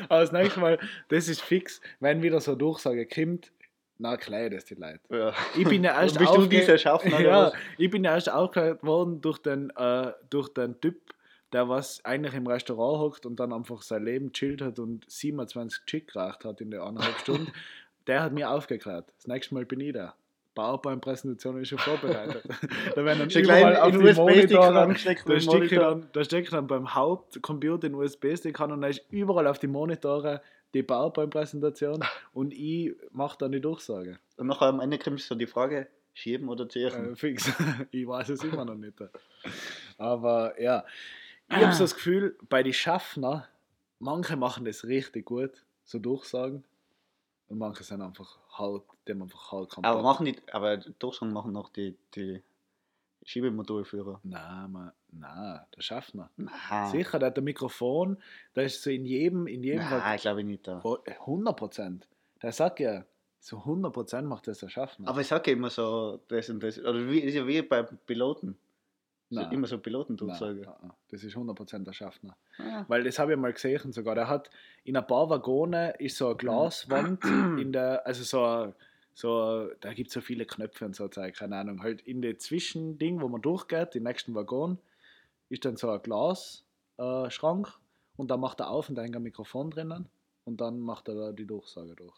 Aber 0.09 0.21
das 0.21 0.31
nächste 0.31 0.59
Mal, 0.59 0.79
das 1.09 1.27
ist 1.27 1.41
fix, 1.41 1.81
wenn 1.99 2.21
wieder 2.21 2.39
so 2.39 2.51
eine 2.51 2.57
Durchsage 2.59 3.05
kommt, 3.05 3.51
na 3.99 4.17
klar, 4.17 4.49
das 4.49 4.65
die 4.65 4.75
Leute. 4.75 4.99
Ja. 5.09 5.33
Ich 5.57 5.67
bin 5.67 5.83
ja 5.83 5.91
erst 6.01 6.17
Bist 6.17 6.31
du 6.33 6.39
aufge- 6.39 6.49
dieser 6.49 6.77
Schaffner, 6.77 7.15
oder 7.19 7.23
Ja, 7.29 7.51
ich 7.77 7.89
bin 7.89 8.03
ja 8.03 8.13
erst 8.13 8.31
aufgeklärt 8.31 8.83
worden 8.83 9.21
durch 9.21 9.39
den, 9.39 9.69
äh, 9.71 10.11
durch 10.29 10.49
den 10.49 10.79
Typ, 10.81 11.13
der 11.53 11.69
was 11.69 12.03
eigentlich 12.05 12.33
im 12.33 12.45
Restaurant 12.47 12.99
hockt 13.01 13.25
und 13.25 13.39
dann 13.39 13.53
einfach 13.53 13.81
sein 13.81 14.03
Leben 14.03 14.31
chillt 14.33 14.61
hat 14.61 14.79
und 14.79 15.05
27 15.09 15.85
Chick 15.85 16.11
geraucht 16.13 16.43
hat 16.45 16.61
in 16.61 16.71
der 16.71 16.83
anderthalb 16.83 17.17
Stunden. 17.19 17.51
der 18.07 18.21
hat 18.23 18.33
mir 18.33 18.49
aufgeklärt. 18.51 19.05
Das 19.17 19.27
nächste 19.27 19.53
Mal 19.55 19.65
bin 19.65 19.79
ich 19.81 19.93
da. 19.93 20.13
PowerPoint-Präsentation 20.55 21.61
ist 21.61 21.69
schon 21.69 21.77
vorbereitet. 21.79 22.43
da 22.95 23.05
werden 23.05 23.19
dann 23.19 23.29
Schon 23.29 23.43
überall 23.43 23.75
auf 23.77 23.93
USB-Stick 23.93 24.17
Monitore, 24.17 24.79
angesteckt 24.79 25.29
da 25.29 25.39
stecke 25.39 25.65
ich, 25.65 25.71
Monitor. 25.71 26.01
dann, 26.13 26.45
dann 26.51 26.67
beim 26.67 26.95
Hauptcomputer 26.95 27.77
den 27.77 27.95
USB-Stick 27.95 28.59
an 28.59 28.71
und 28.71 28.81
da 28.81 28.87
ist 28.87 29.05
überall 29.11 29.45
auf 29.47 29.59
die 29.59 29.67
Monitore 29.67 30.41
die 30.73 30.83
PowerPoint-Präsentation 30.83 32.03
und 32.33 32.53
ich 32.53 32.95
mache 33.11 33.37
dann 33.39 33.51
die 33.51 33.61
Durchsage. 33.61 34.19
Und 34.35 34.47
nachher 34.47 34.67
am 34.67 34.79
Ende 34.79 34.99
kommt 34.99 35.21
so 35.21 35.35
die 35.35 35.47
Frage, 35.47 35.87
schieben 36.13 36.49
oder 36.49 36.67
ziehen? 36.67 37.13
Äh, 37.13 37.15
fix. 37.15 37.51
ich 37.91 38.07
weiß 38.07 38.29
es 38.29 38.43
immer 38.43 38.65
noch 38.65 38.75
nicht. 38.75 38.97
Aber 39.97 40.59
ja, 40.61 40.83
ich 41.49 41.57
habe 41.57 41.73
so 41.73 41.83
das 41.83 41.95
Gefühl, 41.95 42.37
bei 42.49 42.63
den 42.63 42.73
Schaffner, 42.73 43.47
manche 43.99 44.35
machen 44.35 44.65
das 44.65 44.83
richtig 44.85 45.25
gut, 45.25 45.63
so 45.85 45.99
Durchsagen. 45.99 46.63
Und 47.47 47.59
manche 47.59 47.83
sind 47.83 48.01
einfach 48.01 48.37
halt, 48.51 48.83
dem 49.07 49.21
einfach 49.21 49.51
halt 49.51 49.69
keinen 49.69 49.85
aber 49.85 50.01
machen 50.01 50.25
die, 50.25 50.35
aber 50.51 50.77
Durchsagen 50.77 51.31
machen 51.31 51.53
noch 51.53 51.69
die, 51.69 51.95
die 52.15 52.41
Schiebemodulführer. 53.27 54.21
Nein, 54.23 54.71
man, 54.71 54.91
nein, 55.11 55.59
der 55.75 55.81
Schaffner. 55.81 56.29
Nein. 56.37 56.91
Sicher, 56.91 57.19
der 57.19 57.27
hat 57.27 57.37
ein 57.37 57.43
Mikrofon, 57.43 58.17
der 58.55 58.63
ist 58.63 58.81
so 58.81 58.89
in 58.89 59.05
jedem, 59.05 59.47
in 59.47 59.63
jedem 59.63 59.81
Nein, 59.89 60.15
ich 60.15 60.21
glaube 60.21 60.43
nicht 60.45 60.65
da. 60.65 60.81
Wo- 60.83 60.99
100 61.05 61.55
Prozent. 61.57 62.07
Der 62.41 62.53
sagt 62.53 62.79
ja, 62.79 63.03
so 63.39 63.57
100 63.57 63.91
Prozent 63.93 64.27
macht 64.29 64.47
das 64.47 64.59
der 64.59 64.69
Schaffner. 64.69 65.09
Aber 65.09 65.19
ich 65.19 65.27
sage 65.27 65.51
immer 65.51 65.69
so, 65.69 66.21
das 66.29 66.49
und 66.49 66.63
das. 66.63 66.79
Oder 66.79 67.05
wie, 67.09 67.19
ist 67.19 67.33
ja 67.35 67.45
wie 67.45 67.61
bei 67.61 67.83
Piloten. 67.83 68.57
Nein. 69.29 69.51
immer 69.51 69.67
so 69.67 69.77
Pilotendurchsage. 69.77 70.61
Das 71.11 71.21
ist 71.21 71.33
100 71.35 71.53
Prozent 71.53 71.85
der 71.85 71.91
Schaffner. 71.91 72.37
Ah. 72.59 72.85
Weil 72.87 73.03
das 73.03 73.19
habe 73.19 73.33
ich 73.33 73.37
mal 73.37 73.51
gesehen 73.51 73.91
sogar. 73.91 74.15
Der 74.15 74.29
hat 74.29 74.49
in 74.85 74.95
ein 74.95 75.05
paar 75.05 75.29
Waggone 75.29 75.95
ist 75.99 76.15
so 76.15 76.27
eine 76.27 76.37
Glaswand 76.37 77.21
in 77.59 77.73
der, 77.73 78.07
also 78.07 78.23
so, 78.23 78.45
ein- 78.45 78.73
so 79.17 79.71
da 79.79 79.93
gibt 79.93 80.09
es 80.09 80.13
so 80.13 80.21
viele 80.21 80.45
Knöpfe 80.45 80.85
und 80.85 80.95
so 80.95 81.07
Zeug, 81.07 81.35
keine 81.35 81.57
Ahnung. 81.57 81.81
Halt 81.81 82.01
in 82.01 82.21
den 82.21 82.37
Zwischending, 82.37 83.19
wo 83.19 83.27
man 83.27 83.41
durchgeht, 83.41 83.95
den 83.95 84.03
nächsten 84.03 84.35
Waggon, 84.35 84.77
ist 85.49 85.65
dann 85.65 85.75
so 85.75 85.89
ein 85.89 86.01
Glasschrank 86.03 87.67
äh, 87.67 87.71
und 88.21 88.29
da 88.29 88.37
macht 88.37 88.59
er 88.59 88.69
auf 88.69 88.89
und 88.89 88.95
da 88.95 89.01
hängt 89.01 89.15
ein 89.15 89.23
Mikrofon 89.23 89.71
drinnen 89.71 90.07
und 90.45 90.61
dann 90.61 90.79
macht 90.79 91.07
er 91.07 91.15
da 91.15 91.31
die 91.31 91.47
Durchsage 91.47 91.95
durch. 91.95 92.13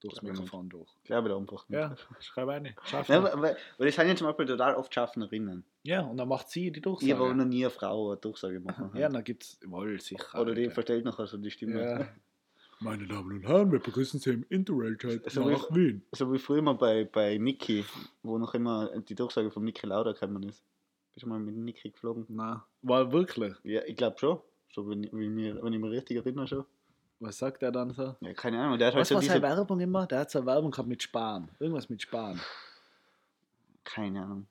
Durchs 0.00 0.20
Glaub 0.20 0.24
ich 0.24 0.30
nicht. 0.30 0.44
Mikrofon 0.46 0.68
durch. 0.70 0.88
Ich 1.02 1.08
glaube 1.08 1.36
einfach 1.36 1.68
nicht. 1.68 1.78
Ja, 1.78 1.94
schreib 2.20 2.48
eine. 2.48 2.70
Ja, 2.70 2.74
Schaffner. 2.86 3.22
weil, 3.24 3.42
weil 3.42 3.56
weil 3.76 3.86
das 3.88 3.96
sind 3.96 4.08
ja 4.08 4.16
zum 4.16 4.26
Beispiel 4.26 4.46
total 4.46 4.76
oft 4.76 4.94
Schaffnerinnen. 4.94 5.62
Ja, 5.82 6.00
und 6.06 6.16
dann 6.16 6.28
macht 6.28 6.48
sie 6.48 6.70
die 6.72 6.80
Ich 6.80 6.86
habe 6.86 7.00
Durchsage. 7.00 7.34
noch 7.34 7.44
nie 7.44 7.64
eine 7.66 7.70
Frau 7.70 8.12
eine 8.12 8.16
Durchsage 8.18 8.60
machen. 8.60 8.90
Ja, 8.96 9.10
dann 9.10 9.24
gibt 9.24 9.42
es 9.44 9.58
wohl 9.66 10.00
sicher. 10.00 10.40
Oder 10.40 10.54
die 10.54 10.70
verstellt 10.70 11.04
nachher 11.04 11.26
so 11.26 11.36
die 11.36 11.50
Stimme. 11.50 11.82
Ja. 11.82 12.08
Meine 12.80 13.06
Damen 13.06 13.32
und 13.36 13.42
Herren, 13.46 13.72
wir 13.72 13.78
begrüßen 13.78 14.20
Sie 14.20 14.30
im 14.30 14.44
Interrail-Chat 14.48 15.30
So 15.30 15.48
nach 15.48 15.70
wie- 15.70 15.76
Wien. 15.76 16.02
So 16.12 16.30
wie 16.32 16.38
früher 16.38 16.60
mal 16.62 16.74
bei, 16.74 17.04
bei 17.04 17.38
Niki, 17.38 17.84
wo 18.22 18.36
noch 18.38 18.54
immer 18.54 18.90
die 19.00 19.14
Durchsage 19.14 19.50
von 19.50 19.64
Niki 19.64 19.86
Lauda 19.86 20.12
gekommen 20.12 20.42
ist. 20.42 20.62
Bist 21.14 21.24
du 21.24 21.28
mal 21.28 21.38
mit 21.38 21.54
Niki 21.56 21.90
geflogen? 21.90 22.26
Nein. 22.28 22.60
War 22.82 23.10
wirklich? 23.12 23.54
Ja, 23.62 23.82
ich 23.86 23.96
glaube 23.96 24.18
schon. 24.18 24.40
So, 24.74 24.88
wenn, 24.88 25.04
wie 25.12 25.28
mir, 25.28 25.62
wenn 25.62 25.72
ich 25.72 25.80
mich 25.80 25.90
richtig 25.92 26.16
erinnere 26.18 26.46
schon. 26.48 26.64
Was 27.20 27.38
sagt 27.38 27.62
er 27.62 27.70
dann 27.72 27.92
so? 27.94 28.16
Ja, 28.20 28.34
keine 28.34 28.60
Ahnung. 28.60 28.76
Der 28.78 28.88
hat 28.88 28.94
halt 28.94 29.02
Was 29.02 29.08
so 29.08 29.14
war 29.14 29.20
diese... 29.22 29.32
seine 29.34 29.42
Werbung 29.44 29.80
immer? 29.80 30.06
Der 30.06 30.20
hat 30.20 30.30
so 30.30 30.40
eine 30.40 30.46
Werbung 30.46 30.70
gehabt 30.72 30.88
mit 30.88 31.02
Sparen. 31.02 31.48
Irgendwas 31.60 31.88
mit 31.88 32.02
Sparen. 32.02 32.40
Keine 33.84 34.22
Ahnung. 34.24 34.46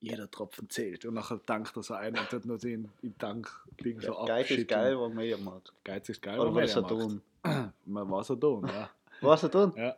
Jeder 0.00 0.30
Tropfen 0.30 0.68
zählt. 0.70 1.04
Und 1.04 1.14
nachher 1.14 1.40
dankt 1.44 1.76
er 1.76 1.82
so 1.82 1.94
ein 1.94 2.16
und 2.18 2.28
tut 2.30 2.46
noch 2.46 2.58
den 2.58 2.90
im 3.02 3.16
Tank-Ding 3.18 4.00
so 4.00 4.24
Geil 4.24 4.44
ist 4.48 4.68
geil, 4.68 4.98
war 4.98 5.08
Mediamarkt. 5.10 5.72
Geiz 5.84 6.08
ist 6.08 6.22
geil. 6.22 6.38
Oder 6.38 6.54
war 6.54 6.62
das 6.62 6.74
wer 6.74 6.82
macht. 6.82 6.90
Saturn? 6.90 7.22
Man 7.84 8.10
war 8.10 8.24
Saturn, 8.24 8.66
ja. 8.68 8.90
Was 9.20 9.42
er 9.42 9.50
tun? 9.50 9.72
ja. 9.76 9.96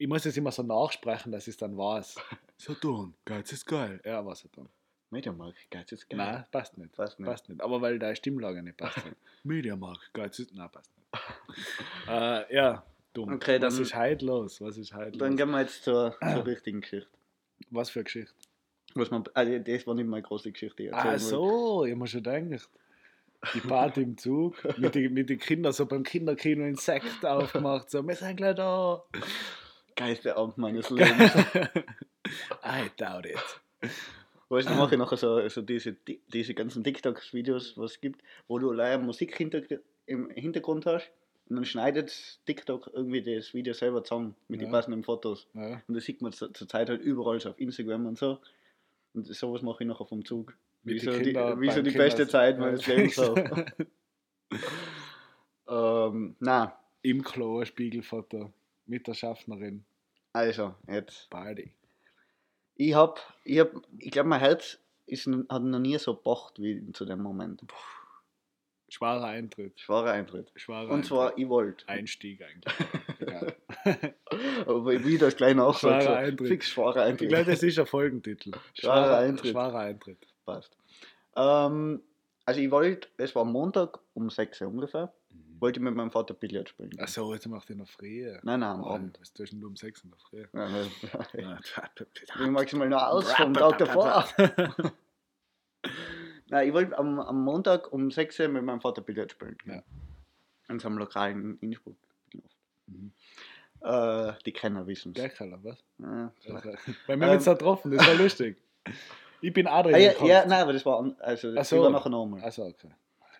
Ich 0.00 0.06
muss 0.06 0.22
das 0.22 0.36
immer 0.36 0.52
so 0.52 0.62
nachsprechen, 0.62 1.32
dass 1.32 1.48
es 1.48 1.56
dann 1.56 1.76
weiß. 1.76 2.14
Saturn, 2.56 3.14
Geiz 3.24 3.50
ist 3.52 3.66
geil. 3.66 4.00
Ja, 4.04 4.24
war 4.24 4.36
Saturn. 4.36 4.68
Mediamarkt, 5.10 5.56
geil 5.70 5.84
ist 5.90 6.08
geil. 6.08 6.18
Nein, 6.18 6.44
passt 6.52 6.78
nicht. 6.78 6.92
Passt 6.94 7.18
nicht. 7.18 7.26
Passt 7.26 7.48
nicht. 7.48 7.60
Aber 7.60 7.80
weil 7.80 7.98
deine 7.98 8.14
Stimmlage 8.14 8.62
nicht 8.62 8.76
passt. 8.76 8.98
Mediamarkt, 9.42 10.12
Geiz 10.14 10.38
ist. 10.38 10.54
Nein, 10.54 10.70
passt 10.70 10.92
nicht. 10.96 12.08
äh, 12.08 12.54
ja, 12.54 12.84
dumm. 13.12 13.32
Okay, 13.32 13.60
Was 13.60 13.74
dann- 13.74 13.82
ist 13.82 13.94
heute 13.96 14.24
los? 14.26 14.60
Was 14.60 14.76
ist 14.76 14.94
heute 14.94 15.18
Dann 15.18 15.30
los? 15.30 15.36
gehen 15.38 15.50
wir 15.50 15.60
jetzt 15.62 15.82
zur, 15.82 16.14
zur 16.20 16.46
richtigen 16.46 16.80
Geschichte. 16.82 17.08
Was 17.70 17.90
für 17.90 18.00
eine 18.00 18.04
Geschichte? 18.04 18.32
Was 18.94 19.10
man, 19.10 19.24
also 19.34 19.58
das 19.58 19.86
war 19.86 19.94
nicht 19.94 20.06
meine 20.06 20.22
große 20.22 20.50
Geschichte. 20.52 20.76
die 20.76 20.82
ich 20.88 20.92
erzählen 20.92 21.06
Ah, 21.08 21.12
wollte. 21.12 21.24
so, 21.24 21.84
ich 21.84 21.90
habe 21.92 22.00
mir 22.00 22.06
schon 22.06 22.22
gedacht. 22.22 22.70
Die 23.54 23.60
Party 23.60 24.02
im 24.02 24.18
Zug, 24.18 24.56
mit 24.78 24.94
den, 24.96 25.14
mit 25.14 25.30
den 25.30 25.38
Kindern 25.38 25.72
so 25.72 25.86
beim 25.86 26.02
Kinderkino 26.02 26.64
Insekt 26.64 27.24
aufgemacht, 27.24 27.88
so, 27.90 28.02
wir 28.06 28.16
sind 28.16 28.36
gleich 28.36 28.56
da. 28.56 29.04
Geilste 29.94 30.36
Abend 30.36 30.58
meines 30.58 30.90
Lebens. 30.90 31.32
I 32.64 32.90
doubt 32.96 33.26
it. 33.26 33.36
weißt 34.48 34.68
du, 34.68 34.72
ich 34.72 34.78
mache 34.78 34.96
nachher 34.96 35.16
so, 35.16 35.48
so 35.48 35.62
diese, 35.62 35.96
diese 36.32 36.54
ganzen 36.54 36.82
TikTok-Videos, 36.82 37.76
was 37.76 37.92
es 37.92 38.00
gibt, 38.00 38.22
wo 38.48 38.58
du 38.58 38.70
allein 38.70 39.04
Musik 39.06 39.36
hinter, 39.36 39.62
im 40.06 40.30
Hintergrund 40.30 40.86
hast 40.86 41.10
und 41.48 41.56
dann 41.56 41.64
schneidet 41.64 42.40
TikTok 42.46 42.90
irgendwie 42.92 43.22
das 43.22 43.54
Video 43.54 43.72
selber 43.74 44.02
zusammen 44.04 44.34
mit 44.48 44.60
Ja. 44.60 44.66
den 44.66 44.72
passenden 44.72 45.02
Fotos. 45.04 45.46
Ja. 45.54 45.80
Und 45.88 45.94
das 45.94 46.04
sieht 46.04 46.20
man 46.22 46.32
zur, 46.32 46.52
zur 46.52 46.68
Zeit 46.68 46.88
halt 46.88 47.02
überall, 47.02 47.40
so 47.40 47.50
auf 47.50 47.58
Instagram 47.58 48.06
und 48.06 48.18
so. 48.18 48.38
Und 49.14 49.26
sowas 49.26 49.62
mache 49.62 49.82
ich 49.84 49.88
nachher 49.88 50.06
vom 50.06 50.24
Zug. 50.24 50.54
Wie 50.84 50.94
Mit 50.94 51.02
so 51.02 51.10
die, 51.12 51.22
Kindern 51.22 51.60
wie 51.60 51.70
so 51.70 51.82
die 51.82 51.90
beste 51.90 52.22
Kinders- 52.26 52.30
Zeit 52.30 52.54
Ja. 52.56 52.60
meines 52.60 52.86
Lebens. 52.86 53.14
So. 53.16 53.34
ähm, 55.68 56.36
na, 56.38 56.78
Im 57.02 57.22
Klo 57.22 57.60
ein 57.60 57.66
Spiegelfoto 57.66 58.52
mit 58.86 59.06
der 59.06 59.14
Schaffnerin. 59.14 59.84
also, 60.32 60.74
jetzt. 60.86 61.28
Party. 61.30 61.72
Ich 62.76 62.94
hab, 62.94 63.20
ich 63.44 63.58
hab, 63.58 63.72
ich 63.98 64.10
glaube, 64.10 64.28
mein 64.28 64.40
Herz 64.40 64.78
ist, 65.06 65.26
hat 65.26 65.62
noch 65.62 65.78
nie 65.80 65.98
so 65.98 66.14
pocht 66.14 66.60
wie 66.60 66.90
zu 66.92 67.04
dem 67.04 67.20
Moment. 67.22 67.62
Schwerer 68.90 69.24
Eintritt. 69.24 69.78
Schwacher 69.80 70.12
Eintritt. 70.12 70.50
Schwerer 70.56 70.88
Und 70.90 71.04
zwar, 71.04 71.28
Eintritt. 71.28 71.44
ich 71.44 71.48
wollte. 71.50 71.88
Einstieg 71.88 72.40
eigentlich. 72.42 72.74
Aber 74.66 75.04
wie 75.04 75.18
das 75.18 75.36
kleine 75.36 75.64
auch 75.64 75.78
Schwacher 75.78 76.16
Eintritt. 76.16 76.48
fix 76.48 76.68
schwacher 76.68 77.04
Ich 77.04 77.10
Eintritt. 77.12 77.28
glaube, 77.28 77.44
das 77.50 77.62
ist 77.62 77.78
ein 77.78 77.86
Folgentitel. 77.86 78.52
Schwerer 78.74 79.18
Eintritt. 79.18 79.50
Schwerer 79.52 79.78
Eintritt. 79.78 80.26
Passt. 80.46 80.76
Ähm, 81.36 82.02
also 82.46 82.60
ich 82.60 82.70
wollte, 82.70 83.08
es 83.18 83.34
war 83.34 83.44
Montag 83.44 83.98
um 84.14 84.30
6 84.30 84.62
Uhr 84.62 84.68
ungefähr, 84.68 85.12
wollte 85.60 85.80
ich 85.80 85.84
mit 85.84 85.94
meinem 85.94 86.10
Vater 86.10 86.32
Billard 86.34 86.70
spielen. 86.70 86.98
Achso, 86.98 87.32
jetzt 87.34 87.46
macht 87.46 87.68
ihr 87.68 87.76
noch 87.76 87.88
früh. 87.88 88.24
Nein, 88.42 88.60
nein, 88.60 88.62
am 88.62 88.84
Oh, 88.84 88.94
Abend. 88.94 89.18
Was 89.20 89.32
tust 89.34 89.52
du 89.52 89.66
um 89.66 89.76
6 89.76 90.04
in 90.04 90.10
der 90.10 90.18
Früh? 90.18 90.46
Nein, 90.52 90.86
Ja. 91.34 91.58
ich 92.22 92.34
bin 92.38 92.52
maximal 92.52 92.88
noch 92.88 93.02
aus 93.02 93.30
vom 93.34 93.52
Tag 93.52 93.76
davor. 93.78 94.24
Nein, 96.50 96.68
ich 96.68 96.74
wollte 96.74 96.96
am, 96.98 97.20
am 97.20 97.42
Montag 97.44 97.92
um 97.92 98.10
6 98.10 98.40
Uhr 98.40 98.48
mit 98.48 98.62
meinem 98.62 98.80
Vater 98.80 99.02
Billard 99.02 99.30
spielen. 99.32 99.56
Ja. 99.66 99.82
In 100.68 100.78
so 100.78 100.88
einem 100.88 100.98
Lokal 100.98 101.32
in 101.32 101.58
Innsbruck. 101.60 101.96
Mhm. 102.86 103.12
Äh, 103.80 104.32
die 104.44 104.52
Kenner 104.52 104.86
wissen 104.86 105.12
Der 105.14 105.26
es. 105.26 105.34
Keller, 105.34 105.58
was? 105.62 105.78
Ja, 105.98 106.32
Also, 106.52 106.72
Weil 107.06 107.20
wir 107.20 107.26
haben 107.26 107.34
uns 107.36 107.44
da 107.44 107.52
getroffen, 107.52 107.90
das 107.92 108.06
war 108.06 108.14
lustig. 108.14 108.56
Ich 109.40 109.52
bin 109.52 109.68
Adrian. 109.68 109.94
ah, 109.94 109.98
ja, 109.98 110.12
gekommen. 110.14 110.30
ja, 110.30 110.44
nein, 110.46 110.62
aber 110.62 110.72
das 110.72 110.84
war, 110.84 111.14
also, 111.20 111.54
das 111.54 111.68
so. 111.68 111.80
war 111.80 111.90
nachher 111.90 112.08
nochmal. 112.10 112.42
Achso, 112.42 112.66
okay. 112.66 112.90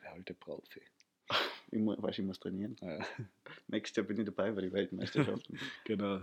Der 0.04 0.12
alte 0.12 0.34
Profi. 0.34 0.80
Ich 1.72 1.78
muss, 1.80 2.00
weiß, 2.00 2.18
ich 2.20 2.24
muss 2.24 2.38
trainieren. 2.38 2.76
Ja, 2.80 2.98
Nächstes 3.66 3.96
Jahr 3.96 4.06
bin 4.06 4.16
ich 4.20 4.24
dabei 4.24 4.52
bei 4.52 4.60
den 4.60 4.72
Weltmeisterschaften. 4.72 5.58
genau. 5.84 6.20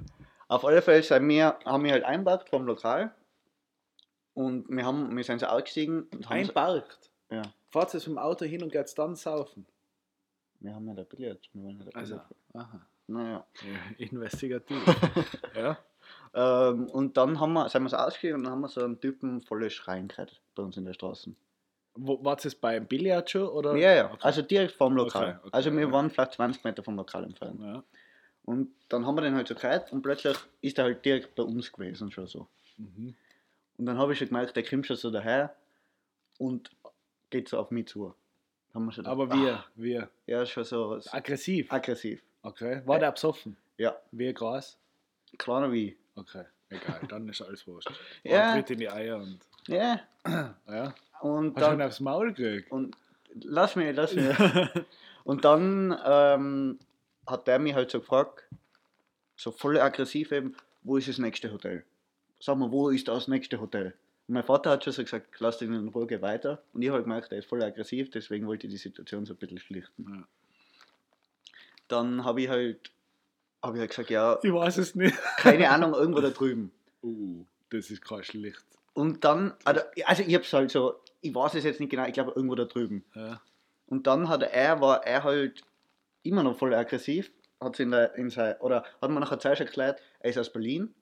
Auf 0.47 0.63
alle 0.63 0.81
Fälle 0.81 1.03
wir, 1.27 1.59
haben 1.65 1.83
wir 1.83 1.91
halt 1.91 2.05
einparkt 2.05 2.49
vom 2.49 2.65
Lokal 2.65 3.13
und 4.35 4.69
wir, 4.69 4.85
haben, 4.85 5.15
wir 5.17 5.23
sind 5.23 5.39
so 5.39 5.47
ausgestiegen 5.47 6.03
und 6.13 6.29
haben 6.29 6.43
so, 6.45 6.49
Einparkt. 6.49 7.09
ja, 7.31 7.41
Fahrt 7.71 7.93
jetzt 7.93 8.07
mit 8.07 8.15
dem 8.15 8.19
Auto 8.19 8.45
hin 8.45 8.61
und 8.63 8.71
geht 8.71 8.97
dann 8.97 9.15
saufen. 9.15 9.65
wir 10.59 10.73
haben 10.75 10.87
ja 10.87 10.93
da 10.93 11.03
Billard. 11.03 11.49
Wir 11.53 11.63
wollen 11.63 11.79
da 11.83 11.99
Also, 11.99 12.15
Billard. 12.15 12.67
aha. 12.67 12.81
Naja. 13.07 13.45
Ja, 13.61 13.79
investigativ. 14.05 14.77
ja. 15.55 15.77
Ähm, 16.33 16.87
und 16.89 17.17
dann 17.17 17.39
haben 17.39 17.53
wir, 17.53 17.69
sind 17.69 17.83
wir 17.83 17.89
so 17.89 17.97
ausgestiegen 17.97 18.37
und 18.37 18.43
dann 18.43 18.51
haben 18.53 18.61
wir 18.61 18.67
so 18.69 18.83
einen 18.83 18.99
Typen 18.99 19.41
volle 19.41 19.69
Schreien 19.69 20.07
gehört 20.07 20.41
bei 20.55 20.63
uns 20.63 20.77
in 20.77 20.85
der 20.85 20.93
Straße. 20.93 21.31
Wo, 21.97 22.23
war 22.25 22.37
es 22.37 22.55
beim 22.55 22.85
Billard 22.87 23.29
schon? 23.29 23.47
Oder? 23.47 23.75
Ja, 23.77 23.93
ja, 23.93 24.05
Okay. 24.11 24.17
also 24.21 24.41
direkt 24.41 24.73
vorm 24.73 24.95
Lokal. 24.95 25.29
Okay, 25.29 25.37
okay, 25.43 25.49
also 25.51 25.71
wir 25.77 25.91
waren 25.91 26.09
vielleicht 26.09 26.33
20 26.33 26.63
Meter 26.63 26.83
vom 26.83 26.95
Lokal 26.97 27.23
entfernt. 27.23 27.61
ja. 27.61 27.83
Und 28.43 28.71
dann 28.89 29.05
haben 29.07 29.15
wir 29.15 29.21
den 29.21 29.33
halt 29.35 29.47
so 29.47 29.55
gehört 29.55 29.91
und 29.91 30.01
plötzlich 30.03 30.37
ist 30.61 30.77
er 30.77 30.83
halt 30.85 31.03
direkt 31.05 31.33
bei 31.35 31.41
uns 31.43 31.71
gewesen 31.71 32.11
schon 32.11 32.27
so. 32.27 32.47
Mhm. 32.77 33.15
Und 33.77 33.85
dann 33.85 33.97
habe 33.97 34.13
ich 34.13 34.19
schon 34.19 34.27
gemerkt, 34.29 34.55
der 34.55 34.63
kommt 34.63 34.87
schon 34.87 34.95
so 34.95 35.11
daher 35.11 35.55
und 36.37 36.71
geht 37.29 37.49
so 37.49 37.59
auf 37.59 37.71
mich 37.71 37.87
zu. 37.87 38.13
Schon 38.73 39.05
Aber 39.05 39.25
gedacht, 39.27 39.41
wir, 39.41 39.53
ah, 39.55 39.65
wir. 39.75 40.09
Ja, 40.27 40.45
schon 40.45 40.63
so 40.65 40.99
Aggressiv. 41.11 41.71
aggressiv. 41.71 42.21
Okay. 42.41 42.81
War 42.85 42.99
der 42.99 43.11
besoffen? 43.11 43.55
Ja, 43.77 43.95
Wie 44.11 44.33
Gras? 44.33 44.77
kleiner 45.37 45.71
wie. 45.71 45.97
Okay. 46.15 46.43
Egal, 46.69 47.01
dann 47.09 47.27
ist 47.29 47.41
alles 47.41 47.65
wurscht. 47.67 47.89
Ja. 48.23 48.53
Tritt 48.53 48.71
in 48.71 48.79
die 48.79 48.89
Eier 48.89 49.17
und. 49.17 49.39
Ja, 49.67 49.99
Ja. 50.67 50.93
und 51.21 51.55
Hast 51.55 51.61
dann. 51.63 51.81
aufs 51.81 51.99
Maul 51.99 52.33
gekriegt? 52.33 52.71
Und 52.71 52.95
lass 53.33 53.75
mich, 53.75 53.95
lass 53.95 54.13
mich. 54.13 54.35
Und 55.23 55.43
dann 55.43 55.97
ähm, 56.05 56.77
hat 57.25 57.47
der 57.47 57.57
mich 57.57 57.73
halt 57.73 57.89
so 57.89 57.99
gefragt, 57.99 58.43
so 59.35 59.51
voll 59.51 59.79
aggressiv 59.79 60.31
eben, 60.31 60.55
wo 60.83 60.97
ist 60.97 61.07
das 61.07 61.17
nächste 61.17 61.51
Hotel? 61.51 61.83
Sag 62.45 62.59
mal, 62.59 62.71
wo 62.71 62.89
ist 62.91 63.07
das 63.07 63.27
nächste 63.27 63.59
Hotel? 63.59 63.95
Und 64.27 64.35
mein 64.35 64.43
Vater 64.43 64.69
hat 64.69 64.83
schon 64.83 64.93
so 64.93 65.01
gesagt, 65.01 65.35
lass 65.39 65.57
den 65.57 65.73
in 65.73 65.87
Ruhe, 65.87 66.05
geh 66.05 66.21
weiter. 66.21 66.61
Und 66.73 66.83
ich 66.83 66.89
habe 66.91 67.01
gemerkt, 67.01 67.31
der 67.31 67.39
ist 67.39 67.47
voll 67.49 67.63
aggressiv, 67.63 68.11
deswegen 68.11 68.45
wollte 68.45 68.67
ich 68.67 68.73
die 68.73 68.77
Situation 68.77 69.25
so 69.25 69.33
ein 69.33 69.37
bisschen 69.37 69.57
schlichten. 69.57 70.05
Ja. 70.07 70.27
Dann 71.87 72.23
habe 72.23 72.43
ich 72.43 72.47
halt, 72.47 72.91
habe 73.63 73.77
ich 73.77 73.79
halt 73.79 73.89
gesagt, 73.89 74.11
ja, 74.11 74.37
Ich 74.43 74.53
weiß 74.53 74.77
es 74.77 74.93
nicht. 74.93 75.17
keine 75.37 75.71
Ahnung, 75.71 75.95
irgendwo 75.95 76.21
da 76.21 76.29
drüben. 76.29 76.71
Uh, 77.01 77.45
das 77.71 77.89
ist 77.89 78.03
kein 78.03 78.23
schlicht. 78.23 78.63
Und 78.93 79.23
dann, 79.23 79.55
also, 79.63 79.81
also 80.05 80.21
ich 80.21 80.35
habe 80.35 80.43
es 80.43 80.53
halt 80.53 80.69
so, 80.69 80.99
ich 81.21 81.33
weiß 81.33 81.55
es 81.55 81.63
jetzt 81.63 81.79
nicht 81.79 81.89
genau, 81.89 82.05
ich 82.05 82.13
glaube 82.13 82.33
irgendwo 82.35 82.53
da 82.53 82.65
drüben. 82.65 83.03
Ja. 83.15 83.41
Und 83.87 84.05
dann 84.05 84.29
hat 84.29 84.43
er, 84.43 84.81
war 84.81 85.03
er 85.03 85.23
halt 85.23 85.63
immer 86.21 86.43
noch 86.43 86.59
voll 86.59 86.75
aggressiv, 86.75 87.31
hat 87.59 87.79
in 87.79 87.89
der, 87.89 88.13
in 88.13 88.29
sein, 88.29 88.55
oder 88.59 88.85
hat 89.01 89.09
mir 89.09 89.19
nachher 89.19 89.39
zuerst 89.39 89.61
erklärt, 89.61 89.99
er 90.19 90.29
ist 90.29 90.37
aus 90.37 90.53
Berlin, 90.53 90.93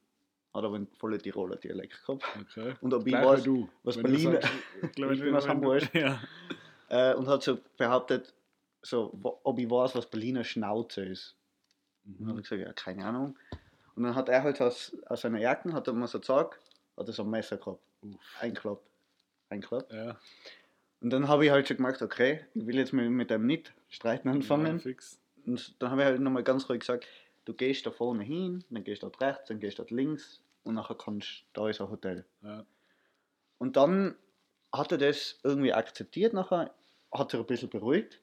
hat 0.54 0.64
aber 0.64 0.76
einen 0.76 0.88
vollen 1.00 1.20
Tiroler 1.20 1.56
Dialekt 1.58 2.06
gehabt. 2.06 2.24
Okay. 2.40 2.74
Und 2.82 2.94
ob 2.94 3.08
ich 3.08 3.14
weiß, 3.14 3.44
du. 3.44 3.70
was 3.84 3.96
Wenn 3.98 4.04
du 4.04 4.10
Berlin- 4.12 4.32
sagst, 4.42 4.50
glaub, 4.96 5.12
Ich 5.12 5.22
bin 5.22 5.36
aus 5.36 5.48
Hamburg. 5.48 5.94
Ja. 5.94 6.22
äh, 6.90 7.16
und 7.16 7.28
hat 7.28 7.42
so 7.44 7.58
behauptet, 7.78 8.34
so, 8.82 9.18
ob 9.44 9.58
ich 9.60 9.70
weiß, 9.70 9.96
was 9.96 10.06
Berliner 10.06 10.44
Schnauze 10.44 11.06
ist. 11.06 11.36
Und 12.06 12.20
dann 12.20 12.28
habe 12.28 12.34
Mhm. 12.36 12.44
ich 12.44 12.50
gesagt, 12.50 12.68
ja, 12.68 12.74
keine 12.74 13.06
Ahnung. 13.06 13.38
Und 13.96 14.04
dann 14.04 14.16
hat 14.16 14.28
er 14.30 14.44
halt 14.44 14.60
aus, 14.62 14.96
aus 15.08 15.22
seiner 15.22 15.40
Jacke, 15.40 15.72
hat 15.74 15.88
er 15.88 15.94
mir 15.94 16.08
so 16.08 16.20
gesagt, 16.20 16.60
hat 16.98 17.08
er 17.08 17.14
so 17.14 17.24
ein 17.24 17.30
Messer 17.30 17.58
gehabt, 17.58 17.80
Uff. 18.02 18.16
einklappt, 18.42 18.86
einklappt. 19.50 19.92
Ja. 19.94 20.18
Und 21.02 21.10
dann 21.12 21.28
habe 21.28 21.46
ich 21.46 21.52
halt 21.52 21.68
schon 21.68 21.78
gemerkt, 21.78 22.02
okay, 22.02 22.46
ich 22.54 22.66
will 22.66 22.76
jetzt 22.78 22.94
mit, 22.94 23.10
mit 23.10 23.30
dem 23.30 23.46
nicht 23.46 23.74
streiten 23.90 24.28
Ja, 24.30 24.34
anfangen. 24.36 24.80
fix. 24.80 25.20
Und 25.46 25.76
dann 25.82 25.92
habe 25.92 26.02
ich 26.02 26.08
halt 26.08 26.20
nochmal 26.22 26.44
ganz 26.44 26.70
ruhig 26.70 26.80
gesagt, 26.82 27.06
du 27.46 27.54
gehst 27.54 27.86
da 27.86 27.92
vorne 27.92 28.24
hin, 28.24 28.64
dann 28.70 28.84
gehst 28.84 29.04
du 29.04 29.08
dort 29.08 29.22
rechts, 29.22 29.48
dann 29.48 29.60
gehst 29.60 29.78
du 29.78 29.84
dort 29.84 29.92
links 29.92 30.42
und 30.64 30.76
nachher 30.76 30.96
kannst 30.96 31.44
da 31.54 31.70
ist 31.70 31.82
ein 31.82 31.90
Hotel. 31.90 32.26
Ja. 32.42 32.66
Und 33.58 33.76
dann 33.76 34.16
hat 34.74 34.92
er 34.92 34.98
das 34.98 35.40
irgendwie 35.44 35.74
akzeptiert 35.74 36.34
nachher, 36.34 36.74
hat 37.12 37.32
sich 37.32 37.40
ein 37.40 37.46
bisschen 37.46 37.70
beruhigt. 37.70 38.20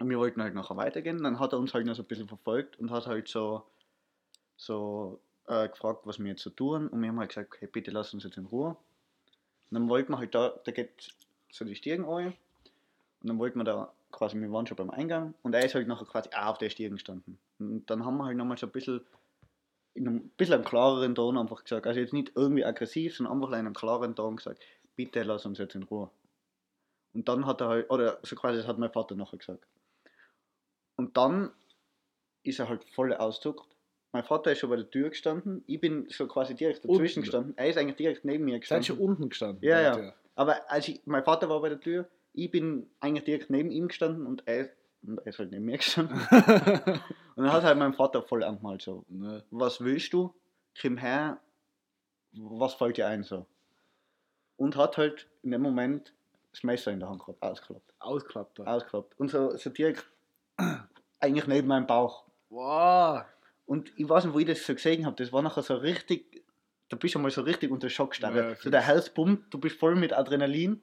Und 0.00 0.08
wir 0.08 0.18
wollten 0.18 0.42
halt 0.42 0.54
nachher 0.54 0.76
weitergehen. 0.76 1.22
Dann 1.22 1.38
hat 1.38 1.52
er 1.52 1.58
uns 1.58 1.74
halt 1.74 1.86
noch 1.86 1.94
so 1.94 2.02
ein 2.02 2.06
bisschen 2.06 2.28
verfolgt 2.28 2.78
und 2.78 2.90
hat 2.90 3.06
halt 3.06 3.28
so, 3.28 3.62
so 4.56 5.20
äh, 5.46 5.68
gefragt, 5.68 6.00
was 6.04 6.18
wir 6.18 6.26
jetzt 6.26 6.42
so 6.42 6.50
tun. 6.50 6.88
Und 6.88 7.00
wir 7.02 7.08
haben 7.08 7.18
halt 7.18 7.28
gesagt, 7.28 7.54
okay, 7.54 7.68
bitte 7.70 7.90
lass 7.90 8.14
uns 8.14 8.24
jetzt 8.24 8.38
in 8.38 8.46
Ruhe. 8.46 8.70
Und 8.70 8.76
dann 9.70 9.88
wollten 9.88 10.12
wir 10.12 10.18
halt 10.18 10.34
da, 10.34 10.58
da 10.64 10.72
geht 10.72 11.14
so 11.52 11.64
die 11.64 11.74
Stiegen 11.74 12.04
rein. 12.04 12.34
Und 13.20 13.28
dann 13.28 13.38
wollten 13.38 13.58
wir 13.58 13.64
da 13.64 13.92
quasi, 14.10 14.40
wir 14.40 14.50
waren 14.50 14.66
schon 14.66 14.76
beim 14.76 14.90
Eingang 14.90 15.34
und 15.42 15.54
er 15.54 15.64
ist 15.64 15.74
halt 15.74 15.86
nachher 15.86 16.06
quasi 16.06 16.30
auch 16.30 16.46
auf 16.46 16.58
der 16.58 16.70
Stiegen 16.70 16.96
gestanden. 16.96 17.38
Und 17.60 17.88
dann 17.90 18.04
haben 18.04 18.16
wir 18.16 18.24
halt 18.24 18.36
nochmal 18.36 18.56
so 18.56 18.66
ein 18.66 18.72
bisschen, 18.72 19.00
in 19.94 20.08
einem 20.08 20.28
bisschen 20.30 20.54
einem 20.54 20.64
klareren 20.64 21.14
Ton 21.14 21.36
einfach 21.38 21.62
gesagt, 21.62 21.86
also 21.86 22.00
jetzt 22.00 22.12
nicht 22.12 22.32
irgendwie 22.34 22.64
aggressiv, 22.64 23.16
sondern 23.16 23.34
einfach 23.36 23.48
in 23.50 23.54
einem 23.54 23.74
klaren 23.74 24.14
Ton 24.16 24.36
gesagt, 24.36 24.60
bitte 24.96 25.22
lass 25.22 25.46
uns 25.46 25.58
jetzt 25.58 25.74
in 25.74 25.82
Ruhe. 25.84 26.10
Und 27.12 27.28
dann 27.28 27.44
hat 27.46 27.60
er 27.60 27.68
halt, 27.68 27.90
oder 27.90 28.18
so 28.22 28.36
quasi, 28.36 28.58
das 28.58 28.66
hat 28.66 28.78
mein 28.78 28.92
Vater 28.92 29.14
nachher 29.16 29.38
gesagt. 29.38 29.66
Und 30.96 31.16
dann 31.16 31.50
ist 32.44 32.58
er 32.60 32.68
halt 32.68 32.84
voll 32.84 33.12
auszuckt. 33.14 33.66
Mein 34.12 34.24
Vater 34.24 34.52
ist 34.52 34.58
schon 34.58 34.70
bei 34.70 34.76
der 34.76 34.90
Tür 34.90 35.10
gestanden, 35.10 35.62
ich 35.66 35.80
bin 35.80 36.06
so 36.08 36.26
quasi 36.26 36.54
direkt 36.54 36.84
dazwischen 36.84 37.20
Unten. 37.20 37.20
gestanden, 37.22 37.54
er 37.56 37.68
ist 37.68 37.78
eigentlich 37.78 37.96
direkt 37.96 38.24
neben 38.24 38.44
mir 38.44 38.52
Seid 38.54 38.60
gestanden. 38.62 38.84
schon 38.86 38.98
unten 38.98 39.28
gestanden? 39.28 39.62
Ja, 39.64 39.80
ja. 39.80 39.96
dort, 39.96 40.14
Aber 40.34 40.70
als 40.70 40.88
ich, 40.88 41.00
mein 41.04 41.22
Vater 41.24 41.48
war 41.48 41.60
bei 41.60 41.68
der 41.68 41.80
Tür, 41.80 42.08
ich 42.32 42.50
bin 42.50 42.88
eigentlich 43.00 43.24
direkt 43.24 43.50
neben 43.50 43.70
ihm 43.70 43.88
gestanden 43.88 44.26
und 44.26 44.42
er, 44.46 44.68
und 45.02 45.18
er 45.18 45.26
ist 45.26 45.38
halt 45.38 45.50
neben 45.52 45.64
mir 45.64 45.76
gestanden. 45.76 46.20
Und 47.40 47.46
dann 47.46 47.54
hat 47.54 47.62
halt 47.64 47.78
mein 47.78 47.94
Vater 47.94 48.20
voll 48.20 48.44
angemalt 48.44 48.82
so, 48.82 49.02
Ne. 49.08 49.42
was 49.50 49.80
willst 49.80 50.12
du? 50.12 50.34
Komm 50.78 50.98
her, 50.98 51.40
was 52.34 52.74
fällt 52.74 52.98
dir 52.98 53.06
ein 53.06 53.22
so? 53.22 53.46
Und 54.58 54.76
hat 54.76 54.98
halt 54.98 55.26
in 55.42 55.50
dem 55.52 55.62
Moment 55.62 56.12
das 56.52 56.64
Messer 56.64 56.92
in 56.92 57.00
der 57.00 57.08
Hand 57.08 57.20
gehabt, 57.20 57.42
ausgeklappt. 57.42 57.94
Ausklappt 57.98 58.58
da. 58.58 58.64
Ausgeklappt. 58.64 59.18
Und 59.18 59.30
so, 59.30 59.56
so 59.56 59.70
direkt 59.70 60.04
eigentlich 61.20 61.46
neben 61.46 61.66
meinem 61.66 61.86
Bauch. 61.86 62.24
Wow. 62.50 63.22
Und 63.64 63.90
ich 63.96 64.06
weiß 64.06 64.26
nicht, 64.26 64.34
wo 64.34 64.38
ich 64.38 64.46
das 64.46 64.66
so 64.66 64.74
gesehen 64.74 65.06
habe, 65.06 65.16
das 65.16 65.32
war 65.32 65.40
nachher 65.40 65.62
so 65.62 65.76
richtig, 65.76 66.44
da 66.90 66.98
bist 66.98 67.14
du 67.14 67.20
mal 67.20 67.30
so 67.30 67.40
richtig 67.40 67.70
unter 67.70 67.88
Schockstarre. 67.88 68.50
Ja, 68.50 68.54
so 68.56 68.68
der 68.68 68.86
Hals 68.86 69.08
pumpt, 69.08 69.54
du 69.54 69.56
bist 69.58 69.78
voll 69.78 69.96
mit 69.96 70.12
Adrenalin. 70.12 70.82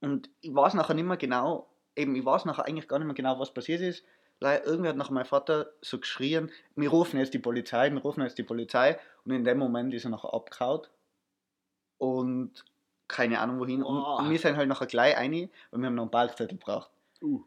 Und 0.00 0.30
ich 0.42 0.54
weiß 0.54 0.74
nachher 0.74 0.94
nicht 0.94 1.06
mehr 1.06 1.16
genau, 1.16 1.68
eben, 1.96 2.14
ich 2.14 2.24
weiß 2.24 2.44
nachher 2.44 2.66
eigentlich 2.66 2.86
gar 2.86 3.00
nicht 3.00 3.06
mehr 3.06 3.16
genau, 3.16 3.40
was 3.40 3.52
passiert 3.52 3.80
ist. 3.80 4.04
Irgendwer 4.40 4.90
hat 4.90 4.96
nach 4.96 5.10
meinem 5.10 5.26
Vater 5.26 5.72
so 5.80 5.98
geschrien, 5.98 6.50
wir 6.76 6.90
rufen 6.90 7.18
jetzt 7.18 7.34
die 7.34 7.38
Polizei, 7.38 7.90
wir 7.90 8.00
rufen 8.00 8.22
jetzt 8.22 8.38
die 8.38 8.44
Polizei. 8.44 8.98
Und 9.24 9.32
in 9.32 9.44
dem 9.44 9.58
Moment 9.58 9.92
ist 9.94 10.04
er 10.04 10.10
nachher 10.10 10.32
abgehauen. 10.32 10.82
Und 11.98 12.64
keine 13.08 13.40
Ahnung 13.40 13.58
wohin. 13.58 13.82
Und, 13.82 13.96
Boah. 13.96 14.18
und 14.20 14.30
wir 14.30 14.38
sind 14.38 14.56
halt 14.56 14.68
nachher 14.68 14.86
gleich 14.86 15.16
rein, 15.16 15.32
weil 15.32 15.80
wir 15.80 15.86
haben 15.86 15.94
noch 15.94 16.02
einen 16.04 16.10
Parkzettel 16.10 16.58
gebraucht. 16.58 16.90
Uh. 17.20 17.42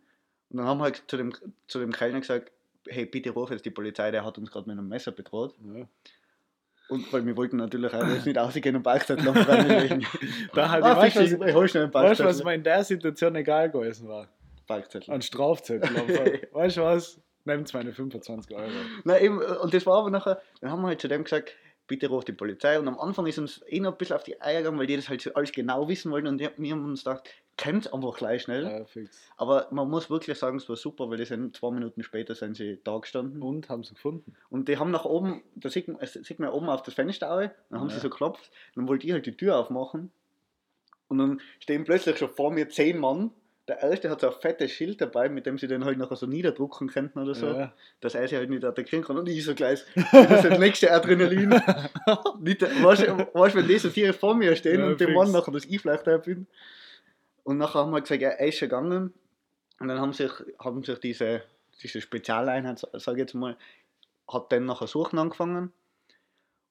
Und 0.49 0.57
dann 0.57 0.65
haben 0.65 0.79
wir 0.79 0.85
halt 0.85 1.03
zu 1.07 1.15
dem, 1.15 1.33
zu 1.67 1.79
dem 1.79 1.93
Kellner 1.93 2.19
gesagt, 2.19 2.51
hey, 2.87 3.05
bitte 3.05 3.29
ruf 3.29 3.51
jetzt 3.51 3.65
die 3.65 3.69
Polizei, 3.69 4.11
der 4.11 4.25
hat 4.25 4.37
uns 4.37 4.51
gerade 4.51 4.67
mit 4.67 4.77
einem 4.77 4.89
Messer 4.89 5.11
bedroht. 5.11 5.55
Ja. 5.63 5.87
Und 6.89 7.13
weil 7.13 7.25
wir 7.25 7.37
wollten 7.37 7.55
natürlich 7.55 7.93
auch 7.93 8.05
jetzt 8.05 8.25
nicht 8.25 8.37
rausgehen 8.37 8.75
und 8.75 8.83
Parkzettel 8.83 9.25
am 9.29 9.37
Rand 9.37 9.69
legen. 9.69 10.05
Da 10.53 10.69
halt, 10.69 10.83
ah, 10.83 10.97
weißt 10.97 11.15
du, 11.15 11.19
fix, 11.21 11.39
was, 11.39 11.47
ich 11.47 11.55
hol 11.55 11.67
schnell 11.69 11.83
einen 11.83 11.93
weißt, 11.93 12.19
du, 12.19 12.25
was 12.25 12.37
Parkzettel. 12.37 12.45
mir 12.45 12.55
in 12.55 12.63
der 12.63 12.83
Situation 12.83 13.35
egal 13.35 13.71
gewesen 13.71 14.09
war? 14.09 14.27
Parkzettel. 14.73 15.13
Ein 15.13 15.21
Strafzettel. 15.21 15.89
weißt 16.51 16.77
du 16.77 16.81
was? 16.81 17.21
Nehmt 17.45 17.73
meine 17.73 17.91
25 17.91 18.55
Euro. 18.55 18.69
Na, 19.03 19.19
eben, 19.19 19.39
und 19.41 19.73
das 19.73 19.85
war 19.85 19.97
aber 19.99 20.09
nachher, 20.11 20.41
dann 20.61 20.71
haben 20.71 20.81
wir 20.81 20.89
halt 20.89 21.01
zu 21.01 21.07
dem 21.07 21.23
gesagt, 21.23 21.55
bitte 21.87 22.07
ruf 22.07 22.23
die 22.23 22.33
Polizei. 22.33 22.79
Und 22.79 22.87
am 22.87 22.99
Anfang 22.99 23.25
ist 23.25 23.37
uns 23.39 23.61
eh 23.67 23.79
noch 23.79 23.93
ein 23.93 23.97
bisschen 23.97 24.15
auf 24.15 24.23
die 24.23 24.39
Eier 24.41 24.59
gegangen, 24.59 24.77
weil 24.79 24.85
die 24.87 24.95
das 24.95 25.09
halt 25.09 25.21
so 25.21 25.33
alles 25.33 25.51
genau 25.51 25.87
wissen 25.89 26.11
wollten. 26.11 26.27
Und 26.27 26.39
wir 26.39 26.71
haben 26.71 26.85
uns 26.85 27.03
gedacht, 27.03 27.29
kennt 27.57 27.91
einfach 27.93 28.15
gleich 28.15 28.43
schnell. 28.43 28.63
Ja. 28.63 29.01
Aber 29.37 29.67
man 29.71 29.89
muss 29.89 30.09
wirklich 30.09 30.37
sagen, 30.37 30.57
es 30.57 30.69
war 30.69 30.75
super, 30.75 31.09
weil 31.09 31.17
die 31.17 31.25
sind 31.25 31.57
zwei 31.57 31.71
Minuten 31.71 32.03
später 32.03 32.35
sind 32.35 32.55
sie 32.55 32.79
da 32.83 32.97
gestanden. 32.99 33.41
Und 33.41 33.69
haben 33.69 33.83
sie 33.83 33.95
gefunden. 33.95 34.35
Und 34.49 34.69
die 34.69 34.77
haben 34.77 34.91
nach 34.91 35.05
oben, 35.05 35.43
da 35.55 35.69
sieht 35.69 35.87
man, 35.87 35.97
sieht 36.05 36.39
man 36.39 36.49
oben 36.51 36.69
auf 36.69 36.83
das 36.83 36.93
Fenster 36.93 37.31
auch, 37.33 37.39
dann 37.69 37.79
haben 37.79 37.89
Ja. 37.89 37.95
sie 37.95 38.01
so 38.01 38.09
geklopft, 38.09 38.51
dann 38.75 38.87
wollte 38.87 39.05
ich 39.07 39.13
halt 39.13 39.25
die 39.25 39.35
Tür 39.35 39.57
aufmachen 39.57 40.11
und 41.07 41.17
dann 41.17 41.41
stehen 41.59 41.83
plötzlich 41.83 42.17
schon 42.19 42.29
vor 42.29 42.51
mir 42.51 42.69
zehn 42.69 42.97
Mann. 42.99 43.31
Der 43.71 43.81
erste 43.83 44.09
hat 44.09 44.19
so 44.19 44.27
ein 44.27 44.33
fettes 44.37 44.69
Schild 44.69 44.99
dabei, 44.99 45.29
mit 45.29 45.45
dem 45.45 45.57
sie 45.57 45.65
den 45.65 45.85
halt 45.85 45.97
nachher 45.97 46.17
so 46.17 46.25
niederdrucken 46.25 46.89
könnten 46.89 47.19
oder 47.19 47.33
so, 47.33 47.47
Ja. 47.47 47.71
dass 48.01 48.15
er 48.15 48.27
sie 48.27 48.35
halt 48.35 48.49
nicht 48.49 48.65
attackieren 48.65 49.05
kann. 49.05 49.17
Und 49.17 49.29
ich 49.29 49.45
so 49.45 49.55
gleich, 49.55 49.85
das 50.11 50.29
ist 50.29 50.43
das 50.51 50.59
nächste 50.59 50.91
Adrenalin. 50.91 51.47
nicht, 52.41 52.61
weißt 52.61 53.03
du, 53.07 53.55
wenn 53.57 53.67
die 53.67 53.77
so 53.77 53.87
Tiere 53.87 54.11
vor 54.11 54.35
mir 54.35 54.57
stehen 54.57 54.81
Ja, 54.81 54.87
und 54.87 54.97
fix. 54.97 55.13
Mann 55.13 55.31
nachher, 55.31 55.53
dass 55.53 55.63
ich 55.63 55.79
vielleicht 55.79 56.05
da 56.05 56.17
bin. 56.17 56.47
Und 57.45 57.59
nachher 57.59 57.79
haben 57.79 57.91
wir 57.91 58.01
gesagt, 58.01 58.21
ja, 58.21 58.27
er 58.31 58.47
ist 58.49 58.57
schon 58.57 58.67
gegangen. 58.67 59.13
Und 59.79 59.87
dann 59.87 60.01
haben 60.01 60.11
sich, 60.11 60.31
haben 60.59 60.83
sich 60.83 60.99
diese, 60.99 61.41
diese 61.81 62.01
Spezialeinheit, 62.01 62.79
sage 62.95 63.19
ich 63.19 63.21
jetzt 63.21 63.35
mal, 63.35 63.55
hat 64.27 64.51
dann 64.51 64.65
nachher 64.65 64.87
suchen 64.87 65.17
angefangen. 65.17 65.71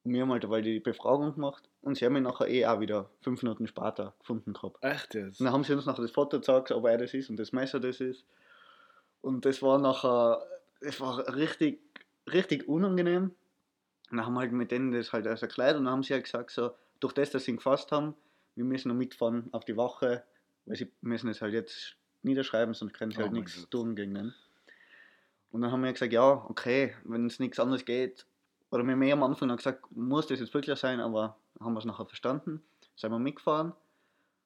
Und 0.04 0.14
wir 0.14 0.22
haben 0.22 0.32
halt 0.32 0.44
dabei 0.44 0.60
die 0.62 0.80
Befragung 0.80 1.34
gemacht. 1.34 1.68
Und 1.82 1.96
sie 1.96 2.04
haben 2.04 2.16
ihn 2.16 2.22
nachher 2.22 2.48
eh 2.48 2.66
auch 2.66 2.80
wieder 2.80 3.10
fünf 3.20 3.42
Minuten 3.42 3.66
später 3.66 4.14
gefunden 4.18 4.52
gehabt. 4.52 4.82
Echt 4.82 5.14
jetzt? 5.14 5.40
Und 5.40 5.44
dann 5.46 5.52
haben 5.54 5.64
sie 5.64 5.74
uns 5.74 5.86
nachher 5.86 6.02
das 6.02 6.10
Foto 6.10 6.38
gezeigt, 6.38 6.70
ob 6.72 6.86
er 6.86 6.98
das 6.98 7.12
ist 7.14 7.30
und 7.30 7.36
das 7.36 7.52
Messer 7.52 7.80
das 7.80 8.00
ist. 8.00 8.24
Und 9.20 9.44
das 9.44 9.60
war 9.62 9.78
nachher, 9.78 10.42
es 10.80 11.00
war 11.00 11.34
richtig, 11.36 11.80
richtig 12.30 12.68
unangenehm. 12.68 13.34
Und 14.10 14.16
dann 14.16 14.26
haben 14.26 14.34
wir 14.34 14.40
halt 14.40 14.52
mit 14.52 14.70
denen 14.70 14.92
das 14.92 15.12
halt 15.12 15.26
alles 15.26 15.42
erklärt 15.42 15.76
und 15.76 15.84
dann 15.84 15.92
haben 15.92 16.02
sie 16.02 16.14
halt 16.14 16.24
gesagt, 16.24 16.50
so, 16.50 16.72
durch 16.98 17.12
das, 17.12 17.30
dass 17.30 17.44
sie 17.44 17.52
ihn 17.52 17.58
gefasst 17.58 17.92
haben, 17.92 18.14
wir 18.56 18.64
müssen 18.64 18.88
noch 18.88 18.96
mitfahren 18.96 19.48
auf 19.52 19.64
die 19.64 19.76
Wache, 19.76 20.24
weil 20.66 20.76
sie 20.76 20.90
müssen 21.00 21.28
es 21.28 21.40
halt 21.40 21.54
jetzt 21.54 21.96
niederschreiben, 22.22 22.74
sonst 22.74 22.92
können 22.94 23.12
sie 23.12 23.18
Oh 23.18 23.22
halt 23.22 23.32
nichts 23.32 23.60
Gott. 23.60 23.70
tun 23.70 23.94
gegen 23.94 24.14
den. 24.14 24.34
Und 25.52 25.62
dann 25.62 25.70
haben 25.72 25.82
wir 25.84 25.92
gesagt, 25.92 26.12
ja, 26.12 26.44
okay, 26.48 26.94
wenn 27.04 27.26
es 27.26 27.38
nichts 27.38 27.60
anderes 27.60 27.84
geht, 27.84 28.26
oder 28.70 28.84
wir 28.84 28.92
haben 28.92 29.02
eh 29.02 29.12
am 29.12 29.22
Anfang 29.22 29.48
dann 29.48 29.56
gesagt, 29.56 29.84
muss 29.90 30.26
das 30.26 30.40
jetzt 30.40 30.54
wirklich 30.54 30.78
sein, 30.78 31.00
aber 31.00 31.36
haben 31.60 31.74
wir 31.74 31.80
es 31.80 31.84
nachher 31.84 32.06
verstanden, 32.06 32.62
sind 32.96 33.10
wir 33.10 33.18
mitgefahren. 33.18 33.72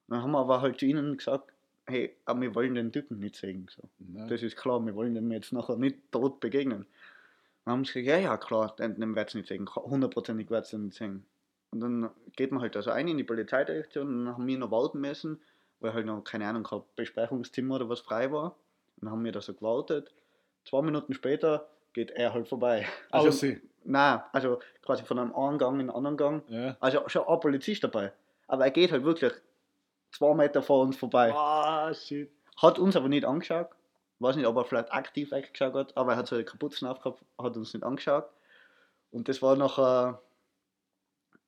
Dann 0.09 0.23
haben 0.23 0.33
wir 0.33 0.39
aber 0.39 0.61
halt 0.61 0.79
zu 0.79 0.87
ihnen 0.87 1.17
gesagt, 1.17 1.53
hey, 1.87 2.17
aber 2.25 2.41
wir 2.41 2.55
wollen 2.55 2.75
den 2.75 2.93
Typen 2.93 3.19
nicht 3.19 3.37
sehen. 3.37 3.69
So. 3.75 3.83
Das 4.29 4.43
ist 4.43 4.57
klar, 4.57 4.85
wir 4.85 4.95
wollen 4.95 5.15
dem 5.15 5.31
jetzt 5.31 5.53
nachher 5.53 5.77
nicht 5.77 5.99
tot 6.11 6.41
begegnen. 6.41 6.87
Dann 7.65 7.73
haben 7.73 7.85
sie 7.85 8.03
gesagt, 8.03 8.09
ja, 8.09 8.31
ja, 8.31 8.37
klar, 8.37 8.75
den, 8.77 8.99
den 8.99 9.15
wird 9.15 9.29
es 9.29 9.35
nicht 9.35 9.49
sehen, 9.49 9.69
hundertprozentig 9.75 10.51
wird 10.51 10.67
es 10.67 10.73
nicht 10.73 10.97
sehen. 10.97 11.25
Und 11.71 11.81
dann 11.81 12.11
geht 12.37 12.53
man 12.53 12.63
halt 12.63 12.77
also 12.77 12.91
ein 12.91 13.09
in 13.09 13.17
die 13.17 13.25
Polizeidirektion 13.25 14.07
und 14.07 14.25
dann 14.25 14.35
haben 14.35 14.47
wir 14.47 14.59
noch 14.59 14.71
warten 14.71 15.01
müssen, 15.01 15.41
weil 15.81 15.93
halt 15.93 16.07
noch, 16.07 16.23
keine 16.23 16.47
Ahnung, 16.47 16.63
kein 16.63 16.83
Besprechungszimmer 16.95 17.77
oder 17.77 17.89
was 17.89 18.01
frei 18.01 18.31
war. 18.31 18.57
Und 18.97 19.07
dann 19.07 19.11
haben 19.11 19.25
wir 19.25 19.33
da 19.33 19.41
so 19.41 19.55
gewartet. 19.55 20.13
Zwei 20.65 20.83
Minuten 20.83 21.15
später 21.15 21.69
geht 21.93 22.11
er 22.13 22.33
halt 22.33 22.49
vorbei. 22.49 22.87
Also, 23.11 23.31
sie. 23.31 23.61
Nein, 23.85 24.23
also 24.33 24.61
quasi 24.83 25.05
von 25.05 25.19
einem 25.19 25.35
einen 25.35 25.59
Gang 25.59 25.81
in 25.81 25.87
den 25.87 25.91
anderen 25.91 26.17
Gang. 26.17 26.43
Ja. 26.49 26.77
Also 26.81 27.09
schon 27.09 27.27
ein 27.27 27.41
Polizist 27.41 27.85
dabei. 27.85 28.13
Aber 28.47 28.65
er 28.65 28.71
geht 28.71 28.93
halt 28.93 29.05
wirklich 29.05 29.33
zwei 30.11 30.35
Meter 30.35 30.63
vor 30.63 30.83
uns 30.83 30.97
vorbei. 30.97 31.33
Ah, 31.35 31.93
shit. 31.95 32.31
Hat 32.57 32.79
uns 32.79 32.97
aber 32.97 33.09
nicht 33.09 33.25
angeschaut. 33.25 33.69
Weiß 34.21 34.37
nicht, 34.37 34.47
ob 34.47 34.57
er 34.57 34.65
vielleicht 34.65 34.93
aktiv 34.93 35.33
weggeschaut 35.33 35.75
hat, 35.75 35.97
aber 35.97 36.13
er 36.13 36.19
hat 36.19 36.29
so 36.29 36.37
eine 36.37 36.45
Kapuzen 36.45 36.87
aufgehabt, 36.87 37.23
hat 37.37 37.57
uns 37.57 37.75
nicht 37.75 37.83
angeschaut. 37.83 38.27
Und 39.11 39.29
das 39.29 39.43
war 39.43 39.57
nachher. 39.57 40.21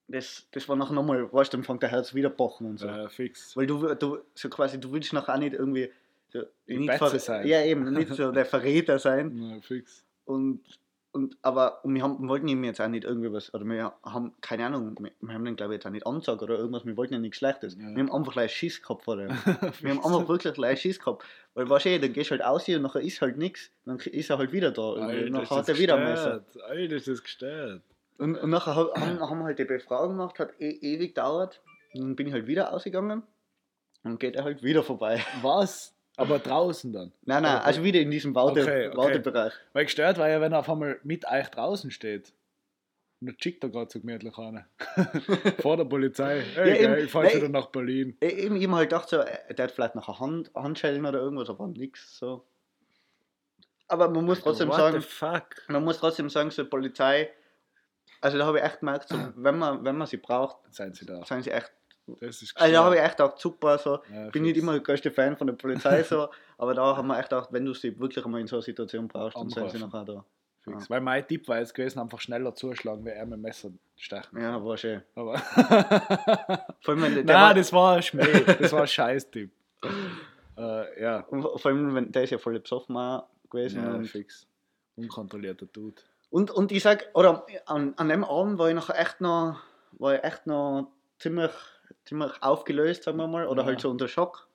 Das, 0.09 0.47
das 0.53 0.69
war 0.69 0.77
nachher 0.77 0.95
nochmal, 0.95 1.33
weißt 1.33 1.53
du, 1.53 1.57
dann 1.57 1.65
fängt 1.65 1.83
der 1.83 1.91
Herz 1.91 2.15
wieder 2.15 2.31
pochen 2.31 2.69
und 2.69 2.79
so. 2.79 2.87
Ja, 2.87 3.09
fix. 3.09 3.57
Weil 3.57 3.67
du, 3.67 3.93
du 3.95 4.19
so 4.35 4.49
quasi, 4.49 4.79
du 4.79 4.93
willst 4.93 5.13
nachher 5.13 5.35
auch 5.35 5.39
nicht 5.39 5.55
irgendwie. 5.55 5.91
So, 6.29 6.43
nicht 6.67 6.99
sein. 7.21 7.47
Ja, 7.47 7.63
eben, 7.63 7.93
nicht 7.93 8.13
so 8.13 8.31
der 8.31 8.47
Verräter 8.47 9.01
sein. 9.01 9.37
Ja, 9.37 9.61
fix. 9.61 10.05
Und, 10.25 10.61
und 11.17 11.37
aber 11.43 11.85
und 11.85 11.95
wir, 11.95 12.03
haben, 12.03 12.21
wir 12.21 12.29
wollten 12.29 12.47
ihm 12.47 12.63
jetzt 12.63 12.81
auch 12.81 12.89
nicht 12.89 13.05
irgendwie 13.05 13.33
was, 13.33 13.53
oder 13.55 13.65
wir 13.65 13.95
haben, 14.05 14.35
keine 14.43 14.67
Ahnung, 14.67 14.95
wir, 15.01 15.11
wir 15.21 15.35
haben 15.35 15.45
den 15.45 15.57
glaube 15.57 15.73
ich 15.73 15.79
jetzt 15.79 15.87
auch 15.87 15.91
nicht 15.91 16.07
angezeigt 16.07 16.43
oder 16.43 16.59
irgendwas, 16.59 16.85
wir 16.85 16.97
wollten 16.97 17.15
ja 17.15 17.19
nichts 17.19 17.39
Schlechtes. 17.39 17.75
Ja. 17.75 17.81
Wir 17.81 17.99
haben 18.05 18.13
einfach 18.13 18.33
gleich 18.35 18.53
Schiss 18.55 18.83
gehabt 18.83 19.03
vor 19.03 19.17
dem. 19.17 19.31
Wir 19.81 19.91
haben 19.91 20.05
einfach 20.05 20.29
wirklich 20.29 20.55
gleich 20.55 20.81
Schiss 20.81 21.01
gehabt. 21.01 21.25
Weil 21.55 21.69
weißt 21.69 21.87
du, 21.87 22.01
dann 22.01 22.13
gehst 22.13 22.31
du 22.31 22.33
halt 22.33 22.45
aus 22.45 22.67
hier 22.67 22.77
und 22.77 22.83
nachher 22.83 23.01
ist 23.01 23.21
halt 23.21 23.39
nichts, 23.39 23.71
dann 23.85 23.99
ist 23.99 24.31
er 24.31 24.39
halt 24.39 24.53
wieder 24.53 24.71
da. 24.71 24.83
Und 24.83 25.03
Alter, 25.03 25.31
nachher 25.31 25.43
ist 25.43 25.51
hat 25.51 25.69
er 25.71 25.79
wieder 25.79 25.97
Messer. 25.97 26.45
Alter, 26.69 26.97
ist 26.97 27.09
das 27.09 27.23
gestört. 27.23 27.83
Und, 28.19 28.37
und 28.37 28.51
nachher 28.51 28.77
ha- 28.77 28.93
haben, 28.95 29.19
haben 29.21 29.39
wir 29.39 29.45
halt 29.47 29.59
die 29.59 29.65
Befragung 29.65 30.17
gemacht, 30.17 30.39
hat 30.39 30.53
e 30.61 30.69
ewig 30.71 31.15
gedauert. 31.15 31.63
Und 31.95 32.03
dann 32.03 32.17
bin 32.17 32.27
ich 32.27 32.33
halt 32.35 32.47
wieder 32.47 32.73
ausgegangen 32.73 33.23
und 34.05 34.21
geht 34.21 34.37
er 34.37 34.45
halt 34.45 34.63
wieder 34.63 34.83
vorbei. 34.83 35.25
Was? 35.43 35.96
Aber 36.17 36.39
draußen 36.39 36.93
dann. 36.93 37.13
Nein, 37.25 37.43
nein, 37.43 37.59
also 37.59 37.83
wieder 37.85 38.01
in 38.01 38.11
diesem 38.11 38.35
Warte, 38.35 38.63
Okay, 38.63 38.89
okay. 38.89 38.97
Wartebereich. 38.97 39.53
Weil 39.75 39.85
gestört 39.85 40.17
war 40.19 40.29
ja, 40.29 40.41
wenn 40.41 40.53
er 40.53 40.61
auf 40.61 40.71
einmal 40.71 40.99
mit 41.03 41.27
euch 41.31 41.49
draußen 41.51 41.91
steht. 41.91 42.33
Und 43.21 43.29
dann 43.29 43.37
schickt 43.39 43.63
er 43.65 43.71
gerade 43.71 43.91
so 43.91 44.01
gemütlich 44.01 44.37
an. 44.39 44.65
Vor 45.61 45.77
der 45.77 45.85
Polizei. 45.85 46.41
Hey, 46.55 46.69
Ja, 46.71 46.75
eben. 46.77 46.85
geil, 46.95 47.05
ich 47.05 47.11
fahr 47.11 47.23
Nein, 47.23 47.31
jetzt 47.33 47.41
wieder 47.43 47.49
nach 47.51 47.67
Berlin. 47.67 48.17
E- 48.21 48.27
Eben, 48.29 48.57
ich 48.57 48.63
hab 48.65 48.71
mir 48.71 48.77
halt 48.77 48.91
gedacht, 48.91 49.09
so, 49.09 49.19
äh, 49.19 49.55
der 49.55 49.65
hat 49.65 49.73
vielleicht 49.73 49.95
noch 49.95 50.09
eine 50.09 50.19
Hand, 50.19 50.51
Handschellen 50.55 51.05
oder 51.05 51.19
irgendwas, 51.21 51.49
aber 51.51 51.67
nix. 51.67 52.19
So. 52.19 52.45
Aber 53.89 54.09
man 54.11 54.25
muss 54.25 54.41
trotzdem 54.41 54.69
What 54.69 54.77
sagen, 54.77 55.01
the 55.01 55.07
fuck? 55.07 55.47
man 55.69 55.85
muss 55.85 55.99
trotzdem 55.99 56.29
sagen, 56.29 56.51
so 56.51 56.65
Polizei, 56.67 57.31
also 58.21 58.37
da 58.39 58.47
habe 58.47 58.59
ich 58.59 58.65
echt 58.65 58.81
gemerkt, 58.81 59.09
so, 59.09 59.17
wenn, 59.37 59.59
man, 59.59 59.85
wenn 59.85 59.97
man 59.97 60.07
sie 60.07 60.17
braucht, 60.17 60.57
Seien 60.75 60.93
sie 60.93 61.07
da. 61.07 61.25
sind 61.25 61.45
sie 61.45 61.51
echt, 61.51 61.71
Das 62.21 62.43
ist 62.43 62.57
also 62.57 62.73
da 62.73 62.85
habe 62.85 62.97
ich 62.97 63.03
echt 63.03 63.21
auch 63.21 63.37
super, 63.37 63.79
so, 63.79 63.99
Ja, 64.13 64.31
bin 64.31 64.43
nicht 64.43 64.57
immer 64.57 64.73
der 64.73 64.81
größte 64.81 65.11
Fan 65.11 65.37
von 65.37 65.47
der 65.47 65.55
Polizei, 65.55 66.03
so, 66.03 66.29
aber 66.59 66.75
da 66.75 66.97
haben 66.97 67.09
wir 67.09 67.19
echt 67.19 67.31
gedacht, 67.31 67.49
wenn 67.53 67.65
du 67.65 67.75
sie 67.75 67.99
wirklich 67.99 68.25
einmal 68.25 68.41
in 68.41 68.47
so 68.47 68.57
einer 68.57 68.63
Situation 68.63 69.09
brauchst, 69.09 69.37
dann 69.37 69.51
sind 69.51 69.71
sie 69.71 69.79
nachher 69.79 70.05
da. 70.05 70.25
Fix. 70.67 70.91
Weil 70.91 71.01
mein 71.01 71.27
Tipp 71.27 71.47
war 71.47 71.59
jetzt 71.59 71.75
gewesen, 71.75 72.01
einfach 72.01 72.21
schneller 72.21 72.55
zuschlagen, 72.55 73.05
wie 73.05 73.11
er 73.11 73.25
mit 73.25 73.35
dem 73.35 73.43
Messer 73.43 73.71
stechen. 73.97 74.41
Ja, 74.41 74.63
war 74.65 74.77
schön. 74.77 75.01
Aber 75.15 75.39
Vor 76.81 76.95
allem, 76.95 77.03
wenn 77.03 77.15
der, 77.15 77.25
Nein, 77.25 77.35
war, 77.35 77.55
das 77.55 77.73
war 77.73 77.97
ein 77.97 78.03
Schmäh. 78.03 78.43
Das 78.59 78.73
war 78.73 78.81
ein 78.81 78.87
Scheiß-Tipp. 78.89 79.51
äh, 80.59 81.03
ja. 81.03 81.21
und 81.21 81.43
vor 81.43 81.67
allem, 81.67 81.95
wenn, 81.95 82.11
der 82.11 82.25
ist 82.25 82.31
ja 82.31 82.39
voll 82.39 82.59
besoffen 82.59 82.97
auch 82.97 83.29
gewesen. 83.49 83.83
ja, 83.83 83.95
und, 83.95 84.07
fix. 84.07 84.47
Unkontrollierter 84.97 85.67
Dude. 85.67 86.03
Und, 86.31 86.51
und 86.51 86.73
ich 86.73 86.83
sag, 86.83 87.11
oder 87.15 87.47
an, 87.67 87.95
an 87.97 88.09
dem 88.09 88.25
Abend 88.25 88.59
war 88.59 88.69
ich 88.69 88.75
noch 88.75 88.91
echt 88.91 89.21
noch, 89.21 89.61
war 89.93 90.17
ich 90.17 90.25
echt 90.25 90.47
noch 90.47 90.91
ziemlich, 91.19 91.53
ziemlich 92.07 92.33
aufgelöst, 92.43 93.03
sagen 93.05 93.19
wir 93.19 93.27
mal, 93.27 93.47
oder 93.47 93.63
Ja. 93.63 93.67
halt 93.69 93.81
so 93.81 93.91
unter 93.91 94.09
Schock. 94.09 94.49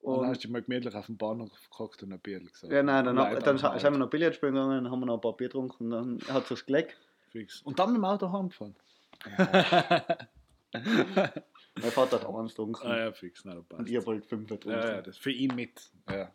Und 0.00 0.22
dann 0.22 0.30
hast 0.30 0.44
du 0.44 0.48
mal 0.50 0.62
gemütlich 0.62 0.94
auf 0.94 1.06
dem 1.06 1.16
Bahnhof 1.16 1.50
gekocht 1.70 2.02
und 2.04 2.12
ein 2.12 2.20
Bier 2.20 2.40
gesagt. 2.40 2.72
ja, 2.72 2.82
nein, 2.82 3.04
dann, 3.04 3.16
dann 3.16 3.26
angehalten. 3.26 3.80
sind 3.80 3.92
wir 3.92 3.98
noch 3.98 4.08
Billard 4.10 4.34
spielen 4.34 4.54
gegangen, 4.54 4.84
dann 4.84 4.92
haben 4.92 5.00
wir 5.00 5.06
noch 5.06 5.14
ein 5.16 5.20
paar 5.20 5.36
Bier 5.36 5.48
getrunken 5.48 5.92
und 5.92 6.18
dann 6.24 6.34
hat 6.34 6.50
es 6.50 6.64
gelegt. 6.64 6.96
Fix. 7.30 7.60
Und 7.62 7.78
dann 7.78 7.88
mit 7.92 7.98
dem 7.98 8.04
Auto 8.04 8.32
heimgefahren. 8.32 8.76
Mein 10.72 11.92
Vater 11.92 12.16
hat 12.20 12.24
auch 12.26 12.38
eins 12.38 12.52
getrunken 12.52 12.86
ah 12.86 12.96
ja, 12.98 13.12
fix. 13.12 13.44
Nein, 13.44 13.64
passt. 13.68 13.80
und 13.80 13.88
ich 13.88 13.96
habe 13.96 14.06
halt 14.06 14.26
fünf 14.26 14.48
getrunken. 14.48 14.78
ja, 14.78 14.94
ja, 14.94 15.02
das 15.02 15.16
für 15.16 15.30
ihn 15.30 15.54
mit. 15.54 15.90
Ja. 16.10 16.30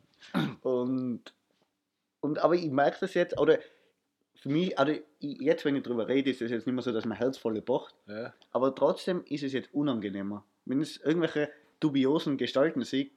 Und, 0.61 1.33
und 2.21 2.39
aber 2.39 2.55
ich 2.55 2.69
merke 2.69 2.97
das 3.01 3.13
jetzt, 3.13 3.37
oder 3.39 3.59
für 4.43 4.49
mich, 4.49 4.77
also 4.77 4.93
jetzt, 5.19 5.63
wenn 5.63 5.77
ich 5.77 5.83
drüber 5.83 6.09
rede, 6.09 6.29
ist 6.29 6.41
es 6.41 6.51
jetzt 6.51 6.67
nicht 6.67 6.73
mehr 6.75 6.83
so, 6.83 6.91
dass 6.91 7.05
mein 7.05 7.17
Herz 7.17 7.37
voll 7.37 7.59
pocht. 7.61 7.95
ja. 8.07 8.33
Aber 8.51 8.75
trotzdem 8.75 9.23
ist 9.29 9.41
es 9.41 9.53
jetzt 9.53 9.73
unangenehmer. 9.73 10.43
Wenn 10.65 10.81
es 10.81 10.97
irgendwelche 10.97 11.49
dubiosen 11.79 12.35
Gestalten 12.37 12.83
sieht, 12.83 13.13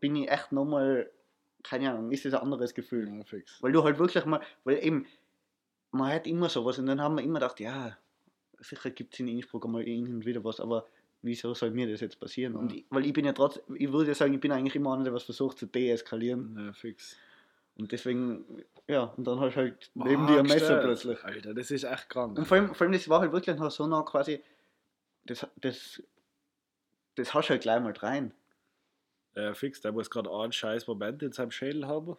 bin 0.00 0.16
ich 0.16 0.30
echt 0.30 0.52
nochmal, 0.52 1.10
keine 1.62 1.90
Ahnung, 1.90 2.10
ist 2.10 2.24
das 2.24 2.32
ein 2.32 2.40
anderes 2.40 2.72
Gefühl. 2.72 3.08
ja, 3.14 3.22
fix. 3.24 3.62
Weil 3.62 3.72
du 3.72 3.84
halt 3.84 3.98
wirklich 3.98 4.24
mal, 4.24 4.40
weil 4.64 4.82
eben, 4.82 5.06
man 5.90 6.10
hat 6.14 6.26
immer 6.26 6.48
sowas 6.48 6.78
und 6.78 6.86
dann 6.86 6.98
haben 7.02 7.16
wir 7.16 7.22
immer 7.22 7.40
gedacht, 7.40 7.60
ja, 7.60 7.98
sicher 8.60 8.88
gibt 8.90 9.12
es 9.12 9.20
in 9.20 9.28
Innsbruck 9.28 9.68
mal 9.68 9.82
hin 9.82 10.06
und 10.14 10.24
wieder 10.24 10.42
was, 10.44 10.60
aber 10.60 10.86
wieso 11.20 11.52
soll 11.52 11.72
mir 11.72 11.90
das 11.90 12.00
jetzt 12.00 12.18
passieren? 12.18 12.54
Und 12.56 12.72
Ja. 12.72 12.78
ich, 12.78 12.84
weil 12.88 13.04
ich 13.04 13.12
bin 13.12 13.26
ja 13.26 13.34
trotzdem, 13.34 13.76
ich 13.76 13.92
würde 13.92 14.14
sagen, 14.14 14.32
ich 14.32 14.40
bin 14.40 14.50
eigentlich 14.50 14.76
immer 14.76 14.94
einer, 14.94 15.04
der 15.04 15.12
was 15.12 15.24
versucht 15.24 15.58
zu 15.58 15.66
deeskalieren. 15.66 16.56
Ja, 16.58 16.72
fix. 16.72 17.16
Und 17.76 17.90
deswegen, 17.90 18.64
ja, 18.86 19.04
und 19.04 19.24
dann 19.24 19.40
hast 19.40 19.54
du 19.54 19.60
halt 19.60 19.90
neben 19.94 20.26
dir 20.26 20.38
ein 20.38 20.46
Messer 20.46 20.80
plötzlich. 20.80 21.24
Alter, 21.24 21.54
das 21.54 21.70
ist 21.70 21.84
echt 21.84 22.08
krank. 22.08 22.38
Und 22.38 22.46
vor 22.46 22.56
allem, 22.56 22.74
vor 22.74 22.84
allem 22.84 22.92
das 22.92 23.08
war 23.08 23.20
halt 23.20 23.32
wirklich 23.32 23.56
noch 23.56 23.70
so 23.70 23.86
nah 23.86 24.02
quasi, 24.02 24.42
das, 25.24 25.46
das, 25.56 26.02
das 27.16 27.34
hast 27.34 27.48
du 27.48 27.50
halt 27.50 27.62
gleich 27.62 27.80
mal 27.80 27.92
rein. 27.92 28.32
Ja, 29.34 29.54
fix. 29.54 29.80
Der 29.80 29.90
muss 29.90 30.10
gerade 30.10 30.30
einen 30.30 30.52
scheiß 30.52 30.86
Moment 30.86 31.22
in 31.22 31.32
seinem 31.32 31.50
Schädel 31.50 31.86
haben. 31.88 32.16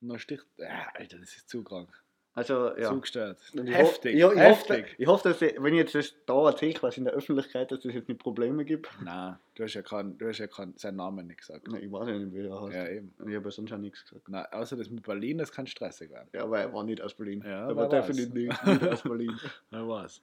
Und 0.00 0.08
dann 0.08 0.18
sticht. 0.18 0.46
Ja, 0.58 0.88
Alter, 0.92 1.18
das 1.18 1.36
ist 1.36 1.48
zu 1.48 1.64
krank. 1.64 2.03
Also, 2.36 2.76
ja. 2.76 2.88
Zu 2.88 3.00
gestört. 3.00 3.38
Und 3.56 3.68
ich 3.68 3.76
Heftig. 3.76 4.16
Ja, 4.16 4.32
ich 4.32 4.38
heftig. 4.38 4.82
hoffe, 4.82 4.94
ich 4.98 5.06
hoffe, 5.06 5.28
dass 5.28 5.42
ich, 5.42 5.54
wenn 5.62 5.72
ich 5.74 5.78
jetzt 5.78 5.94
das 5.94 6.14
da 6.26 6.48
erzähle, 6.48 6.74
quasi 6.74 6.98
in 6.98 7.04
der 7.04 7.14
Öffentlichkeit, 7.14 7.70
dass 7.70 7.84
es 7.84 7.94
jetzt 7.94 8.08
nicht 8.08 8.20
Probleme 8.20 8.64
gibt. 8.64 8.88
Nein, 9.02 9.36
du 9.54 9.62
hast 9.62 9.74
ja, 9.74 9.82
kein, 9.82 10.18
du 10.18 10.28
hast 10.28 10.38
ja 10.38 10.48
kein, 10.48 10.74
seinen 10.76 10.96
Namen 10.96 11.28
nicht 11.28 11.38
gesagt. 11.38 11.68
Na, 11.70 11.78
ich 11.78 11.90
weiß 11.90 12.08
ja 12.08 12.18
nicht, 12.18 12.34
wie 12.34 12.46
er 12.46 12.60
heißt. 12.60 12.74
Ja, 12.74 12.88
eben. 12.88 13.14
Ich 13.18 13.36
habe 13.36 13.44
ja 13.44 13.50
sonst 13.52 13.72
auch 13.72 13.78
nichts 13.78 14.04
gesagt. 14.04 14.28
Nein, 14.28 14.46
außer 14.50 14.76
das 14.76 14.90
mit 14.90 15.04
Berlin, 15.04 15.38
das 15.38 15.52
kann 15.52 15.68
stressig 15.68 16.10
werden. 16.10 16.28
Ja, 16.32 16.42
aber 16.42 16.58
er 16.58 16.72
war 16.72 16.82
nicht 16.82 17.00
aus 17.00 17.14
Berlin. 17.14 17.40
Ja, 17.46 17.68
er 17.68 17.76
war 17.76 17.88
definitiv 17.88 18.34
nicht, 18.34 18.66
nicht 18.66 18.88
aus 18.88 19.02
Berlin. 19.02 19.38
Wer 19.70 19.88
weiß. 19.88 20.20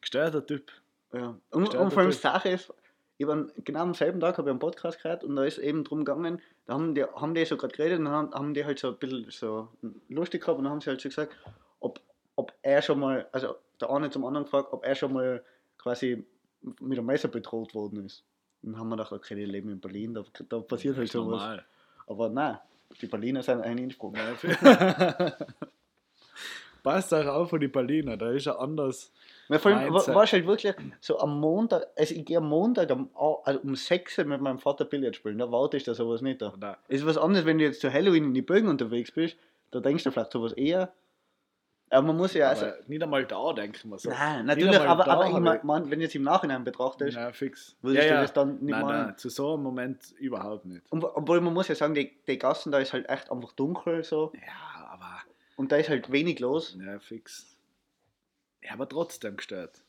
Gestörter 0.00 0.44
Typ. 0.44 0.72
Ja. 1.12 1.38
Und, 1.50 1.74
und 1.74 1.92
vor 1.92 2.02
allem. 2.02 2.12
Sache 2.12 2.48
ist, 2.50 2.72
an- 3.26 3.50
genau 3.64 3.80
am 3.80 3.94
selben 3.94 4.20
Tag 4.20 4.38
habe 4.38 4.48
ich 4.48 4.52
einen 4.52 4.58
Podcast 4.60 5.02
gehört 5.02 5.24
und 5.24 5.34
da 5.36 5.44
ist 5.44 5.58
eben 5.58 5.82
drum 5.84 6.04
gegangen, 6.04 6.40
da 6.66 6.74
haben 6.74 6.94
die, 6.94 7.04
haben 7.04 7.34
die 7.34 7.44
so 7.44 7.56
gerade 7.56 7.74
geredet 7.74 7.98
und 7.98 8.04
dann 8.06 8.14
haben, 8.14 8.34
haben 8.34 8.54
die 8.54 8.64
halt 8.64 8.78
so 8.78 8.88
ein 8.88 8.96
bisschen 8.96 9.26
so 9.30 9.68
lustig 10.08 10.42
gehabt 10.42 10.58
und 10.58 10.64
dann 10.64 10.72
haben 10.72 10.80
sie 10.80 10.90
halt 10.90 11.00
so 11.00 11.08
gesagt, 11.08 11.36
ob, 11.80 12.00
ob 12.36 12.52
er 12.62 12.80
schon 12.82 13.00
mal, 13.00 13.26
also 13.32 13.56
der 13.80 13.90
eine 13.90 14.10
zum 14.10 14.24
anderen 14.24 14.44
gefragt, 14.44 14.68
ob 14.72 14.84
er 14.84 14.94
schon 14.94 15.12
mal 15.12 15.42
quasi 15.78 16.24
mit 16.80 16.98
einem 16.98 17.06
Messer 17.06 17.28
bedroht 17.28 17.74
worden 17.74 18.04
ist. 18.06 18.24
Und 18.62 18.72
dann 18.72 18.80
haben 18.80 18.88
wir 18.88 18.96
gedacht, 18.96 19.12
okay, 19.12 19.34
die 19.36 19.44
leben 19.44 19.70
in 19.70 19.80
Berlin, 19.80 20.14
da, 20.14 20.24
da 20.48 20.58
passiert 20.60 20.96
halt 20.96 21.10
sowas. 21.10 21.40
normal. 21.40 21.64
Aber 22.08 22.28
nein, 22.28 22.58
die 23.00 23.06
Berliner 23.06 23.42
sind 23.42 23.60
ein 23.62 23.78
Innsbruck. 23.78 24.16
Ja, 24.16 25.36
Passt 26.82 27.12
auch 27.12 27.26
auf 27.26 27.50
für 27.50 27.58
die 27.58 27.68
Berliner, 27.68 28.16
da 28.16 28.30
ist 28.30 28.46
er 28.46 28.60
anders. 28.60 29.12
Ja, 29.48 29.58
vor 29.58 29.72
allem 29.72 29.92
war 29.94 30.24
es 30.24 30.32
halt 30.32 30.46
wirklich 30.46 30.74
so 31.00 31.18
am 31.20 31.40
Montag, 31.40 31.86
also 31.96 32.14
ich 32.14 32.24
gehe 32.24 32.36
am 32.38 32.48
Montag 32.48 32.90
am, 32.90 33.10
also 33.44 33.60
um 33.60 33.74
6 33.74 34.18
Uhr 34.18 34.24
mit 34.26 34.40
meinem 34.40 34.58
Vater 34.58 34.84
Billard 34.84 35.16
spielen, 35.16 35.38
da 35.38 35.50
warte 35.50 35.76
ich 35.76 35.84
da 35.84 35.94
sowas 35.94 36.20
nicht 36.20 36.42
da. 36.42 36.52
Nein. 36.58 36.76
Ist 36.88 37.06
was 37.06 37.16
anderes, 37.16 37.46
wenn 37.46 37.58
du 37.58 37.64
jetzt 37.64 37.80
zu 37.80 37.92
Halloween 37.92 38.24
in 38.24 38.34
die 38.34 38.42
Bögen 38.42 38.68
unterwegs 38.68 39.10
bist, 39.10 39.36
da 39.70 39.80
denkst 39.80 40.04
du 40.04 40.10
vielleicht 40.10 40.32
sowas 40.32 40.52
eher. 40.52 40.92
Aber 41.90 42.08
man 42.08 42.18
muss 42.18 42.34
ja, 42.34 42.50
also, 42.50 42.66
Aber 42.66 42.76
nicht 42.86 43.02
einmal 43.02 43.24
da 43.24 43.52
denken 43.54 43.88
wir 43.88 43.98
so. 43.98 44.10
nein, 44.10 44.44
natürlich, 44.44 44.78
aber, 44.78 45.08
aber 45.08 45.26
ich 45.26 45.38
mein, 45.38 45.60
mein, 45.62 45.90
wenn 45.90 45.98
du 45.98 46.04
jetzt 46.04 46.14
im 46.14 46.22
Nachhinein 46.22 46.62
betrachtest, 46.62 47.16
Ja, 47.16 47.32
fix. 47.32 47.76
würdest 47.80 48.04
ja, 48.04 48.10
du 48.10 48.14
ja. 48.16 48.20
das 48.22 48.32
dann 48.34 48.58
nicht 48.60 48.72
nein, 48.72 48.84
nein, 48.86 49.16
zu 49.16 49.30
so 49.30 49.54
einem 49.54 49.62
Moment 49.62 50.12
überhaupt 50.18 50.66
nicht. 50.66 50.82
Und, 50.90 51.02
obwohl 51.02 51.40
man 51.40 51.54
muss 51.54 51.68
ja 51.68 51.74
sagen, 51.74 51.94
die, 51.94 52.14
die 52.26 52.38
Gassen 52.38 52.72
da 52.72 52.78
ist 52.78 52.92
halt 52.92 53.08
echt 53.08 53.32
einfach 53.32 53.52
dunkel 53.52 54.04
so 54.04 54.32
Ja, 54.34 54.90
aber. 54.92 55.20
und 55.56 55.72
da 55.72 55.76
ist 55.76 55.88
halt 55.88 56.12
wenig 56.12 56.40
los. 56.40 56.76
Ja, 56.78 56.98
fix. 56.98 57.56
Ja, 58.62 58.72
aber 58.72 58.88
trotzdem 58.88 59.36
gestört. 59.36 59.82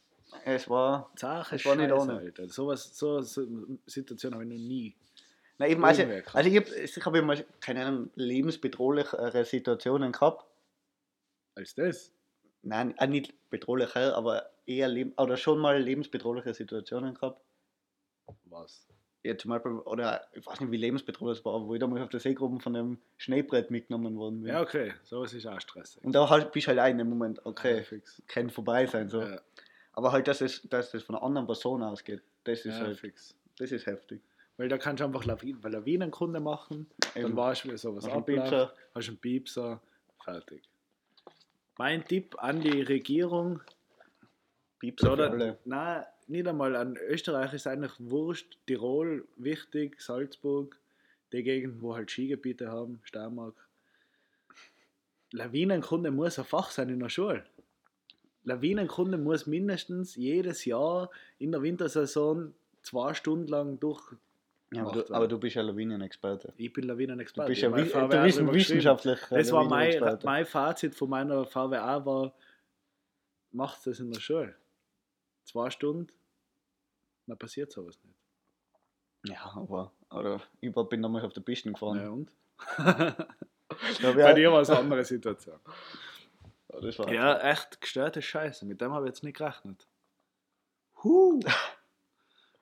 Es 0.46 0.70
war. 0.70 1.12
Sache 1.16 1.56
Es 1.56 1.66
war 1.66 1.76
nicht 1.76 1.92
ohne. 1.92 2.14
Alter. 2.14 2.48
So, 2.50 2.68
was, 2.68 2.96
so, 2.96 3.22
so 3.22 3.46
Situation 3.86 4.34
habe 4.34 4.44
ich 4.44 4.50
noch 4.50 4.58
nie. 4.58 4.96
Na, 5.58 5.68
eben, 5.68 5.84
also, 5.84 6.04
also 6.04 6.50
ich 6.50 6.56
habe 6.56 6.76
ich 6.76 7.06
hab 7.06 7.16
immer, 7.16 7.36
keine 7.60 7.86
Ahnung, 7.86 8.10
lebensbedrohlichere 8.16 9.44
Situationen 9.44 10.12
gehabt. 10.12 10.46
Als 11.56 11.76
das? 11.76 12.14
Nein, 12.62 12.98
auch 12.98 13.08
nicht 13.08 13.34
bedrohlicher, 13.50 14.16
aber 14.16 14.50
eher 14.66 14.90
oder 15.18 15.36
schon 15.38 15.60
mal 15.60 15.82
lebensbedrohliche 15.82 16.54
Situationen 16.54 17.14
gehabt. 17.14 17.42
Was? 18.46 18.88
Ja, 19.24 19.38
zum 19.38 19.50
Beispiel, 19.50 19.72
oder 19.74 20.26
ich 20.34 20.46
weiß 20.46 20.62
nicht, 20.62 20.72
wie 20.72 20.78
lebensbedrohlich 20.78 21.40
es 21.40 21.46
war, 21.46 21.66
wo 21.68 21.74
ich 21.74 21.80
damals 21.82 22.02
auf 22.04 22.10
der 22.10 22.22
Seegruppe 22.22 22.60
von 22.62 22.76
einem 22.76 22.98
Schneebrett 23.18 23.70
mitgenommen 23.70 24.16
worden 24.18 24.44
bin. 24.44 24.54
Ja, 24.54 24.62
okay. 24.62 24.94
Sowas 25.04 25.34
ist 25.34 25.46
auch 25.46 25.60
stressig. 25.60 26.02
Und 26.06 26.14
da 26.14 26.30
halt, 26.30 26.52
bist 26.54 26.68
du 26.68 26.70
halt 26.70 26.80
auch 26.80 26.88
in 26.88 26.98
dem 27.00 27.10
Moment, 27.10 27.38
Ja, 27.40 27.46
okay, 27.46 27.84
fix. 27.84 28.22
kann 28.28 28.50
vorbei 28.50 28.86
sein. 28.86 29.10
So. 29.10 29.22
Ja, 29.22 29.42
Aber 29.92 30.14
halt, 30.14 30.28
dass, 30.30 30.40
es, 30.40 30.62
dass 30.70 30.92
das 30.92 31.04
von 31.04 31.16
einer 31.16 31.24
anderen 31.26 31.48
Person 31.48 31.84
ausgeht, 31.84 32.24
das 32.46 32.60
ist 32.60 32.78
ja, 32.78 32.86
halt, 32.86 32.98
fix. 32.98 33.36
das 33.58 33.72
ist 33.74 33.86
heftig. 33.88 34.22
Weil 34.56 34.70
da 34.70 34.78
kannst 34.78 35.02
du 35.02 35.06
einfach 35.06 35.26
Lawinen, 35.26 35.62
Lawinenkunde 35.62 36.40
machen, 36.40 36.90
dann 37.14 37.24
Eben. 37.26 37.36
weißt 37.36 37.66
du, 37.66 37.72
wie 37.74 37.78
sowas 37.78 38.06
Hast 38.06 38.12
einen 38.14 38.22
abläuft. 38.22 38.42
Piepser. 38.50 38.74
Hast 38.96 39.08
einen 39.10 39.18
Piepser, 39.18 39.82
fertig. 40.24 40.64
Mein 41.78 42.06
Tipp 42.06 42.36
an 42.42 42.62
die 42.62 42.82
Regierung, 42.82 43.62
Piepser 44.80 45.08
für 45.08 45.14
oder, 45.14 45.30
alle. 45.32 45.58
nein, 45.66 46.06
nicht 46.30 46.48
einmal 46.48 46.76
an 46.76 46.96
Österreich 46.98 47.54
ist 47.54 47.68
eigentlich 47.68 47.94
wurscht, 48.00 48.58
Tirol 48.68 49.28
wichtig, 49.36 50.00
Salzburg, 50.02 50.80
die 51.32 51.44
Gegenden, 51.44 51.82
wo 51.82 51.96
halt 51.96 52.10
Skigebiete 52.12 52.70
haben, 52.72 53.00
Steiermark. 53.04 53.56
Lawinenkunde 55.32 56.12
muss 56.12 56.40
ein 56.40 56.46
Fach 56.46 56.72
sein 56.72 56.90
in 56.90 57.00
der 57.00 57.10
Schule. 57.10 57.44
Lawinenkunde 58.44 59.18
muss 59.18 59.46
mindestens 59.46 60.16
jedes 60.16 60.66
Jahr 60.66 61.10
in 61.38 61.52
der 61.52 61.62
Wintersaison 61.62 62.54
zwei 62.82 63.14
Stunden 63.14 63.48
lang 63.48 63.80
durch. 63.80 64.02
Ja, 64.72 64.84
aber, 64.86 65.04
du, 65.04 65.14
aber 65.14 65.28
du 65.28 65.38
bist 65.40 65.56
ja 65.56 65.62
Lawinenexperte. 65.64 66.54
Ich 66.58 66.68
Du 66.68 66.74
bin 66.74 66.86
Lawinenexperte. 66.86 67.50
bist 67.50 67.62
ja 67.62 67.70
Mein 67.70 67.86
wi- 67.86 67.90
VWA 67.90 68.08
du 68.08 68.24
bist 68.24 68.40
ein 68.40 68.54
wissenschaftlicher 68.54 69.36
Das 69.36 69.52
war 69.52 69.66
mein, 69.66 70.20
mein 70.24 70.46
Fazit 70.46 70.96
von 70.96 71.10
meiner 71.10 71.46
VWA 71.46 72.06
war, 72.06 72.34
macht 73.52 73.86
das 73.88 74.00
in 74.00 74.12
der 74.12 74.20
Schule. 74.20 74.56
Zwei 75.44 75.70
Stunden, 75.72 76.08
dann 77.30 77.38
passiert 77.38 77.72
sowas 77.72 77.98
nicht. 78.04 78.18
Ja, 79.36 79.52
aber, 79.56 79.92
aber 80.10 80.42
ich 80.62 80.76
war- 80.76 80.86
bin 80.86 81.02
damals 81.02 81.26
auf 81.26 81.34
der 81.34 81.42
Piste 81.42 81.72
gefahren. 81.72 82.00
Ja, 82.02 82.10
und? 82.10 82.32
Da 84.02 84.12
Bei 84.14 84.34
dir 84.34 84.52
war 84.52 84.62
es 84.62 84.70
eine 84.70 84.80
andere 84.80 85.06
Situation. 85.06 85.60
Ja, 86.74 86.82
das 86.82 86.98
war 87.00 87.12
Ja, 87.12 87.38
echt 87.52 87.80
gestörte 87.80 88.22
Scheiße. 88.22 88.66
Mit 88.66 88.82
dem 88.82 88.92
habe 88.94 89.06
ich 89.06 89.10
jetzt 89.10 89.24
nicht 89.24 89.38
gerechnet. 89.38 89.88
Huh. 91.04 91.40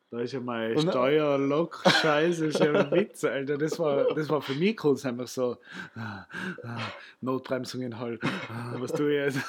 Da 0.09 0.21
ist 0.21 0.31
ja 0.31 0.39
mein 0.39 0.73
Und- 0.77 0.89
Steuerlock-Scheiße, 0.89 2.45
ist 2.45 2.59
ja 2.59 2.71
ein 2.79 2.91
Witz, 2.91 3.25
Alter. 3.25 3.57
Das 3.57 3.77
war, 3.77 4.13
das 4.15 4.29
war 4.29 4.41
für 4.41 4.53
mich 4.55 4.77
kurz 4.77 5.05
einfach 5.05 5.27
so, 5.27 5.57
ah, 5.95 6.25
ah, 6.63 6.79
Notbremsungen 7.19 7.97
halt, 7.99 8.23
ah, 8.23 8.75
was 8.77 8.93
tue 8.93 9.11
ich 9.27 9.35
jetzt? 9.35 9.45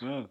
ja. 0.00 0.26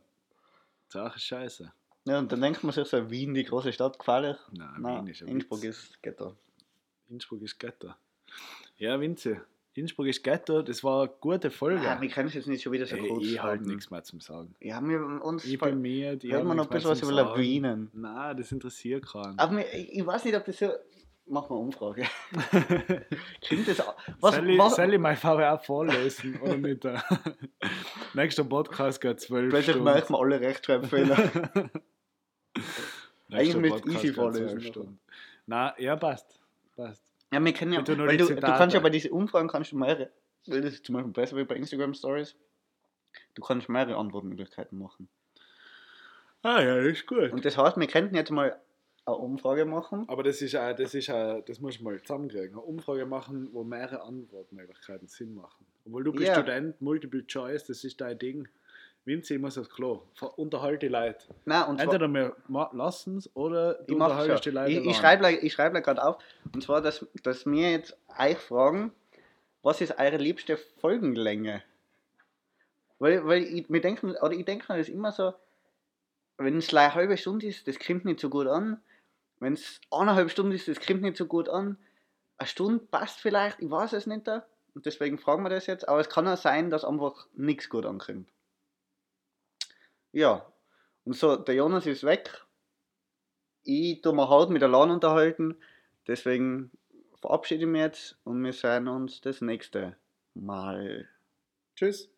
Sache 0.87 1.19
Scheiße. 1.19 1.71
Ja, 2.05 2.19
und 2.19 2.31
dann 2.31 2.41
denkt 2.41 2.63
man 2.63 2.73
sich 2.73 2.85
so, 2.87 3.09
Wien, 3.09 3.33
die 3.33 3.43
große 3.45 3.71
Stadt, 3.71 3.97
gefährlich. 3.97 4.35
Nein, 4.51 4.69
Nein, 4.79 5.05
Wien 5.05 5.11
ist 5.11 5.21
ein 5.21 5.27
Innsbruck 5.29 5.61
Witz. 5.63 5.83
ist 5.83 6.03
Ghetto. 6.03 6.35
Innsbruck 7.09 7.41
ist 7.43 7.57
Ghetto. 7.59 7.93
Ja, 8.77 8.99
Vinzi, 8.99 9.37
Innsbruck 9.75 10.07
ist 10.07 10.23
Ghetto, 10.23 10.61
das 10.61 10.83
war 10.83 11.03
eine 11.03 11.11
gute 11.21 11.49
Folge. 11.49 11.83
Ja, 11.83 11.99
wir 12.01 12.09
können 12.09 12.27
es 12.27 12.33
jetzt 12.33 12.47
nicht 12.47 12.61
schon 12.61 12.73
wieder 12.73 12.85
so 12.85 12.95
Ey, 12.95 13.07
kurz 13.07 13.23
ich 13.25 13.41
habe 13.41 13.57
nichts 13.65 13.89
mehr 13.89 14.03
zum 14.03 14.19
Sagen. 14.19 14.53
Ja, 14.59 14.81
wir 14.81 14.99
uns 15.23 15.45
Ich 15.45 15.57
bin 15.57 15.81
mir, 15.81 16.15
die 16.17 16.31
hört 16.33 16.43
man 16.45 16.57
noch 16.57 16.65
ein 16.65 16.69
bisschen 16.73 16.91
was 16.91 17.01
über 17.01 17.11
Lawinen. 17.13 17.89
Nein, 17.93 18.35
das 18.37 18.51
interessiert 18.51 19.05
keinen. 19.07 19.39
Aber 19.39 19.53
mir, 19.53 19.65
ich, 19.73 20.05
weiß 20.05 20.25
nicht, 20.25 20.35
ob 20.35 20.43
das 20.45 20.57
so... 20.59 20.69
Mach 21.25 21.49
mal 21.49 21.55
eine 21.55 21.65
Umfrage. 21.65 22.03
Klingt 23.41 23.67
das... 23.67 23.79
au- 23.79 23.93
Was, 24.19 24.35
soll, 24.35 24.49
ich, 24.49 24.59
was, 24.59 24.75
soll 24.75 24.93
ich 24.93 24.99
mein 24.99 25.15
VWA 25.15 25.57
vorlesen 25.57 26.37
oder 26.41 26.57
nicht? 26.57 26.83
Nächster 28.13 28.43
Podcast 28.43 28.99
geht 28.99 29.21
zwölf 29.21 29.49
plötzlich 29.49 29.75
Stunden. 29.75 29.85
merkt 29.91 30.09
man 30.09 30.19
alle 30.21 30.41
Rechtschreibfehler. 30.41 31.71
Eigentlich 33.31 33.71
Podcast 33.71 34.03
easy 34.03 34.13
vorlesen. 34.13 34.99
Na, 35.45 35.73
ja, 35.79 35.95
passt. 35.95 36.39
passt. 36.75 37.03
Ja, 37.31 37.43
wir 37.43 37.53
kennen 37.53 37.73
ja, 37.73 37.81
nur 37.81 38.07
weil 38.07 38.17
du, 38.17 38.27
du 38.27 38.39
kannst 38.39 38.75
ja 38.75 38.79
bei 38.79 38.91
diesen 38.91 39.11
Umfragen 39.11 39.47
kannst 39.47 39.71
du 39.71 39.77
mehrere, 39.77 40.11
weil 40.45 40.61
das 40.61 40.75
ist 40.75 40.85
zum 40.85 40.93
Beispiel 40.93 41.11
besser 41.11 41.35
wie 41.35 41.43
bei 41.43 41.55
Instagram 41.55 41.93
Stories, 41.95 42.35
du 43.33 43.41
kannst 43.41 43.69
mehrere 43.69 43.97
Antwortmöglichkeiten 43.97 44.77
machen. 44.77 45.09
Ah 46.43 46.61
ja, 46.61 46.77
ist 46.77 47.07
gut. 47.07 47.31
Und 47.31 47.43
das 47.43 47.57
heißt, 47.57 47.77
wir 47.77 47.87
könnten 47.87 48.15
jetzt 48.15 48.29
mal 48.29 48.59
eine 49.05 49.15
Umfrage 49.15 49.65
machen. 49.65 50.07
Aber 50.07 50.23
das 50.23 50.41
ist 50.41 50.55
auch, 50.55 50.75
das 50.75 50.93
ist 50.93 51.09
auch, 51.09 51.41
das 51.41 51.59
muss 51.59 51.75
ich 51.75 51.81
mal 51.81 51.99
zusammenkriegen. 52.01 52.51
Eine 52.51 52.61
Umfrage 52.61 53.05
machen, 53.05 53.49
wo 53.51 53.63
mehrere 53.63 54.03
Antwortmöglichkeiten 54.03 55.07
Sinn 55.07 55.33
machen. 55.33 55.65
Obwohl 55.85 56.03
du 56.03 56.11
bist 56.11 56.27
Ja. 56.27 56.35
Student, 56.35 56.79
Multiple 56.81 57.25
Choice, 57.25 57.65
das 57.65 57.83
ist 57.83 57.99
dein 57.99 58.19
Ding. 58.19 58.47
Vinzi, 59.05 59.35
ich 59.35 59.41
muss 59.41 59.57
aufs 59.57 59.69
Klo. 59.69 60.03
Unterhalte 60.37 60.87
die 60.87 60.87
Leute. 60.87 61.25
Nein, 61.45 61.67
und 61.67 61.79
Entweder 61.79 62.07
wir 62.07 62.35
lassen 62.71 63.17
es 63.17 63.35
oder 63.35 63.75
du 63.75 63.95
unterhaltest 63.95 64.45
die. 64.45 64.51
Leute. 64.51 64.71
ich, 64.71 64.85
ich 64.85 64.97
schreibe 64.97 65.29
ich 65.29 65.53
schreibe 65.53 65.81
gerade 65.81 66.03
auf. 66.03 66.23
Und 66.53 66.63
zwar, 66.63 66.81
dass, 66.81 67.05
dass 67.21 67.45
wir 67.45 67.71
jetzt 67.71 67.97
euch 68.17 68.37
fragen, 68.37 68.93
was 69.61 69.81
ist 69.81 69.99
eure 69.99 70.17
liebste 70.17 70.57
Folgenlänge? 70.57 71.63
Weil, 72.99 73.25
weil 73.25 73.43
ich, 73.43 73.69
wir 73.69 73.81
denken, 73.81 74.15
oder 74.21 74.31
ich 74.31 74.45
denke 74.45 74.71
mir 74.71 74.79
das 74.79 74.87
immer 74.87 75.11
so, 75.11 75.33
wenn 76.37 76.57
es 76.57 76.73
eine 76.73 76.95
halbe 76.95 77.17
Stunde 77.17 77.47
ist, 77.47 77.67
das 77.67 77.79
kommt 77.79 78.05
nicht 78.05 78.21
so 78.21 78.29
gut 78.29 78.47
an. 78.47 78.81
Wenn 79.39 79.53
es 79.53 79.81
eineinhalb 79.91 80.31
Stunden 80.31 80.53
ist, 80.53 80.69
das 80.69 80.79
kommt 80.79 81.01
nicht 81.01 81.17
so 81.17 81.25
gut 81.25 81.49
an. 81.49 81.77
Eine 82.37 82.47
Stunde 82.47 82.79
passt 82.79 83.19
vielleicht, 83.19 83.59
ich 83.61 83.69
weiß 83.69 83.91
es 83.93 84.07
nicht. 84.07 84.27
Da. 84.27 84.45
Und 84.73 84.85
deswegen 84.85 85.17
fragen 85.17 85.43
wir 85.43 85.49
das 85.49 85.67
jetzt. 85.67 85.87
Aber 85.89 85.99
es 85.99 86.09
kann 86.09 86.27
auch 86.27 86.37
sein, 86.37 86.69
dass 86.69 86.85
einfach 86.85 87.27
nichts 87.35 87.69
gut 87.69 87.85
ankommt. 87.85 88.29
Ja. 90.13 90.45
Und 91.03 91.15
so, 91.17 91.35
der 91.35 91.55
Jonas 91.55 91.85
ist 91.85 92.03
weg. 92.03 92.45
Ich 93.63 94.01
tue 94.01 94.13
mir 94.13 94.29
halt 94.29 94.49
mit 94.49 94.61
der 94.61 94.69
LAN 94.69 94.91
unterhalten. 94.91 95.57
Deswegen 96.07 96.71
verabschiede 97.19 97.61
ich 97.61 97.67
mich 97.67 97.81
jetzt 97.81 98.17
und 98.23 98.43
wir 98.43 98.53
sehen 98.53 98.87
uns 98.87 99.21
das 99.21 99.41
nächste 99.41 99.97
Mal. 100.33 101.09
Tschüss. 101.75 102.12